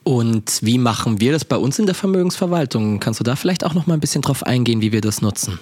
Und 0.03 0.59
wie 0.61 0.77
machen 0.77 1.19
wir 1.19 1.33
das 1.33 1.43
bei 1.43 1.57
uns 1.57 1.77
in 1.79 1.85
der 1.85 1.95
Vermögensverwaltung? 1.95 2.99
Kannst 2.99 3.19
du 3.19 3.23
da 3.23 3.35
vielleicht 3.35 3.65
auch 3.65 3.73
noch 3.73 3.87
mal 3.87 3.95
ein 3.95 3.99
bisschen 3.99 4.21
drauf 4.21 4.43
eingehen, 4.43 4.81
wie 4.81 4.93
wir 4.93 5.01
das 5.01 5.21
nutzen? 5.21 5.59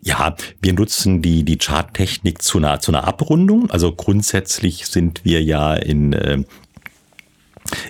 Ja, 0.00 0.36
wir 0.62 0.72
nutzen 0.74 1.22
die, 1.22 1.42
die 1.42 1.58
Charttechnik 1.58 2.42
zu 2.42 2.58
einer, 2.58 2.78
zu 2.78 2.92
einer 2.92 3.04
Abrundung. 3.04 3.70
Also 3.70 3.92
grundsätzlich 3.92 4.86
sind 4.86 5.24
wir 5.24 5.42
ja 5.42 5.74
in 5.74 6.12
äh, 6.12 6.44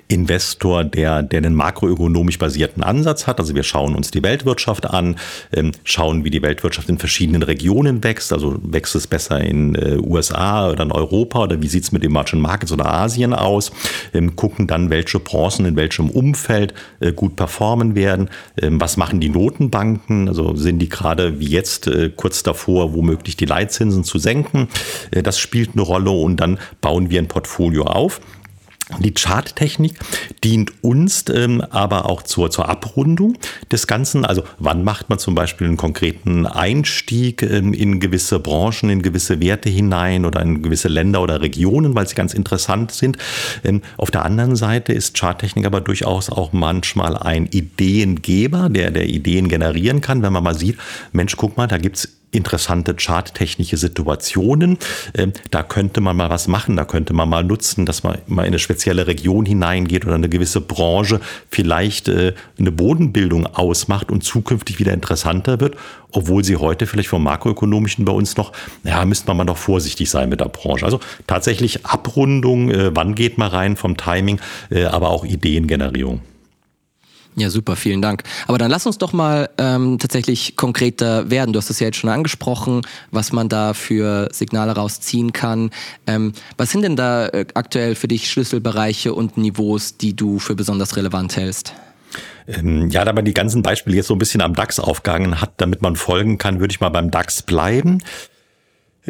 Investor, 0.08 0.84
der, 0.84 1.22
der 1.22 1.38
einen 1.38 1.54
makroökonomisch 1.54 2.38
basierten 2.38 2.82
Ansatz 2.82 3.26
hat. 3.26 3.40
Also 3.40 3.54
wir 3.54 3.62
schauen 3.62 3.94
uns 3.94 4.10
die 4.10 4.22
Weltwirtschaft 4.22 4.88
an, 4.88 5.16
ähm, 5.52 5.72
schauen, 5.84 6.24
wie 6.24 6.30
die 6.30 6.42
Weltwirtschaft 6.42 6.88
in 6.88 6.98
verschiedenen 6.98 7.42
Regionen 7.42 8.02
wächst. 8.02 8.32
Also 8.32 8.56
wächst 8.62 8.94
es 8.94 9.06
besser 9.06 9.40
in 9.40 9.74
äh, 9.74 9.98
USA 10.02 10.70
oder 10.70 10.84
in 10.84 10.92
Europa 10.92 11.42
oder 11.44 11.62
wie 11.62 11.68
sieht 11.68 11.84
es 11.84 11.92
mit 11.92 12.02
den 12.02 12.10
Emerging 12.10 12.40
Markets 12.40 12.72
oder 12.72 12.86
Asien 12.86 13.34
aus? 13.34 13.72
Ähm, 14.14 14.36
gucken 14.36 14.66
dann, 14.66 14.90
welche 14.90 15.18
Branchen 15.18 15.66
in 15.66 15.76
welchem 15.76 16.10
Umfeld 16.10 16.74
äh, 17.00 17.12
gut 17.12 17.36
performen 17.36 17.94
werden. 17.94 18.30
Ähm, 18.60 18.80
was 18.80 18.96
machen 18.96 19.20
die 19.20 19.28
Notenbanken? 19.28 20.28
Also 20.28 20.56
sind 20.56 20.78
die 20.78 20.88
gerade 20.88 21.38
wie 21.38 21.48
jetzt 21.48 21.86
äh, 21.86 22.10
kurz 22.14 22.42
davor, 22.42 22.94
womöglich 22.94 23.36
die 23.36 23.44
Leitzinsen 23.44 24.04
zu 24.04 24.18
senken? 24.18 24.68
Das 25.10 25.38
spielt 25.38 25.70
eine 25.74 25.82
Rolle 25.82 26.10
und 26.10 26.38
dann 26.38 26.58
bauen 26.80 27.10
wir 27.10 27.20
ein 27.20 27.28
Portfolio 27.28 27.84
auf. 27.84 28.20
Die 29.00 29.12
Charttechnik 29.12 29.98
dient 30.42 30.82
uns 30.82 31.24
ähm, 31.28 31.60
aber 31.60 32.06
auch 32.06 32.22
zur, 32.22 32.50
zur 32.50 32.68
Abrundung 32.68 33.36
des 33.70 33.86
Ganzen. 33.86 34.24
Also 34.24 34.44
wann 34.58 34.82
macht 34.82 35.10
man 35.10 35.18
zum 35.18 35.34
Beispiel 35.34 35.66
einen 35.66 35.76
konkreten 35.76 36.46
Einstieg 36.46 37.42
ähm, 37.42 37.74
in 37.74 38.00
gewisse 38.00 38.38
Branchen, 38.38 38.88
in 38.88 39.02
gewisse 39.02 39.40
Werte 39.40 39.68
hinein 39.68 40.24
oder 40.24 40.40
in 40.40 40.62
gewisse 40.62 40.88
Länder 40.88 41.20
oder 41.22 41.42
Regionen, 41.42 41.94
weil 41.94 42.08
sie 42.08 42.14
ganz 42.14 42.32
interessant 42.32 42.92
sind. 42.92 43.18
Ähm, 43.62 43.82
auf 43.98 44.10
der 44.10 44.24
anderen 44.24 44.56
Seite 44.56 44.94
ist 44.94 45.18
Charttechnik 45.18 45.66
aber 45.66 45.82
durchaus 45.82 46.30
auch 46.30 46.52
manchmal 46.52 47.16
ein 47.16 47.46
Ideengeber, 47.46 48.70
der, 48.70 48.90
der 48.90 49.06
Ideen 49.06 49.48
generieren 49.48 50.00
kann, 50.00 50.22
wenn 50.22 50.32
man 50.32 50.42
mal 50.42 50.58
sieht, 50.58 50.78
Mensch, 51.12 51.36
guck 51.36 51.58
mal, 51.58 51.66
da 51.66 51.76
gibt's 51.76 52.17
interessante 52.30 52.94
charttechnische 52.94 53.76
Situationen. 53.76 54.78
Ähm, 55.14 55.32
da 55.50 55.62
könnte 55.62 56.00
man 56.00 56.16
mal 56.16 56.30
was 56.30 56.48
machen, 56.48 56.76
da 56.76 56.84
könnte 56.84 57.14
man 57.14 57.28
mal 57.28 57.44
nutzen, 57.44 57.86
dass 57.86 58.02
man 58.02 58.18
mal 58.26 58.42
in 58.42 58.48
eine 58.48 58.58
spezielle 58.58 59.06
Region 59.06 59.46
hineingeht 59.46 60.04
oder 60.04 60.14
eine 60.14 60.28
gewisse 60.28 60.60
Branche 60.60 61.20
vielleicht 61.50 62.08
äh, 62.08 62.34
eine 62.58 62.72
Bodenbildung 62.72 63.46
ausmacht 63.46 64.10
und 64.10 64.24
zukünftig 64.24 64.78
wieder 64.78 64.92
interessanter 64.92 65.60
wird, 65.60 65.76
obwohl 66.12 66.44
sie 66.44 66.56
heute 66.56 66.86
vielleicht 66.86 67.08
vom 67.08 67.22
makroökonomischen 67.22 68.04
bei 68.04 68.12
uns 68.12 68.36
noch, 68.36 68.52
ja, 68.84 69.04
müsste 69.04 69.28
man 69.28 69.38
mal 69.38 69.44
noch 69.44 69.56
vorsichtig 69.56 70.10
sein 70.10 70.28
mit 70.28 70.40
der 70.40 70.48
Branche. 70.48 70.84
Also 70.84 71.00
tatsächlich 71.26 71.86
Abrundung, 71.86 72.70
äh, 72.70 72.94
wann 72.94 73.14
geht 73.14 73.38
man 73.38 73.50
rein 73.50 73.76
vom 73.76 73.96
Timing, 73.96 74.40
äh, 74.70 74.84
aber 74.84 75.10
auch 75.10 75.24
Ideengenerierung. 75.24 76.20
Ja, 77.38 77.50
super, 77.50 77.76
vielen 77.76 78.02
Dank. 78.02 78.24
Aber 78.48 78.58
dann 78.58 78.68
lass 78.68 78.84
uns 78.84 78.98
doch 78.98 79.12
mal 79.12 79.48
ähm, 79.58 79.98
tatsächlich 80.00 80.56
konkreter 80.56 81.30
werden. 81.30 81.52
Du 81.52 81.58
hast 81.58 81.70
es 81.70 81.78
ja 81.78 81.86
jetzt 81.86 81.98
schon 81.98 82.10
angesprochen, 82.10 82.82
was 83.12 83.30
man 83.30 83.48
da 83.48 83.74
für 83.74 84.28
Signale 84.32 84.72
rausziehen 84.72 85.32
kann. 85.32 85.70
Ähm, 86.08 86.32
was 86.56 86.72
sind 86.72 86.82
denn 86.82 86.96
da 86.96 87.28
äh, 87.28 87.46
aktuell 87.54 87.94
für 87.94 88.08
dich 88.08 88.28
Schlüsselbereiche 88.28 89.14
und 89.14 89.36
Niveaus, 89.38 89.96
die 89.96 90.16
du 90.16 90.40
für 90.40 90.56
besonders 90.56 90.96
relevant 90.96 91.36
hältst? 91.36 91.74
Ähm, 92.48 92.90
ja, 92.90 93.04
da 93.04 93.12
man 93.12 93.24
die 93.24 93.34
ganzen 93.34 93.62
Beispiele 93.62 93.96
jetzt 93.96 94.08
so 94.08 94.14
ein 94.16 94.18
bisschen 94.18 94.40
am 94.40 94.54
DAX 94.54 94.80
aufgegangen 94.80 95.40
hat, 95.40 95.52
damit 95.58 95.80
man 95.80 95.94
folgen 95.94 96.38
kann, 96.38 96.58
würde 96.58 96.72
ich 96.72 96.80
mal 96.80 96.88
beim 96.88 97.12
DAX 97.12 97.42
bleiben. 97.42 98.02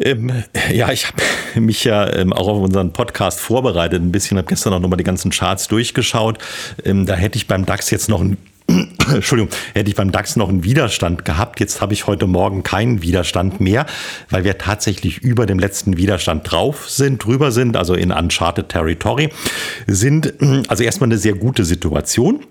Ähm, 0.01 0.45
ja, 0.73 0.91
ich 0.91 1.07
habe 1.07 1.23
mich 1.61 1.85
ja 1.85 2.13
ähm, 2.15 2.33
auch 2.33 2.49
auf 2.49 2.63
unseren 2.63 2.93
Podcast 2.93 3.41
vorbereitet 3.41 4.03
ein 4.03 4.13
bisschen, 4.13 4.39
habe 4.39 4.49
gestern 4.49 4.73
auch 4.73 4.81
nochmal 4.81 4.97
die 4.97 5.05
ganzen 5.05 5.31
Charts 5.31 5.69
durchgeschaut. 5.69 6.39
Ähm, 6.85 7.07
da 7.07 7.15
hätte 7.15 7.37
ich 7.37 7.47
beim 7.47 7.67
DAX 7.67 7.91
jetzt 7.91 8.09
noch 8.09 8.21
ein 8.21 8.37
Entschuldigung, 9.15 9.51
hätte 9.73 9.89
ich 9.89 9.97
beim 9.97 10.13
DAX 10.13 10.37
noch 10.37 10.51
einen 10.51 10.63
Widerstand 10.63 11.25
gehabt. 11.25 11.59
Jetzt 11.59 11.81
habe 11.81 11.95
ich 11.95 12.07
heute 12.07 12.27
Morgen 12.27 12.63
keinen 12.63 13.01
Widerstand 13.01 13.61
mehr, 13.61 13.87
weil 14.29 14.45
wir 14.45 14.59
tatsächlich 14.59 15.19
über 15.19 15.47
dem 15.47 15.59
letzten 15.59 15.97
Widerstand 15.97 16.51
drauf 16.51 16.91
sind, 16.91 17.25
drüber 17.25 17.51
sind, 17.51 17.79
also 17.79 17.95
in 17.95 18.13
Uncharted 18.13 18.69
Territory 18.69 19.31
sind. 19.87 20.35
Also 20.69 20.83
erstmal 20.83 21.09
eine 21.09 21.19
sehr 21.19 21.35
gute 21.35 21.65
Situation. 21.65 22.45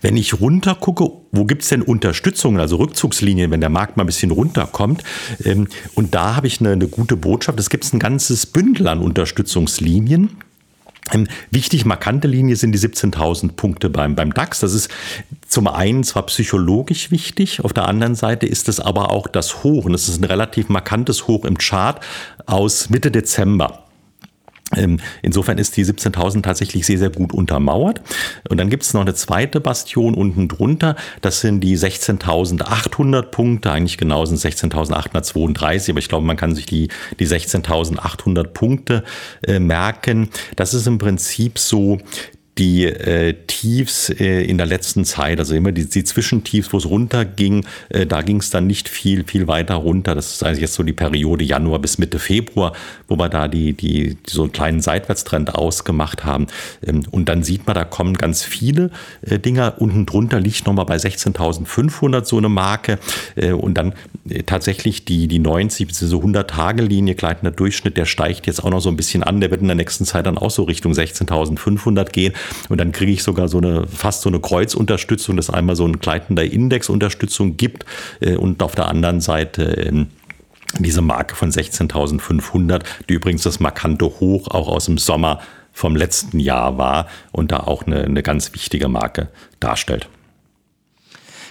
Wenn 0.00 0.16
ich 0.16 0.40
runter 0.40 0.74
gucke, 0.74 1.10
wo 1.32 1.44
gibt 1.44 1.62
es 1.62 1.68
denn 1.68 1.82
Unterstützungen, 1.82 2.60
also 2.60 2.76
Rückzugslinien, 2.76 3.50
wenn 3.50 3.60
der 3.60 3.70
Markt 3.70 3.96
mal 3.96 4.04
ein 4.04 4.06
bisschen 4.06 4.30
runterkommt? 4.30 5.02
Ähm, 5.44 5.68
und 5.94 6.14
da 6.14 6.36
habe 6.36 6.46
ich 6.46 6.60
eine, 6.60 6.72
eine 6.72 6.88
gute 6.88 7.16
Botschaft. 7.16 7.58
Es 7.58 7.70
gibt 7.70 7.92
ein 7.92 7.98
ganzes 7.98 8.46
Bündel 8.46 8.88
an 8.88 9.00
Unterstützungslinien. 9.00 10.30
Ähm, 11.12 11.28
wichtig, 11.50 11.84
markante 11.84 12.26
Linie 12.26 12.56
sind 12.56 12.72
die 12.72 12.78
17.000 12.78 13.52
Punkte 13.52 13.90
beim, 13.90 14.14
beim 14.16 14.32
DAX. 14.32 14.60
Das 14.60 14.72
ist 14.72 14.90
zum 15.46 15.68
einen 15.68 16.02
zwar 16.04 16.26
psychologisch 16.26 17.10
wichtig, 17.10 17.60
auf 17.64 17.72
der 17.72 17.86
anderen 17.86 18.14
Seite 18.14 18.46
ist 18.46 18.68
es 18.68 18.80
aber 18.80 19.10
auch 19.12 19.28
das 19.28 19.62
Hoch. 19.62 19.84
Und 19.84 19.94
es 19.94 20.08
ist 20.08 20.20
ein 20.20 20.24
relativ 20.24 20.68
markantes 20.68 21.26
Hoch 21.28 21.44
im 21.44 21.58
Chart 21.58 22.00
aus 22.46 22.90
Mitte 22.90 23.10
Dezember. 23.10 23.85
Ähm, 24.74 24.98
insofern 25.22 25.58
ist 25.58 25.76
die 25.76 25.84
17.000 25.84 26.42
tatsächlich 26.42 26.86
sehr, 26.86 26.98
sehr 26.98 27.10
gut 27.10 27.32
untermauert. 27.32 28.00
Und 28.48 28.58
dann 28.58 28.68
gibt 28.68 28.82
es 28.82 28.94
noch 28.94 29.02
eine 29.02 29.14
zweite 29.14 29.60
Bastion 29.60 30.14
unten 30.14 30.48
drunter. 30.48 30.96
Das 31.20 31.40
sind 31.40 31.60
die 31.60 31.78
16.800 31.78 33.22
Punkte. 33.22 33.70
Eigentlich 33.70 33.96
genau 33.96 34.24
sind 34.24 34.38
16.832. 34.38 35.90
Aber 35.90 35.98
ich 36.00 36.08
glaube, 36.08 36.26
man 36.26 36.36
kann 36.36 36.54
sich 36.54 36.66
die, 36.66 36.88
die 37.20 37.28
16.800 37.28 38.44
Punkte 38.48 39.04
äh, 39.46 39.60
merken. 39.60 40.30
Das 40.56 40.74
ist 40.74 40.88
im 40.88 40.98
Prinzip 40.98 41.58
so 41.58 41.98
die 42.58 42.84
äh, 42.84 43.34
Tiefs 43.46 44.08
äh, 44.08 44.42
in 44.42 44.56
der 44.56 44.66
letzten 44.66 45.04
Zeit, 45.04 45.38
also 45.38 45.54
immer 45.54 45.72
die, 45.72 45.88
die 45.88 46.04
Zwischentiefs, 46.04 46.72
wo 46.72 46.78
es 46.78 46.86
runterging, 46.86 47.66
äh, 47.90 48.06
da 48.06 48.22
ging 48.22 48.38
es 48.38 48.48
dann 48.48 48.66
nicht 48.66 48.88
viel, 48.88 49.24
viel 49.24 49.46
weiter 49.46 49.74
runter. 49.74 50.14
Das 50.14 50.32
ist 50.32 50.42
also 50.42 50.60
jetzt 50.60 50.72
so 50.72 50.82
die 50.82 50.94
Periode 50.94 51.44
Januar 51.44 51.80
bis 51.80 51.98
Mitte 51.98 52.18
Februar, 52.18 52.72
wo 53.08 53.16
wir 53.16 53.28
da 53.28 53.48
die, 53.48 53.74
die, 53.74 54.14
die 54.14 54.30
so 54.30 54.44
einen 54.44 54.52
kleinen 54.52 54.80
Seitwärtstrend 54.80 55.54
ausgemacht 55.54 56.24
haben. 56.24 56.46
Ähm, 56.86 57.04
und 57.10 57.28
dann 57.28 57.42
sieht 57.42 57.66
man, 57.66 57.74
da 57.74 57.84
kommen 57.84 58.14
ganz 58.14 58.42
viele 58.42 58.90
äh, 59.20 59.38
Dinger. 59.38 59.74
Unten 59.78 60.06
drunter 60.06 60.40
liegt 60.40 60.66
nochmal 60.66 60.86
bei 60.86 60.96
16.500 60.96 62.24
so 62.24 62.38
eine 62.38 62.48
Marke. 62.48 62.98
Äh, 63.34 63.52
und 63.52 63.74
dann 63.74 63.92
äh, 64.30 64.44
tatsächlich 64.44 65.04
die, 65.04 65.28
die 65.28 65.40
90 65.40 65.88
bzw. 65.88 66.16
100-Tage-Linie, 66.16 67.16
gleitender 67.16 67.50
Durchschnitt, 67.50 67.98
der 67.98 68.06
steigt 68.06 68.46
jetzt 68.46 68.64
auch 68.64 68.70
noch 68.70 68.80
so 68.80 68.88
ein 68.88 68.96
bisschen 68.96 69.22
an. 69.22 69.42
Der 69.42 69.50
wird 69.50 69.60
in 69.60 69.66
der 69.66 69.76
nächsten 69.76 70.06
Zeit 70.06 70.24
dann 70.24 70.38
auch 70.38 70.50
so 70.50 70.62
Richtung 70.62 70.92
16.500 70.92 72.10
gehen. 72.10 72.32
Und 72.68 72.78
dann 72.78 72.92
kriege 72.92 73.12
ich 73.12 73.22
sogar 73.22 73.48
so 73.48 73.58
eine, 73.58 73.86
fast 73.86 74.22
so 74.22 74.28
eine 74.28 74.40
Kreuzunterstützung, 74.40 75.36
dass 75.36 75.50
einmal 75.50 75.76
so 75.76 75.86
ein 75.86 75.98
gleitender 75.98 76.44
Indexunterstützung 76.44 77.56
gibt 77.56 77.84
äh, 78.20 78.36
und 78.36 78.62
auf 78.62 78.74
der 78.74 78.88
anderen 78.88 79.20
Seite 79.20 79.62
ähm, 79.62 80.08
diese 80.78 81.00
Marke 81.00 81.34
von 81.34 81.50
16.500, 81.50 82.82
die 83.08 83.14
übrigens 83.14 83.42
das 83.42 83.60
markante 83.60 84.06
Hoch 84.06 84.48
auch 84.48 84.68
aus 84.68 84.86
dem 84.86 84.98
Sommer 84.98 85.40
vom 85.72 85.94
letzten 85.94 86.40
Jahr 86.40 86.78
war 86.78 87.06
und 87.32 87.52
da 87.52 87.60
auch 87.60 87.86
eine, 87.86 88.02
eine 88.04 88.22
ganz 88.22 88.52
wichtige 88.54 88.88
Marke 88.88 89.28
darstellt. 89.60 90.08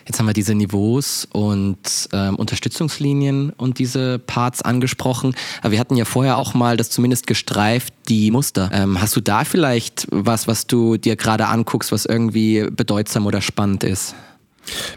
Jetzt 0.05 0.19
haben 0.19 0.27
wir 0.27 0.33
diese 0.33 0.53
Niveaus 0.53 1.27
und 1.31 2.09
ähm, 2.13 2.35
Unterstützungslinien 2.35 3.51
und 3.51 3.79
diese 3.79 4.19
Parts 4.19 4.61
angesprochen. 4.61 5.35
Aber 5.61 5.71
wir 5.71 5.79
hatten 5.79 5.95
ja 5.95 6.05
vorher 6.05 6.37
auch 6.37 6.53
mal 6.53 6.77
das 6.77 6.89
zumindest 6.89 7.25
gestreift, 7.25 7.93
die 8.07 8.29
Muster. 8.29 8.69
Ähm, 8.71 9.01
hast 9.01 9.15
du 9.15 9.21
da 9.21 9.45
vielleicht 9.45 10.07
was, 10.11 10.47
was 10.47 10.67
du 10.67 10.97
dir 10.97 11.15
gerade 11.15 11.47
anguckst, 11.47 11.91
was 11.91 12.05
irgendwie 12.05 12.67
bedeutsam 12.69 13.25
oder 13.25 13.41
spannend 13.41 13.83
ist? 13.83 14.15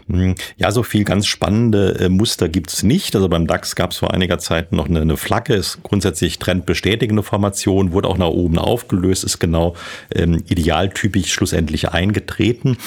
Hm, 0.07 0.35
ja, 0.57 0.71
so 0.71 0.83
viel 0.83 1.03
ganz 1.03 1.27
spannende 1.27 1.99
äh, 1.99 2.09
Muster 2.09 2.49
gibt's 2.49 2.83
nicht. 2.83 3.15
Also 3.15 3.29
beim 3.29 3.47
DAX 3.47 3.75
gab's 3.75 3.97
vor 3.97 4.13
einiger 4.13 4.39
Zeit 4.39 4.71
noch 4.71 4.87
eine, 4.87 5.01
eine 5.01 5.17
Flagge, 5.17 5.53
ist 5.53 5.83
grundsätzlich 5.83 6.39
trendbestätigende 6.39 7.23
Formation, 7.23 7.91
wurde 7.91 8.07
auch 8.07 8.17
nach 8.17 8.27
oben 8.27 8.57
aufgelöst, 8.57 9.23
ist 9.23 9.39
genau 9.39 9.75
ähm, 10.13 10.43
idealtypisch 10.47 11.31
schlussendlich 11.31 11.89
eingetreten. 11.89 12.77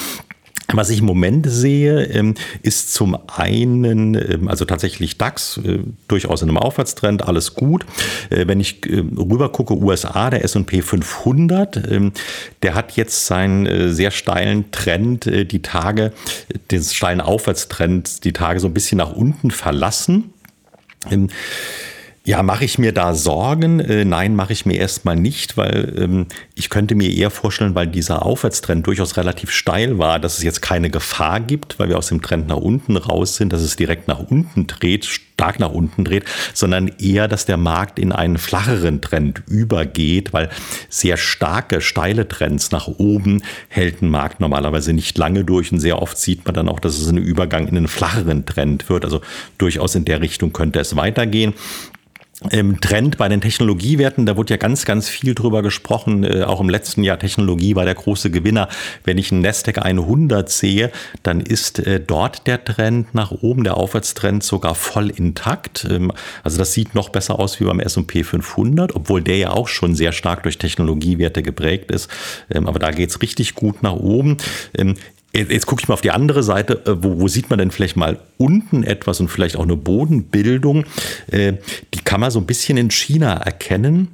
Was 0.73 0.91
ich 0.91 1.01
im 1.01 1.07
Moment 1.07 1.47
sehe, 1.49 2.05
ähm, 2.05 2.35
ist 2.63 2.95
zum 2.95 3.19
einen, 3.29 4.15
ähm, 4.15 4.49
also 4.49 4.65
tatsächlich 4.65 5.19
DAX, 5.19 5.59
äh, 5.59 5.81
durchaus 6.09 6.43
in 6.43 6.49
einem 6.49 6.59
Aufwärtstrend, 6.59 7.23
alles 7.23 7.55
gut. 7.55 7.85
Äh, 8.31 8.47
wenn 8.47 8.61
ich 8.61 8.87
ähm, 8.91 9.17
rüber 9.19 9.51
gucke, 9.51 9.75
USA, 9.75 10.31
der 10.31 10.45
S&P 10.45 10.83
500, 10.83 11.83
der 12.63 12.75
hat 12.75 12.97
jetzt 12.97 13.27
seinen 13.27 13.67
äh, 13.67 13.93
sehr 13.93 14.11
steilen 14.11 14.71
Trend, 14.71 15.27
die 15.27 15.63
Tage, 15.63 16.13
den 16.71 16.83
steilen 16.83 17.21
Aufwärtstrend, 17.21 18.25
die 18.25 18.33
Tage 18.33 18.61
so 18.61 18.67
ein 18.67 18.75
bisschen 18.75 18.99
nach 18.99 19.13
unten 19.13 19.51
verlassen. 19.51 20.33
Ja, 22.25 22.45
mache 22.45 22.65
ich 22.65 22.79
mir 22.79 22.93
da 22.93 23.15
Sorgen? 23.15 23.81
Äh, 23.81 24.05
nein, 24.05 24.37
mache 24.37 24.53
ich 24.53 24.65
mir 24.65 24.79
erstmal 24.79 25.17
nicht, 25.17 25.57
weil 25.57 25.93
ähm, 25.99 26.27
ich 26.55 26.71
könnte 26.71 26.95
mir 26.95 27.11
eher 27.11 27.31
vorstellen, 27.31 27.75
weil 27.75 27.89
dieser 27.89 28.25
Aufwärtstrend 28.25 28.87
durchaus 28.87 29.17
relativ 29.17 29.51
steil 29.51 29.99
war, 29.99 30.21
dass 30.21 30.39
es 30.39 30.45
jetzt 30.45 30.63
keine 30.63 30.89
Gefahr 30.89 31.41
gibt, 31.41 31.81
weil 31.81 31.89
wir 31.89 31.99
aus 31.99 32.07
dem 32.07 32.23
Trend 32.23 32.47
nach 32.47 32.59
unten 32.59 32.97
raus 32.97 33.35
sind, 33.35 33.53
dass 33.53 33.61
es 33.61 33.75
direkt 33.75 34.07
nach 34.07 34.21
unten 34.21 34.69
dreht, 34.69 35.05
stark 35.05 35.59
nach 35.59 35.73
unten 35.73 36.05
dreht, 36.05 36.25
sondern 36.55 36.87
eher, 37.01 37.27
dass 37.27 37.45
der 37.45 37.57
Markt 37.57 37.99
in 37.99 38.13
einen 38.13 38.39
flacheren 38.39 39.01
Trend 39.01 39.43
übergeht, 39.49 40.33
weil 40.33 40.49
sehr 40.89 41.17
starke, 41.17 41.81
steile 41.81 42.29
Trends 42.29 42.71
nach 42.71 42.87
oben 42.87 43.43
hält 43.67 44.01
ein 44.01 44.11
Markt 44.11 44.39
normalerweise 44.39 44.93
nicht 44.93 45.19
lange 45.19 45.45
durch 45.45 45.73
und 45.73 45.81
sehr 45.81 46.01
oft 46.01 46.17
sieht 46.17 46.45
man 46.45 46.55
dann 46.55 46.69
auch, 46.69 46.79
dass 46.79 47.01
es 47.01 47.09
ein 47.09 47.19
Übergang 47.19 47.67
in 47.67 47.77
einen 47.77 47.89
flacheren 47.89 48.47
Trend 48.47 48.89
wird. 48.89 49.05
Also 49.05 49.23
durchaus 49.59 49.97
in 49.97 50.05
der 50.05 50.21
Richtung 50.21 50.53
könnte 50.53 50.79
es 50.79 50.95
weitergehen 50.95 51.55
im 52.51 52.81
Trend 52.81 53.19
bei 53.19 53.29
den 53.29 53.41
Technologiewerten, 53.41 54.27
da 54.27 54.37
wurde 54.37 54.55
ja 54.55 54.57
ganz, 54.57 54.85
ganz 54.85 55.09
viel 55.09 55.35
drüber 55.35 55.63
gesprochen. 55.63 56.25
Äh, 56.25 56.43
auch 56.43 56.61
im 56.61 56.69
letzten 56.69 57.03
Jahr 57.03 57.19
Technologie 57.19 57.77
war 57.77 57.85
der 57.85 57.95
große 57.95 58.31
Gewinner. 58.31 58.69
Wenn 59.05 59.19
ich 59.19 59.33
einen 59.33 59.43
Nasdaq 59.43 59.79
100 59.79 60.49
sehe, 60.49 60.91
dann 61.23 61.41
ist 61.41 61.79
äh, 61.79 62.01
dort 62.01 62.47
der 62.47 62.65
Trend 62.65 63.15
nach 63.15 63.31
oben, 63.31 63.65
der 63.65 63.77
Aufwärtstrend 63.77 64.43
sogar 64.43 64.75
voll 64.75 65.11
intakt. 65.11 65.87
Ähm, 65.91 66.13
also 66.43 66.59
das 66.59 66.73
sieht 66.73 66.95
noch 66.95 67.09
besser 67.09 67.39
aus 67.39 67.61
wie 67.61 67.65
beim 67.65 67.81
S&P 67.81 68.25
500, 68.25 68.95
obwohl 68.95 69.23
der 69.23 69.37
ja 69.37 69.51
auch 69.51 69.69
schon 69.69 69.95
sehr 69.95 70.13
stark 70.13 70.43
durch 70.43 70.59
Technologiewerte 70.59 71.43
geprägt 71.43 71.91
ist. 71.91 72.11
Ähm, 72.51 72.67
aber 72.67 72.79
da 72.79 72.91
geht's 72.91 73.23
richtig 73.23 73.55
gut 73.55 73.83
nach 73.83 73.95
oben. 73.95 74.37
Ähm, 74.77 74.95
Jetzt, 75.35 75.51
jetzt 75.51 75.67
gucke 75.67 75.83
ich 75.83 75.89
mal 75.89 75.95
auf 75.95 76.01
die 76.03 76.11
andere 76.11 76.43
Seite. 76.43 76.83
Äh, 76.87 77.03
wo, 77.03 77.21
wo 77.21 77.29
sieht 77.29 77.51
man 77.51 77.59
denn 77.59 77.71
vielleicht 77.71 77.97
mal 77.97 78.19
unten 78.37 78.83
etwas 78.85 79.21
und 79.21 79.29
vielleicht 79.29 79.57
auch 79.57 79.63
eine 79.63 79.77
Bodenbildung? 79.77 80.85
Äh, 81.31 81.55
die 81.95 82.01
kann 82.01 82.21
man 82.21 82.31
so 82.31 82.39
ein 82.39 82.47
bisschen 82.47 82.77
in 82.77 82.91
China 82.91 83.35
erkennen. 83.35 84.09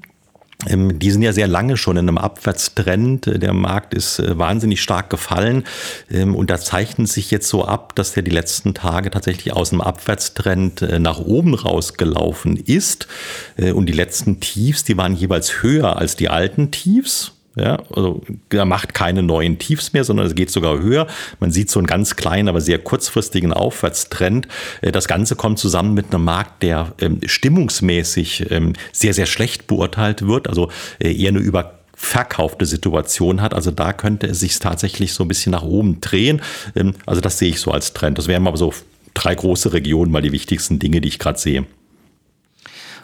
ähm, 0.67 0.99
die 0.99 1.11
sind 1.11 1.23
ja 1.23 1.33
sehr 1.33 1.49
lange 1.49 1.77
schon 1.77 1.97
in 1.97 2.09
einem 2.09 2.19
Abwärtstrend. 2.19 3.27
Der 3.27 3.53
Markt 3.53 3.95
ist 3.95 4.19
äh, 4.21 4.39
wahnsinnig 4.39 4.81
stark 4.81 5.11
gefallen 5.11 5.65
ähm, 6.11 6.35
und 6.35 6.51
da 6.51 6.59
zeichnet 6.59 7.09
sich 7.09 7.31
jetzt 7.31 7.49
so 7.49 7.65
ab, 7.65 7.95
dass 7.97 8.13
der 8.13 8.23
die 8.23 8.31
letzten 8.31 8.75
Tage 8.75 9.11
tatsächlich 9.11 9.53
aus 9.53 9.73
einem 9.73 9.81
Abwärtstrend 9.81 10.83
äh, 10.83 10.99
nach 10.99 11.19
oben 11.19 11.55
rausgelaufen 11.55 12.57
ist. 12.57 13.09
Äh, 13.57 13.73
und 13.73 13.87
die 13.87 13.93
letzten 13.93 14.41
Tiefs, 14.41 14.85
die 14.85 14.97
waren 14.97 15.17
jeweils 15.17 15.63
höher 15.63 15.97
als 15.97 16.17
die 16.17 16.29
alten 16.29 16.71
Tiefs. 16.71 17.33
Ja, 17.59 17.79
also 17.93 18.23
er 18.51 18.65
macht 18.65 18.95
keine 18.95 19.23
neuen 19.23 19.59
Tiefs 19.59 19.93
mehr, 19.93 20.05
sondern 20.05 20.27
es 20.27 20.37
geht 20.37 20.51
sogar 20.51 20.79
höher. 20.79 21.09
Man 21.41 21.51
sieht 21.51 21.71
so 21.71 21.81
einen 21.81 21.89
ganz 21.89 22.15
kleinen, 22.15 22.49
aber 22.49 22.61
sehr 22.61 22.79
kurzfristigen 22.79 23.53
Aufwärtstrend. 23.53 24.47
Äh, 24.81 24.93
das 24.93 25.09
Ganze 25.09 25.35
kommt 25.35 25.59
zusammen 25.59 25.95
mit 25.95 26.15
einem 26.15 26.25
Markt, 26.25 26.63
der 26.63 26.93
ähm, 27.01 27.21
stimmungsmäßig 27.25 28.51
ähm, 28.51 28.75
sehr, 28.93 29.13
sehr 29.13 29.27
schlecht 29.27 29.67
beurteilt 29.67 30.27
wird, 30.27 30.49
also 30.49 30.71
äh, 31.01 31.13
eher 31.13 31.31
eine 31.31 31.41
über 31.41 31.79
verkaufte 31.95 32.65
Situation 32.65 33.43
hat. 33.43 33.55
Also 33.55 33.73
da 33.73 33.93
könnte 33.93 34.29
es 34.29 34.39
sich 34.39 34.57
tatsächlich 34.61 35.13
so 35.13 35.25
ein 35.25 35.29
bisschen 35.29 35.51
nach 35.51 35.65
oben 35.65 36.01
drehen. 36.01 36.43
Ähm, 36.77 36.95
also 37.07 37.21
das 37.21 37.39
sehe 37.39 37.49
ich 37.49 37.61
so 37.61 37.73
als 37.73 37.93
Trend. 37.93 38.19
Das 38.19 38.29
wären 38.29 38.45
mal 38.45 38.57
so 38.57 38.73
drei 39.15 39.35
große 39.35 39.73
Regionen, 39.73 40.13
mal 40.13 40.23
die 40.23 40.33
wichtigsten 40.33 40.79
Dinge, 40.79 41.01
die 41.01 41.09
ich 41.09 41.19
gerade 41.19 41.39
sehe. 41.41 41.67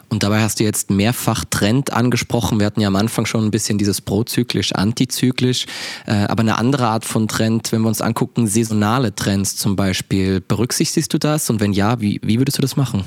Und 0.09 0.23
dabei 0.23 0.41
hast 0.41 0.59
du 0.59 0.63
jetzt 0.63 0.89
mehrfach 0.89 1.45
Trend 1.49 1.93
angesprochen. 1.93 2.59
Wir 2.59 2.67
hatten 2.67 2.81
ja 2.81 2.87
am 2.87 2.95
Anfang 2.95 3.25
schon 3.25 3.43
ein 3.43 3.51
bisschen 3.51 3.77
dieses 3.77 4.01
prozyklisch, 4.01 4.73
antizyklisch. 4.73 5.65
Äh, 6.05 6.13
aber 6.13 6.41
eine 6.41 6.57
andere 6.57 6.87
Art 6.87 7.05
von 7.05 7.27
Trend, 7.27 7.71
wenn 7.71 7.81
wir 7.81 7.87
uns 7.87 8.01
angucken, 8.01 8.47
saisonale 8.47 9.15
Trends 9.15 9.55
zum 9.55 9.75
Beispiel. 9.75 10.41
Berücksichtigst 10.41 11.13
du 11.13 11.17
das? 11.17 11.49
Und 11.49 11.59
wenn 11.59 11.73
ja, 11.73 11.99
wie, 12.01 12.19
wie 12.23 12.39
würdest 12.39 12.57
du 12.57 12.61
das 12.61 12.75
machen? 12.75 13.03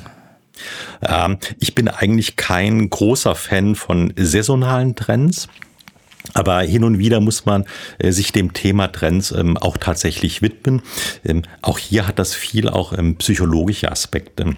Ähm, 1.02 1.38
ich 1.60 1.74
bin 1.74 1.88
eigentlich 1.88 2.36
kein 2.36 2.90
großer 2.90 3.34
Fan 3.34 3.74
von 3.74 4.12
saisonalen 4.16 4.96
Trends. 4.96 5.48
Aber 6.34 6.60
hin 6.60 6.84
und 6.84 6.98
wieder 6.98 7.20
muss 7.20 7.46
man 7.46 7.64
äh, 7.98 8.12
sich 8.12 8.32
dem 8.32 8.52
Thema 8.52 8.88
Trends 8.88 9.30
ähm, 9.32 9.56
auch 9.56 9.76
tatsächlich 9.76 10.42
widmen. 10.42 10.82
Ähm, 11.24 11.42
auch 11.62 11.78
hier 11.78 12.06
hat 12.06 12.18
das 12.18 12.34
viel 12.34 12.68
auch 12.68 12.92
ähm, 12.92 13.16
psychologische 13.16 13.90
Aspekte. 13.90 14.56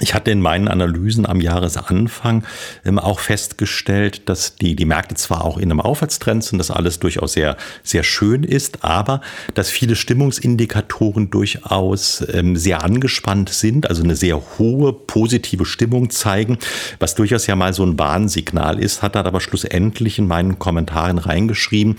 Ich 0.00 0.12
hatte 0.12 0.30
in 0.30 0.42
meinen 0.42 0.68
Analysen 0.68 1.24
am 1.26 1.40
Jahresanfang 1.40 2.44
ähm, 2.84 2.98
auch 2.98 3.18
festgestellt, 3.18 4.28
dass 4.28 4.56
die, 4.56 4.76
die 4.76 4.84
Märkte 4.84 5.14
zwar 5.14 5.44
auch 5.44 5.56
in 5.56 5.70
einem 5.70 5.80
Aufwärtstrend 5.80 6.44
sind, 6.44 6.58
dass 6.58 6.70
alles 6.70 6.98
durchaus 6.98 7.32
sehr, 7.32 7.56
sehr 7.82 8.02
schön 8.02 8.42
ist, 8.42 8.84
aber 8.84 9.22
dass 9.54 9.70
viele 9.70 9.96
Stimmungsindikatoren 9.96 11.30
durchaus 11.30 12.22
ähm, 12.32 12.56
sehr 12.56 12.84
angespannt 12.84 13.48
sind, 13.48 13.88
also 13.88 14.02
eine 14.02 14.16
sehr 14.16 14.42
hohe 14.58 14.92
positive 14.92 15.64
Stimmung 15.64 16.10
zeigen, 16.10 16.58
was 16.98 17.14
durchaus 17.14 17.46
ja 17.46 17.56
mal 17.56 17.72
so 17.72 17.84
ein 17.84 17.98
Warnsignal 17.98 18.78
ist, 18.78 19.02
hat 19.02 19.16
er 19.16 19.24
aber 19.24 19.40
schlussendlich 19.40 20.18
in 20.18 20.26
meinen 20.26 20.58
Kommentaren 20.58 21.18
reingeschrieben, 21.18 21.96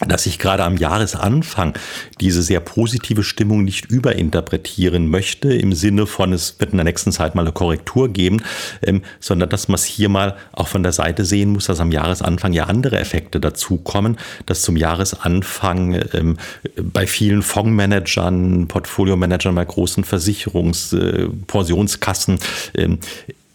dass 0.00 0.26
ich 0.26 0.40
gerade 0.40 0.64
am 0.64 0.76
Jahresanfang 0.76 1.74
diese 2.20 2.42
sehr 2.42 2.58
positive 2.58 3.22
Stimmung 3.22 3.62
nicht 3.62 3.86
überinterpretieren 3.86 5.08
möchte, 5.08 5.54
im 5.54 5.72
Sinne 5.72 6.06
von, 6.06 6.32
es 6.32 6.58
wird 6.58 6.72
in 6.72 6.78
der 6.78 6.84
nächsten 6.84 7.12
Zeit 7.12 7.36
mal 7.36 7.42
eine 7.42 7.52
Korrektur 7.52 8.08
geben, 8.08 8.42
ähm, 8.82 9.02
sondern 9.20 9.50
dass 9.50 9.68
man 9.68 9.76
es 9.76 9.84
hier 9.84 10.08
mal 10.08 10.34
auch 10.52 10.66
von 10.66 10.82
der 10.82 10.90
Seite 10.90 11.24
sehen 11.24 11.50
muss, 11.50 11.66
dass 11.66 11.78
am 11.78 11.92
Jahresanfang 11.92 12.52
ja 12.52 12.64
andere 12.64 12.98
Effekte 12.98 13.38
dazukommen, 13.38 14.18
dass 14.46 14.62
zum 14.62 14.76
Jahresanfang 14.76 16.02
ähm, 16.12 16.38
bei 16.76 17.06
vielen 17.06 17.42
Fondsmanagern, 17.42 18.66
Portfoliomanagern 18.66 19.54
bei 19.54 19.64
großen 19.64 20.02
Versicherungspensionskassen 20.02 22.40
äh, 22.74 22.82
ähm, 22.82 22.98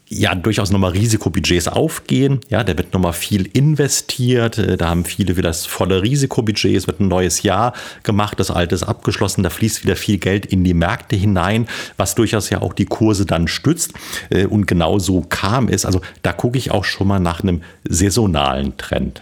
ja 0.09 0.33
durchaus 0.33 0.71
nochmal 0.71 0.91
Risikobudgets 0.91 1.67
aufgehen. 1.67 2.41
Ja, 2.49 2.63
da 2.63 2.75
wird 2.77 2.93
nochmal 2.93 3.13
viel 3.13 3.47
investiert. 3.53 4.57
Äh, 4.57 4.75
da 4.75 4.89
haben 4.89 5.05
viele 5.05 5.37
wieder 5.37 5.49
das 5.49 5.65
volle 5.65 6.01
Risikobudget. 6.01 6.75
Es 6.75 6.87
wird 6.87 6.99
ein 6.99 7.07
neues 7.07 7.43
Jahr 7.43 7.73
gemacht. 8.03 8.39
Das 8.39 8.51
alte 8.51 8.75
ist 8.75 8.83
abgeschlossen. 8.83 9.43
Da 9.43 9.49
fließt 9.49 9.83
wieder 9.83 9.95
viel 9.95 10.17
Geld 10.17 10.47
in 10.47 10.63
die 10.63 10.73
Märkte 10.73 11.15
hinein, 11.15 11.67
was 11.95 12.15
durchaus 12.15 12.49
ja 12.49 12.61
auch 12.61 12.73
die 12.73 12.85
Kurse 12.85 13.25
dann 13.25 13.47
stützt. 13.47 13.93
Äh, 14.29 14.47
und 14.47 14.65
genau 14.65 14.99
so 14.99 15.21
kam 15.21 15.69
es. 15.69 15.85
Also 15.85 16.01
da 16.23 16.33
gucke 16.33 16.57
ich 16.57 16.71
auch 16.71 16.85
schon 16.85 17.07
mal 17.07 17.19
nach 17.19 17.41
einem 17.43 17.61
saisonalen 17.87 18.75
Trend. 18.77 19.21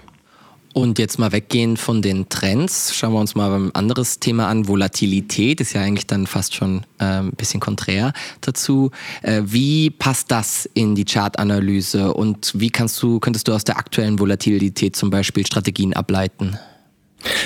Und 0.78 1.00
jetzt 1.00 1.18
mal 1.18 1.32
weggehen 1.32 1.76
von 1.76 2.04
den 2.04 2.30
Trends, 2.30 2.94
schauen 2.94 3.14
wir 3.14 3.20
uns 3.20 3.34
mal 3.34 3.52
ein 3.52 3.74
anderes 3.74 4.20
Thema 4.20 4.48
an. 4.48 4.68
Volatilität 4.68 5.60
ist 5.60 5.74
ja 5.74 5.82
eigentlich 5.82 6.06
dann 6.06 6.28
fast 6.28 6.54
schon 6.54 6.84
äh, 7.00 7.06
ein 7.06 7.32
bisschen 7.32 7.60
konträr 7.60 8.14
dazu. 8.42 8.92
Äh, 9.24 9.42
wie 9.44 9.90
passt 9.90 10.30
das 10.30 10.70
in 10.76 10.94
die 10.94 11.04
Chartanalyse 11.04 12.14
und 12.14 12.52
wie 12.56 12.70
kannst 12.70 13.02
du, 13.02 13.20
könntest 13.20 13.48
du 13.48 13.54
aus 13.54 13.64
der 13.64 13.78
aktuellen 13.78 14.20
Volatilität 14.20 14.96
zum 14.96 15.10
Beispiel 15.10 15.48
Strategien 15.48 15.96
ableiten? 15.96 16.60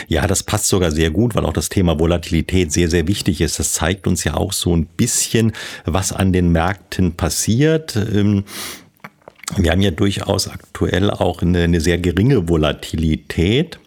Ja, 0.10 0.28
das 0.28 0.44
passt 0.44 0.67
sogar 0.67 0.91
sehr 0.91 1.10
gut, 1.10 1.34
weil 1.34 1.46
auch 1.46 1.54
das 1.54 1.70
Thema 1.70 1.98
Volatilität 1.98 2.74
sehr, 2.74 2.89
sehr 2.89 3.08
wichtig 3.08 3.39
ist. 3.39 3.60
Das 3.60 3.72
zeigt 3.72 4.08
uns 4.08 4.26
ja 4.26 4.34
auch 4.34 4.52
so 4.52 4.76
ein 4.76 4.88
bisschen, 4.88 5.54
was 5.86 6.12
an 6.12 6.34
den 6.34 6.52
Märkten 6.52 7.13
passiert. 7.13 7.96
Wir 9.57 9.71
haben 9.71 9.81
ja 9.81 9.91
durchaus 9.91 10.47
aktuell 10.47 11.09
auch 11.11 11.41
eine, 11.41 11.63
eine 11.63 11.81
sehr 11.81 11.97
geringe 11.97 12.47
Volatilität. 12.47 13.79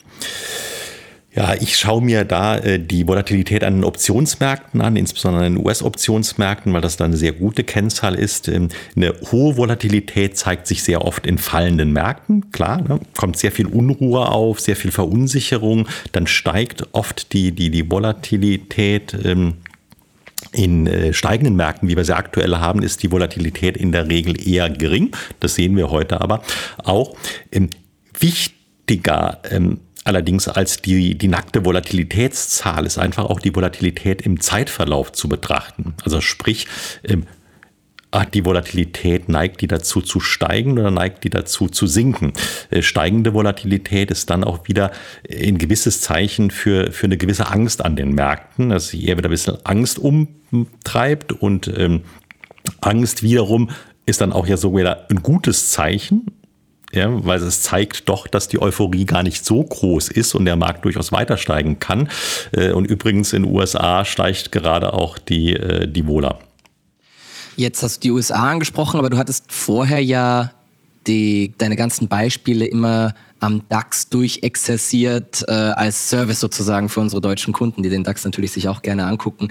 Ja, 1.35 1.55
ich 1.55 1.77
schaue 1.77 2.01
mir 2.01 2.25
da 2.25 2.59
äh, 2.59 2.79
die 2.79 3.09
Volatilität 3.09 3.65
an 3.65 3.75
den 3.75 3.85
Optionsmärkten 3.85 4.81
an, 4.81 4.95
insbesondere 4.95 5.47
an 5.47 5.55
den 5.55 5.67
US-Optionsmärkten, 5.67 6.73
weil 6.73 6.81
das 6.81 6.97
da 6.97 7.07
eine 7.07 7.17
sehr 7.17 7.33
gute 7.33 7.65
Kennzahl 7.65 8.15
ist. 8.15 8.47
Ähm, 8.47 8.69
eine 8.95 9.15
hohe 9.33 9.57
Volatilität 9.57 10.37
zeigt 10.37 10.69
sich 10.69 10.85
sehr 10.85 11.05
oft 11.05 11.27
in 11.27 11.39
fallenden 11.39 11.93
Märkten. 11.93 12.53
Klar, 12.53 12.83
ne? 12.83 13.01
kommt 13.17 13.37
sehr 13.37 13.51
viel 13.51 13.67
Unruhe 13.67 14.29
auf, 14.29 14.61
sehr 14.61 14.77
viel 14.77 14.93
Verunsicherung. 14.93 15.89
Dann 16.13 16.29
steigt 16.29 16.87
oft 16.93 17.33
die, 17.33 17.51
die, 17.51 17.71
die 17.71 17.91
Volatilität. 17.91 19.17
Ähm, 19.25 19.55
in 20.55 20.87
äh, 20.87 21.13
steigenden 21.13 21.57
Märkten, 21.57 21.89
wie 21.89 21.97
wir 21.97 22.05
sie 22.05 22.17
aktuell 22.17 22.57
haben, 22.57 22.83
ist 22.83 23.03
die 23.03 23.11
Volatilität 23.11 23.77
in 23.77 23.93
der 23.93 24.09
Regel 24.09 24.41
eher 24.49 24.71
gering. 24.71 25.15
Das 25.41 25.55
sehen 25.55 25.77
wir 25.77 25.91
heute 25.91 26.21
aber 26.21 26.43
auch. 26.79 27.17
Ähm, 27.51 27.71
wichtiger 28.19 29.41
ähm, 29.51 29.81
allerdings 30.05 30.49
als 30.49 30.81
die, 30.83 31.17
die 31.17 31.29
nackte 31.29 31.65
Volatilitätszahl 31.65 32.87
ist 32.87 32.99
einfach 32.99 33.25
auch 33.25 33.41
die 33.41 33.55
Volatilität 33.55 34.23
im 34.23 34.41
Zeitverlauf 34.41 35.13
zu 35.13 35.29
betrachten. 35.29 35.95
Also 36.05 36.21
sprich, 36.21 36.67
ähm, 37.03 37.25
Ah, 38.15 38.25
die 38.25 38.45
Volatilität, 38.45 39.29
neigt 39.29 39.61
die 39.61 39.67
dazu 39.67 40.01
zu 40.01 40.21
steigen 40.21 40.79
oder 40.79 40.93
neigt 40.93 41.25
die 41.25 41.31
dazu 41.31 41.69
zu 41.69 41.89
sinken? 41.89 42.33
Äh, 42.71 42.81
steigende 42.81 43.35
Volatilität 43.35 44.13
ist 44.13 44.31
dann 44.31 44.45
auch 44.45 44.69
wieder 44.69 44.93
ein 45.29 45.59
gewisses 45.59 46.01
Zeichen 46.01 46.53
für, 46.53 46.93
für 46.93 47.07
eine 47.07 47.17
gewisse 47.17 47.51
Angst 47.51 47.85
an 47.85 47.97
den 47.97 48.13
Märkten, 48.13 48.69
dass 48.69 48.91
sich 48.91 49.09
eher 49.09 49.19
wieder 49.19 49.29
ein 49.29 49.33
bisschen 49.33 49.59
Angst 49.65 49.99
umtreibt 49.99 51.33
und 51.33 51.67
ähm, 51.77 52.03
Angst 52.83 53.25
wiederum 53.25 53.71
ist 54.07 54.21
dann 54.21 54.33
auch 54.33 54.47
ja 54.47 54.59
so 54.59 54.77
wieder 54.77 55.09
ein 55.11 55.21
gutes 55.21 55.71
Zeichen, 55.71 56.27
ja, 56.93 57.09
weil 57.27 57.43
es 57.43 57.63
zeigt 57.63 58.09
doch, 58.09 58.29
dass 58.29 58.47
die 58.47 58.63
Euphorie 58.63 59.07
gar 59.07 59.25
nicht 59.25 59.45
so 59.45 59.61
groß 59.61 60.09
ist 60.09 60.37
und 60.37 60.45
der 60.45 60.55
Markt 60.55 60.85
durchaus 60.85 61.11
weiter 61.11 61.37
steigen 61.37 61.81
kann. 61.81 62.09
Äh, 62.53 62.71
und 62.71 62.85
übrigens 62.85 63.33
in 63.33 63.43
den 63.43 63.53
USA 63.53 64.05
steigt 64.05 64.53
gerade 64.53 64.93
auch 64.93 65.19
die, 65.19 65.57
äh, 65.57 65.89
die 65.89 66.07
Vola. 66.07 66.39
Jetzt 67.57 67.83
hast 67.83 67.99
du 67.99 68.01
die 68.01 68.11
USA 68.11 68.51
angesprochen, 68.51 68.99
aber 68.99 69.11
du 69.11 69.17
hattest 69.17 69.53
vorher 69.53 70.03
ja 70.03 70.53
die, 71.07 71.53
deine 71.59 71.77
ganzen 71.77 72.09
Beispiele 72.09 72.67
immer 72.67 73.15
am 73.45 73.63
DAX 73.69 74.09
durchexerziert 74.09 75.45
äh, 75.47 75.53
als 75.53 76.09
Service 76.09 76.41
sozusagen 76.41 76.89
für 76.89 77.01
unsere 77.01 77.21
deutschen 77.21 77.53
Kunden, 77.53 77.83
die 77.83 77.91
den 77.91 78.03
DAX 78.03 78.25
natürlich 78.25 78.53
sich 78.53 78.69
auch 78.69 78.81
gerne 78.81 79.05
angucken. 79.07 79.49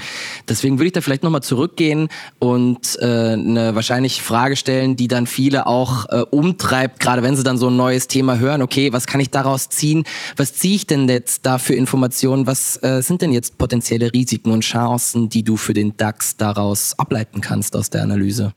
Deswegen 0.50 0.80
würde 0.80 0.88
ich 0.88 0.94
da 0.94 1.02
vielleicht 1.02 1.24
nochmal 1.24 1.44
zurückgehen 1.44 2.10
und 2.40 2.98
äh, 3.00 3.34
eine 3.34 3.76
wahrscheinlich 3.76 4.22
Frage 4.22 4.56
stellen, 4.56 4.96
die 4.96 5.08
dann 5.08 5.28
viele 5.28 5.68
auch 5.68 6.10
äh, 6.10 6.22
umtreibt, 6.32 7.00
gerade 7.00 7.22
wenn 7.22 7.36
sie 7.36 7.44
dann 7.44 7.58
so 7.58 7.70
ein 7.70 7.76
neues 7.76 8.08
Thema 8.08 8.38
hören. 8.38 8.62
Okay, 8.64 8.92
was 8.92 9.06
kann 9.06 9.22
ich 9.22 9.30
daraus 9.30 9.70
ziehen? 9.70 10.04
Was 10.38 10.54
ziehe 10.54 10.76
ich 10.76 10.88
denn 10.88 11.08
jetzt 11.08 11.46
da 11.46 11.60
für 11.60 11.76
Informationen? 11.76 12.48
Was 12.48 12.82
äh, 12.82 13.02
sind 13.02 13.22
denn 13.22 13.32
jetzt 13.32 13.58
potenzielle 13.60 14.12
Risiken 14.12 14.52
und 14.52 14.62
Chancen, 14.62 15.30
die 15.30 15.44
du 15.44 15.56
für 15.56 15.74
den 15.74 15.96
DAX 15.98 16.36
daraus 16.36 16.98
ableiten 16.98 17.42
kannst 17.42 17.76
aus 17.76 17.92
der 17.92 18.02
Analyse? 18.02 18.54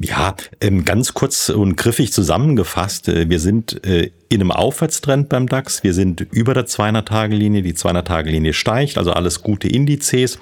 Ja, 0.00 0.34
ähm, 0.60 0.84
ganz 0.84 1.14
kurz 1.14 1.48
und 1.48 1.76
griffig 1.76 2.12
zusammengefasst. 2.12 3.08
Äh, 3.08 3.28
wir 3.28 3.40
sind 3.40 3.84
äh, 3.84 4.10
in 4.28 4.42
einem 4.42 4.50
Aufwärtstrend 4.50 5.30
beim 5.30 5.48
DAX. 5.48 5.82
Wir 5.82 5.94
sind 5.94 6.20
über 6.32 6.52
der 6.52 6.66
200-Tage-Linie. 6.66 7.62
Die 7.62 7.72
200-Tage-Linie 7.72 8.52
steigt, 8.52 8.98
also 8.98 9.12
alles 9.12 9.40
gute 9.42 9.68
Indizes. 9.68 10.38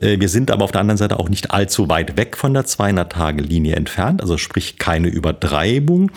Äh, 0.00 0.20
wir 0.20 0.28
sind 0.28 0.52
aber 0.52 0.64
auf 0.64 0.72
der 0.72 0.80
anderen 0.80 0.98
Seite 0.98 1.18
auch 1.18 1.28
nicht 1.28 1.50
allzu 1.50 1.88
weit 1.88 2.16
weg 2.16 2.36
von 2.36 2.54
der 2.54 2.64
200-Tage-Linie 2.64 3.74
entfernt, 3.74 4.20
also 4.20 4.38
sprich 4.38 4.78
keine 4.78 5.08
Übertreibung. 5.08 6.12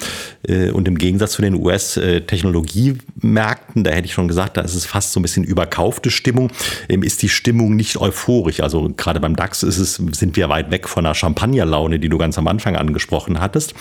Äh, 0.47 0.69
und 0.71 0.87
im 0.87 0.99
Gegensatz 0.99 1.31
zu 1.31 1.41
den 1.41 1.55
US-Technologiemärkten, 1.55 3.83
da 3.83 3.89
hätte 3.91 4.05
ich 4.05 4.13
schon 4.13 4.27
gesagt, 4.27 4.57
da 4.57 4.61
ist 4.61 4.75
es 4.75 4.85
fast 4.85 5.13
so 5.13 5.19
ein 5.19 5.23
bisschen 5.23 5.43
überkaufte 5.43 6.11
Stimmung, 6.11 6.51
ähm, 6.87 7.01
ist 7.01 7.23
die 7.23 7.29
Stimmung 7.29 7.75
nicht 7.75 7.97
euphorisch. 7.97 8.59
Also 8.59 8.93
gerade 8.95 9.19
beim 9.19 9.35
DAX 9.35 9.63
ist 9.63 9.79
es, 9.79 9.95
sind 9.95 10.35
wir 10.35 10.49
weit 10.49 10.69
weg 10.69 10.87
von 10.87 11.03
der 11.03 11.15
Champagnerlaune, 11.15 11.97
die 11.97 12.09
du 12.09 12.19
ganz 12.19 12.37
am 12.37 12.47
Anfang 12.47 12.75
angesprochen 12.75 13.39
hattest. 13.39 13.73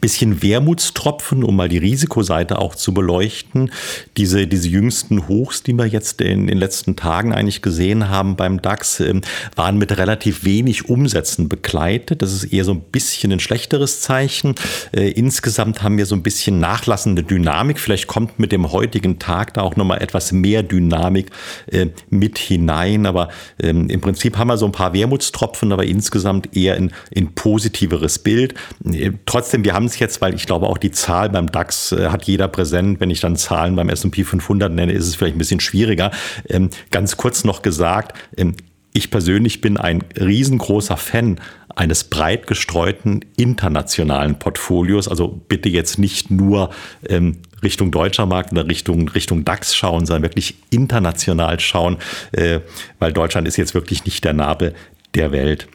Bisschen 0.00 0.42
Wermutstropfen, 0.42 1.44
um 1.44 1.56
mal 1.56 1.68
die 1.68 1.78
Risikoseite 1.78 2.58
auch 2.58 2.74
zu 2.74 2.94
beleuchten. 2.94 3.70
Diese, 4.16 4.46
diese 4.46 4.68
jüngsten 4.68 5.28
Hochs, 5.28 5.62
die 5.62 5.72
wir 5.74 5.86
jetzt 5.86 6.20
in 6.20 6.46
den 6.46 6.58
letzten 6.58 6.96
Tagen 6.96 7.34
eigentlich 7.34 7.62
gesehen 7.62 8.08
haben 8.08 8.36
beim 8.36 8.62
DAX, 8.62 9.00
ähm, 9.00 9.20
waren 9.56 9.78
mit 9.78 9.96
relativ 9.96 10.44
wenig 10.44 10.88
Umsätzen 10.88 11.48
begleitet. 11.48 12.22
Das 12.22 12.32
ist 12.32 12.44
eher 12.44 12.64
so 12.64 12.72
ein 12.72 12.80
bisschen 12.80 13.32
ein 13.32 13.40
schlechteres 13.40 14.00
Zeichen. 14.00 14.54
Äh, 14.92 15.10
insgesamt 15.10 15.82
haben 15.82 15.98
wir 15.98 16.06
so 16.06 16.14
ein 16.14 16.22
bisschen 16.22 16.60
nachlassende 16.60 17.22
Dynamik. 17.22 17.78
Vielleicht 17.78 18.06
kommt 18.06 18.38
mit 18.38 18.52
dem 18.52 18.72
heutigen 18.72 19.18
Tag 19.18 19.54
da 19.54 19.62
auch 19.62 19.76
nochmal 19.76 20.02
etwas 20.02 20.32
mehr 20.32 20.62
Dynamik 20.62 21.30
äh, 21.70 21.86
mit 22.08 22.38
hinein. 22.38 23.06
Aber 23.06 23.28
ähm, 23.62 23.88
im 23.88 24.00
Prinzip 24.00 24.38
haben 24.38 24.48
wir 24.48 24.56
so 24.56 24.66
ein 24.66 24.72
paar 24.72 24.94
Wermutstropfen, 24.94 25.72
aber 25.72 25.84
insgesamt 25.84 26.56
eher 26.56 26.74
ein, 26.74 26.92
ein 27.16 27.32
positiveres 27.34 28.18
Bild. 28.18 28.54
Äh, 28.84 29.12
trotzdem, 29.50 29.64
wir 29.64 29.74
haben 29.74 29.86
es 29.86 29.98
jetzt, 29.98 30.20
weil 30.20 30.34
ich 30.34 30.46
glaube 30.46 30.68
auch 30.68 30.78
die 30.78 30.92
Zahl 30.92 31.28
beim 31.28 31.50
DAX 31.50 31.90
äh, 31.90 32.08
hat 32.10 32.22
jeder 32.24 32.46
präsent. 32.46 33.00
Wenn 33.00 33.10
ich 33.10 33.20
dann 33.20 33.34
Zahlen 33.34 33.74
beim 33.74 33.88
S&P 33.88 34.22
500 34.22 34.72
nenne, 34.72 34.92
ist 34.92 35.08
es 35.08 35.16
vielleicht 35.16 35.34
ein 35.34 35.38
bisschen 35.38 35.58
schwieriger. 35.58 36.12
Ähm, 36.48 36.70
ganz 36.92 37.16
kurz 37.16 37.42
noch 37.42 37.62
gesagt, 37.62 38.16
ähm, 38.36 38.54
ich 38.92 39.10
persönlich 39.10 39.60
bin 39.60 39.76
ein 39.76 40.04
riesengroßer 40.16 40.96
Fan 40.96 41.40
eines 41.74 42.04
breit 42.04 42.46
gestreuten 42.46 43.24
internationalen 43.36 44.38
Portfolios. 44.38 45.08
Also 45.08 45.26
bitte 45.26 45.68
jetzt 45.68 45.98
nicht 45.98 46.30
nur 46.30 46.70
ähm, 47.08 47.38
Richtung 47.62 47.90
deutscher 47.90 48.26
Markt 48.26 48.52
oder 48.52 48.68
Richtung, 48.68 49.08
Richtung 49.08 49.44
DAX 49.44 49.74
schauen, 49.74 50.06
sondern 50.06 50.22
wirklich 50.22 50.54
international 50.70 51.58
schauen, 51.58 51.98
äh, 52.32 52.60
weil 53.00 53.12
Deutschland 53.12 53.48
ist 53.48 53.56
jetzt 53.56 53.74
wirklich 53.74 54.04
nicht 54.04 54.22
der 54.22 54.32
Nabel 54.32 54.74
der 55.14 55.32
Welt. 55.32 55.66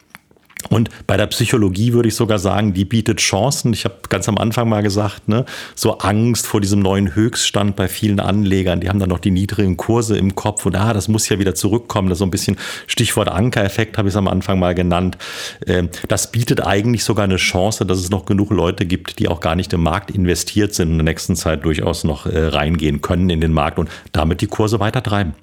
Und 0.70 0.90
bei 1.06 1.16
der 1.16 1.26
Psychologie 1.26 1.92
würde 1.92 2.08
ich 2.08 2.14
sogar 2.14 2.38
sagen, 2.38 2.72
die 2.72 2.84
bietet 2.84 3.18
Chancen. 3.18 3.72
Ich 3.72 3.84
habe 3.84 3.96
ganz 4.08 4.28
am 4.28 4.38
Anfang 4.38 4.68
mal 4.68 4.82
gesagt, 4.82 5.28
ne, 5.28 5.44
so 5.74 5.98
Angst 5.98 6.46
vor 6.46 6.60
diesem 6.60 6.80
neuen 6.80 7.14
Höchststand 7.14 7.76
bei 7.76 7.88
vielen 7.88 8.20
Anlegern. 8.20 8.80
Die 8.80 8.88
haben 8.88 8.98
dann 8.98 9.10
noch 9.10 9.18
die 9.18 9.30
niedrigen 9.30 9.76
Kurse 9.76 10.16
im 10.16 10.34
Kopf 10.34 10.66
und 10.66 10.74
ah, 10.74 10.92
das 10.92 11.08
muss 11.08 11.28
ja 11.28 11.38
wieder 11.38 11.54
zurückkommen. 11.54 12.08
Das 12.08 12.16
ist 12.16 12.20
so 12.20 12.26
ein 12.26 12.30
bisschen 12.30 12.56
Stichwort 12.86 13.28
Ankereffekt, 13.28 13.98
habe 13.98 14.08
ich 14.08 14.14
es 14.14 14.16
am 14.16 14.28
Anfang 14.28 14.58
mal 14.58 14.74
genannt. 14.74 15.18
Ähm, 15.66 15.88
das 16.08 16.32
bietet 16.32 16.66
eigentlich 16.66 17.04
sogar 17.04 17.24
eine 17.24 17.36
Chance, 17.36 17.86
dass 17.86 17.98
es 17.98 18.10
noch 18.10 18.24
genug 18.24 18.50
Leute 18.50 18.86
gibt, 18.86 19.18
die 19.18 19.28
auch 19.28 19.40
gar 19.40 19.54
nicht 19.54 19.72
im 19.72 19.82
Markt 19.82 20.10
investiert 20.10 20.74
sind 20.74 20.88
und 20.88 20.92
in 21.00 21.04
der 21.04 21.12
nächsten 21.12 21.36
Zeit 21.36 21.64
durchaus 21.64 22.02
noch 22.04 22.26
äh, 22.26 22.46
reingehen 22.46 23.02
können 23.02 23.30
in 23.30 23.40
den 23.40 23.52
Markt 23.52 23.78
und 23.78 23.88
damit 24.12 24.40
die 24.40 24.46
Kurse 24.46 24.80
weiter 24.80 25.02
treiben. 25.02 25.34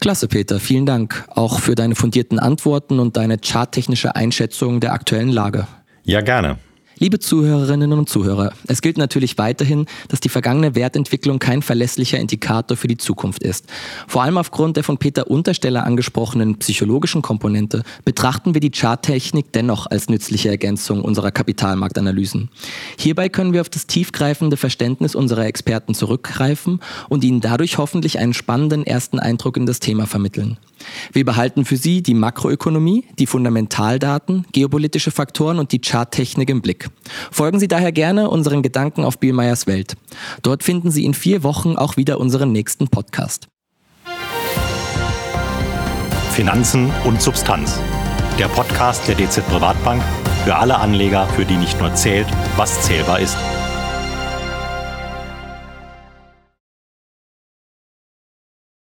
Klasse, 0.00 0.28
Peter. 0.28 0.58
Vielen 0.60 0.86
Dank 0.86 1.26
auch 1.28 1.60
für 1.60 1.74
deine 1.74 1.94
fundierten 1.94 2.38
Antworten 2.38 2.98
und 2.98 3.16
deine 3.16 3.38
charttechnische 3.38 4.16
Einschätzung 4.16 4.80
der 4.80 4.92
aktuellen 4.92 5.28
Lage. 5.28 5.66
Ja, 6.04 6.22
gerne. 6.22 6.58
Liebe 7.02 7.18
Zuhörerinnen 7.18 7.94
und 7.94 8.10
Zuhörer, 8.10 8.52
es 8.66 8.82
gilt 8.82 8.98
natürlich 8.98 9.38
weiterhin, 9.38 9.86
dass 10.08 10.20
die 10.20 10.28
vergangene 10.28 10.74
Wertentwicklung 10.74 11.38
kein 11.38 11.62
verlässlicher 11.62 12.18
Indikator 12.18 12.76
für 12.76 12.88
die 12.88 12.98
Zukunft 12.98 13.42
ist. 13.42 13.64
Vor 14.06 14.22
allem 14.22 14.36
aufgrund 14.36 14.76
der 14.76 14.84
von 14.84 14.98
Peter 14.98 15.30
Untersteller 15.30 15.86
angesprochenen 15.86 16.58
psychologischen 16.58 17.22
Komponente 17.22 17.84
betrachten 18.04 18.52
wir 18.52 18.60
die 18.60 18.70
Charttechnik 18.70 19.50
dennoch 19.50 19.86
als 19.86 20.10
nützliche 20.10 20.50
Ergänzung 20.50 21.00
unserer 21.00 21.30
Kapitalmarktanalysen. 21.30 22.50
Hierbei 22.98 23.30
können 23.30 23.54
wir 23.54 23.62
auf 23.62 23.70
das 23.70 23.86
tiefgreifende 23.86 24.58
Verständnis 24.58 25.14
unserer 25.14 25.46
Experten 25.46 25.94
zurückgreifen 25.94 26.80
und 27.08 27.24
ihnen 27.24 27.40
dadurch 27.40 27.78
hoffentlich 27.78 28.18
einen 28.18 28.34
spannenden 28.34 28.84
ersten 28.86 29.18
Eindruck 29.18 29.56
in 29.56 29.64
das 29.64 29.80
Thema 29.80 30.06
vermitteln. 30.06 30.58
Wir 31.12 31.24
behalten 31.24 31.64
für 31.64 31.76
Sie 31.76 32.02
die 32.02 32.14
Makroökonomie, 32.14 33.04
die 33.18 33.26
Fundamentaldaten, 33.26 34.46
geopolitische 34.52 35.10
Faktoren 35.10 35.58
und 35.58 35.72
die 35.72 35.80
Charttechnik 35.80 36.50
im 36.50 36.62
Blick. 36.62 36.88
Folgen 37.30 37.60
Sie 37.60 37.68
daher 37.68 37.92
gerne 37.92 38.30
unseren 38.30 38.62
Gedanken 38.62 39.04
auf 39.04 39.18
Bielmeyers 39.18 39.66
Welt. 39.66 39.96
Dort 40.42 40.62
finden 40.62 40.90
Sie 40.90 41.04
in 41.04 41.14
vier 41.14 41.42
Wochen 41.42 41.76
auch 41.76 41.96
wieder 41.96 42.20
unseren 42.20 42.52
nächsten 42.52 42.88
Podcast. 42.88 43.48
Finanzen 46.32 46.90
und 47.04 47.20
Substanz. 47.20 47.78
Der 48.38 48.48
Podcast 48.48 49.06
der 49.08 49.16
DZ 49.16 49.46
Privatbank 49.48 50.02
für 50.44 50.56
alle 50.56 50.78
Anleger, 50.78 51.26
für 51.36 51.44
die 51.44 51.56
nicht 51.56 51.78
nur 51.80 51.94
zählt, 51.94 52.26
was 52.56 52.80
zählbar 52.82 53.20
ist. 53.20 53.36